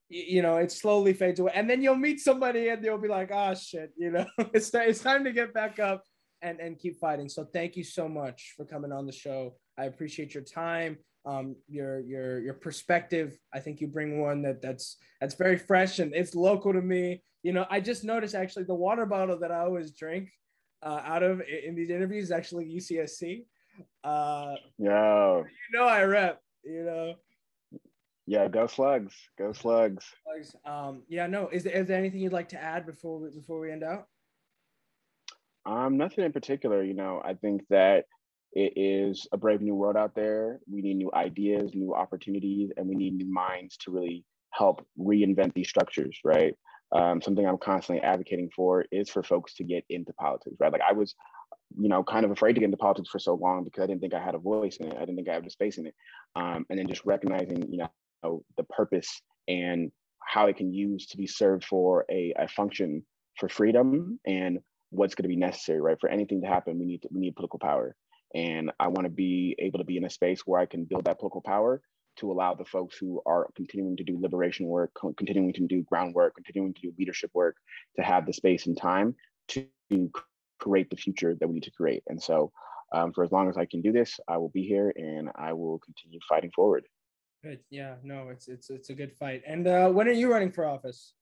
You 0.09 0.43
know, 0.43 0.57
it 0.57 0.73
slowly 0.73 1.13
fades 1.13 1.39
away, 1.39 1.53
and 1.55 1.71
then 1.71 1.83
you'll 1.83 1.95
meet 1.95 2.19
somebody 2.19 2.71
and 2.71 2.85
they'll 2.85 2.99
be 2.99 3.07
like, 3.07 3.31
"Ah, 3.33 3.51
oh, 3.51 3.55
shit," 3.55 3.93
you 3.97 4.11
know, 4.11 4.27
it's 4.53 4.75
it's 4.75 5.01
time 5.01 5.23
to 5.23 5.31
get 5.31 5.55
back 5.55 5.79
up 5.79 6.03
and 6.43 6.59
and 6.59 6.77
keep 6.77 6.99
fighting. 6.99 7.29
So 7.29 7.45
thank 7.45 7.77
you 7.77 7.85
so 7.85 8.09
much 8.09 8.55
for 8.57 8.65
coming 8.65 8.91
on 8.91 9.07
the 9.07 9.13
show. 9.13 9.55
I 9.79 9.85
appreciate 9.85 10.35
your 10.35 10.43
time, 10.43 10.99
um, 11.25 11.55
your 11.69 12.01
your 12.01 12.41
your 12.41 12.55
perspective. 12.55 13.39
I 13.55 13.61
think 13.61 13.81
you 13.81 13.87
bring 13.87 14.21
one 14.21 14.43
that 14.43 14.61
that's 14.61 14.97
that's 15.21 15.37
very 15.37 15.59
fresh 15.59 16.01
and 16.01 16.13
it's 16.13 16.35
local 16.35 16.73
to 16.73 16.83
me. 16.83 17.23
You 17.43 17.53
know, 17.53 17.67
I 17.71 17.81
just 17.81 18.05
noticed 18.05 18.35
actually 18.35 18.65
the 18.65 18.75
water 18.75 19.07
bottle 19.07 19.39
that 19.39 19.51
I 19.51 19.61
always 19.61 19.93
drink 19.93 20.29
uh, 20.83 21.01
out 21.05 21.23
of 21.23 21.41
in 21.41 21.75
these 21.75 21.91
interviews 21.91 22.31
actually 22.31 22.67
UCSC. 22.67 23.45
Uh, 24.05 24.55
yeah. 24.79 25.39
You 25.39 25.79
know 25.79 25.85
I 25.85 26.03
rep. 26.05 26.43
You 26.65 26.85
know. 26.85 27.15
Yeah, 28.27 28.49
go 28.49 28.67
slugs. 28.67 29.15
Go 29.39 29.53
slugs. 29.53 30.05
slugs. 30.25 30.55
Um, 30.65 31.03
yeah, 31.09 31.27
no. 31.27 31.49
Is 31.49 31.65
there, 31.65 31.73
is 31.73 31.89
there 31.89 31.99
anything 31.99 32.21
you'd 32.21 32.33
like 32.33 32.51
to 32.51 32.63
add 32.63 32.87
before 32.87 33.19
we, 33.19 33.31
before 33.31 33.59
we 33.59 33.73
end 33.73 33.83
out? 33.83 34.07
Um, 35.67 35.97
nothing 35.97 36.25
in 36.25 36.33
particular. 36.33 36.85
You 36.85 36.95
know, 36.95 37.21
I 37.25 37.35
think 37.35 37.63
that 37.71 38.05
it 38.53 38.73
is 38.77 39.27
a 39.33 39.37
brave 39.37 39.61
new 39.61 39.75
world 39.75 39.97
out 39.97 40.15
there. 40.15 40.61
We 40.71 40.83
need 40.83 40.97
new 40.97 41.11
ideas, 41.15 41.75
new 41.75 41.95
opportunities, 41.95 42.71
and 42.77 42.87
we 42.87 42.95
need 42.95 43.15
new 43.15 43.33
minds 43.33 43.77
to 43.79 43.91
really 43.91 44.25
help 44.53 44.87
reinvent 44.99 45.55
these 45.55 45.69
structures, 45.69 46.19
right? 46.25 46.55
Um, 46.93 47.23
something 47.23 47.47
I'm 47.47 47.59
constantly 47.59 48.03
advocating 48.03 48.51
for 48.55 48.85
is 48.91 49.09
for 49.09 49.23
folks 49.23 49.55
to 49.55 49.65
get 49.65 49.85
into 49.89 50.13
politics, 50.15 50.57
right? 50.59 50.73
Like 50.73 50.83
I 50.89 50.93
was, 50.93 51.15
you 51.79 51.89
know, 51.89 52.03
kind 52.03 52.25
of 52.25 52.31
afraid 52.31 52.55
to 52.55 52.61
get 52.61 52.67
into 52.67 52.77
politics 52.77 53.09
for 53.11 53.19
so 53.19 53.35
long 53.35 53.65
because 53.65 53.83
I 53.83 53.87
didn't 53.87 54.01
think 54.01 54.15
I 54.15 54.23
had 54.23 54.35
a 54.35 54.39
voice 54.39 54.77
in 54.79 54.89
it. 54.89 54.97
I 54.97 55.01
didn't 55.01 55.17
think 55.17 55.29
I 55.29 55.35
had 55.35 55.47
a 55.47 55.51
space 55.51 55.79
in 55.79 55.87
it. 55.87 55.95
Um, 56.35 56.67
and 56.69 56.79
then 56.79 56.89
just 56.89 57.05
recognizing, 57.05 57.71
you 57.71 57.79
know, 58.23 58.43
the 58.57 58.65
purpose 58.65 59.23
and 59.49 59.91
how 60.21 60.47
it 60.47 60.57
can 60.57 60.73
use 60.73 61.07
to 61.07 61.17
be 61.17 61.27
served 61.27 61.65
for 61.65 62.05
a, 62.11 62.35
a 62.39 62.49
function 62.49 63.05
for 63.39 63.49
freedom 63.49 64.19
and 64.27 64.59
what's 64.91 65.15
going 65.15 65.25
to 65.25 65.29
be 65.29 65.37
necessary, 65.37 65.81
right? 65.81 65.99
For 66.01 66.09
anything 66.09 66.43
to 66.43 66.49
happen, 66.49 66.79
we 66.79 66.87
need 66.87 67.03
to, 67.03 67.09
we 67.13 67.21
need 67.21 67.37
political 67.37 67.59
power. 67.59 67.95
And 68.35 68.71
I 68.79 68.89
want 68.89 69.07
to 69.07 69.11
be 69.11 69.57
able 69.59 69.79
to 69.79 69.85
be 69.85 69.97
in 69.97 70.05
a 70.05 70.11
space 70.11 70.43
where 70.45 70.61
I 70.61 70.67
can 70.67 70.85
build 70.85 71.05
that 71.07 71.19
political 71.19 71.41
power 71.41 71.81
to 72.21 72.31
allow 72.31 72.55
the 72.55 72.65
folks 72.65 72.97
who 72.97 73.21
are 73.27 73.49
continuing 73.57 73.97
to 73.97 74.05
do 74.05 74.19
liberation 74.21 74.67
work, 74.67 74.93
continuing 75.17 75.53
to 75.55 75.67
do 75.67 75.83
groundwork, 75.83 76.35
continuing 76.35 76.75
to 76.75 76.81
do 76.83 76.93
leadership 76.99 77.31
work, 77.35 77.57
to 77.97 78.03
have 78.03 78.27
the 78.27 78.33
space 78.33 78.67
and 78.67 78.77
time 78.77 79.15
to 79.49 79.67
create 80.61 80.91
the 80.91 80.97
future 80.97 81.35
that 81.41 81.49
we 81.49 81.55
need 81.55 81.65
to 81.65 81.71
create. 81.73 82.03
And 82.07 82.23
so, 82.23 82.53
um, 82.93 83.13
for 83.13 83.25
as 83.25 83.33
long 83.33 83.49
as 83.49 83.57
I 83.57 83.67
can 83.67 83.83
do 83.83 83.93
this, 83.93 84.19
I 84.29 84.37
will 84.37 84.51
be 84.51 84.63
here 84.63 84.93
and 84.97 85.31
I 85.37 85.53
will 85.53 85.79
continue 85.79 86.21
fighting 86.29 86.51
forward. 86.55 86.85
Good. 87.43 87.61
Yeah. 87.71 87.95
No, 88.03 88.29
it's 88.29 88.49
it's 88.49 88.69
it's 88.69 88.91
a 88.91 88.95
good 88.95 89.13
fight. 89.17 89.43
And 89.47 89.67
uh, 89.67 89.89
when 89.89 90.09
are 90.09 90.13
you 90.13 90.31
running 90.31 90.53
for 90.53 90.67
office? 90.67 91.15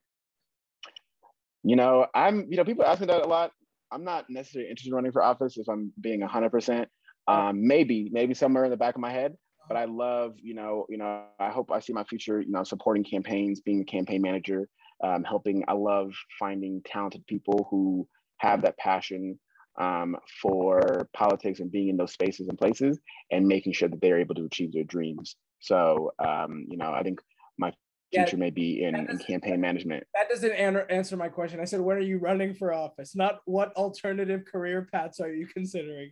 You 1.62 1.76
know, 1.76 2.06
I'm. 2.14 2.46
You 2.50 2.56
know, 2.56 2.64
people 2.64 2.84
ask 2.84 3.00
me 3.00 3.06
that 3.06 3.24
a 3.24 3.28
lot. 3.28 3.52
I'm 3.92 4.04
not 4.04 4.28
necessarily 4.28 4.68
interested 4.70 4.90
in 4.90 4.96
running 4.96 5.12
for 5.12 5.22
office 5.22 5.56
if 5.56 5.68
I'm 5.68 5.92
being 6.00 6.20
100. 6.20 6.50
percent 6.50 6.88
um, 7.28 7.66
Maybe, 7.66 8.08
maybe 8.12 8.34
somewhere 8.34 8.64
in 8.64 8.70
the 8.70 8.76
back 8.76 8.94
of 8.94 9.00
my 9.00 9.12
head 9.12 9.34
but 9.68 9.76
I 9.76 9.84
love, 9.84 10.34
you 10.42 10.54
know, 10.54 10.86
you 10.88 10.96
know, 10.96 11.24
I 11.38 11.50
hope 11.50 11.70
I 11.70 11.80
see 11.80 11.92
my 11.92 12.04
future, 12.04 12.40
you 12.40 12.50
know, 12.50 12.64
supporting 12.64 13.04
campaigns, 13.04 13.60
being 13.60 13.82
a 13.82 13.84
campaign 13.84 14.22
manager, 14.22 14.68
um, 15.04 15.22
helping. 15.22 15.62
I 15.68 15.74
love 15.74 16.12
finding 16.38 16.82
talented 16.84 17.26
people 17.26 17.68
who 17.70 18.08
have 18.38 18.62
that 18.62 18.78
passion 18.78 19.38
um, 19.78 20.16
for 20.42 21.08
politics 21.14 21.60
and 21.60 21.70
being 21.70 21.88
in 21.88 21.96
those 21.96 22.12
spaces 22.12 22.48
and 22.48 22.58
places 22.58 22.98
and 23.30 23.46
making 23.46 23.74
sure 23.74 23.88
that 23.88 24.00
they're 24.00 24.18
able 24.18 24.34
to 24.36 24.44
achieve 24.44 24.72
their 24.72 24.84
dreams. 24.84 25.36
So, 25.60 26.12
um, 26.18 26.66
you 26.68 26.76
know, 26.76 26.90
I 26.92 27.02
think 27.02 27.20
my 27.58 27.72
future 28.12 28.36
yeah, 28.36 28.40
may 28.40 28.50
be 28.50 28.82
in, 28.82 28.94
in 28.94 29.18
campaign 29.18 29.60
management. 29.60 30.04
That 30.14 30.28
doesn't 30.28 30.52
answer 30.52 31.16
my 31.16 31.28
question. 31.28 31.60
I 31.60 31.64
said, 31.64 31.80
when 31.80 31.98
are 31.98 32.00
you 32.00 32.18
running 32.18 32.54
for 32.54 32.72
office? 32.72 33.14
Not 33.14 33.40
what 33.44 33.72
alternative 33.74 34.44
career 34.50 34.88
paths 34.90 35.20
are 35.20 35.32
you 35.32 35.46
considering? 35.46 36.10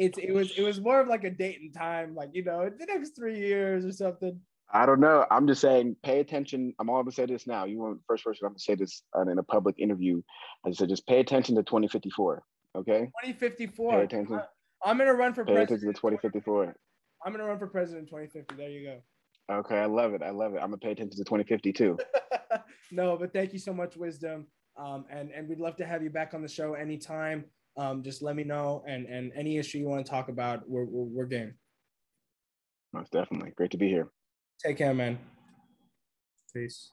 It's 0.00 0.18
it 0.18 0.32
was 0.32 0.50
it 0.56 0.62
was 0.62 0.80
more 0.80 1.00
of 1.00 1.08
like 1.08 1.24
a 1.24 1.30
date 1.30 1.60
and 1.60 1.74
time, 1.74 2.14
like 2.14 2.30
you 2.32 2.42
know, 2.42 2.70
the 2.70 2.86
next 2.86 3.10
three 3.10 3.38
years 3.38 3.84
or 3.84 3.92
something. 3.92 4.40
I 4.72 4.86
don't 4.86 5.00
know. 5.00 5.26
I'm 5.30 5.46
just 5.46 5.60
saying, 5.60 5.96
pay 6.02 6.20
attention. 6.20 6.72
I'm 6.78 6.88
all 6.88 7.02
gonna 7.02 7.12
say 7.12 7.26
this 7.26 7.46
now. 7.46 7.64
You 7.66 7.78
want 7.78 7.98
the 7.98 8.04
first 8.06 8.24
person 8.24 8.46
I'm 8.46 8.52
gonna 8.52 8.60
say 8.60 8.76
this 8.76 9.02
in 9.30 9.38
a 9.38 9.42
public 9.42 9.78
interview. 9.78 10.22
I 10.66 10.70
said, 10.72 10.88
just 10.88 11.06
pay 11.06 11.20
attention 11.20 11.56
to 11.56 11.62
2054. 11.62 12.42
Okay. 12.76 13.10
2054. 13.24 13.92
Pay 13.92 14.04
attention. 14.04 14.40
I'm 14.82 14.96
gonna 14.96 15.12
run 15.12 15.34
for 15.34 15.44
Pay 15.44 15.52
president. 15.54 15.82
attention 15.82 15.94
to 15.94 16.00
2054. 16.00 16.76
I'm 17.26 17.32
gonna 17.32 17.44
run 17.44 17.58
for 17.58 17.66
president 17.66 18.04
in 18.04 18.06
2050. 18.06 18.54
There 18.56 18.70
you 18.70 18.86
go. 18.86 19.54
Okay, 19.54 19.76
I 19.76 19.86
love 19.86 20.14
it. 20.14 20.22
I 20.22 20.30
love 20.30 20.54
it. 20.54 20.58
I'm 20.58 20.70
gonna 20.70 20.78
pay 20.78 20.92
attention 20.92 21.18
to 21.18 21.24
2050 21.24 21.72
too. 21.72 21.98
no, 22.92 23.18
but 23.18 23.32
thank 23.34 23.52
you 23.52 23.58
so 23.58 23.74
much, 23.74 23.96
Wisdom. 23.96 24.46
Um, 24.78 25.04
and 25.10 25.30
and 25.32 25.48
we'd 25.48 25.58
love 25.60 25.76
to 25.76 25.84
have 25.84 26.02
you 26.02 26.10
back 26.10 26.32
on 26.32 26.40
the 26.40 26.48
show 26.48 26.74
anytime. 26.74 27.44
Um, 27.76 28.02
just 28.02 28.22
let 28.22 28.36
me 28.36 28.44
know, 28.44 28.82
and 28.86 29.06
and 29.06 29.32
any 29.34 29.58
issue 29.58 29.78
you 29.78 29.88
want 29.88 30.04
to 30.04 30.10
talk 30.10 30.28
about, 30.28 30.68
we're 30.68 30.84
we're, 30.84 31.04
we're 31.04 31.26
game. 31.26 31.54
Most 32.92 33.12
definitely. 33.12 33.52
Great 33.56 33.70
to 33.70 33.78
be 33.78 33.88
here. 33.88 34.08
Take 34.64 34.76
care, 34.78 34.92
man. 34.92 35.18
Peace. 36.52 36.92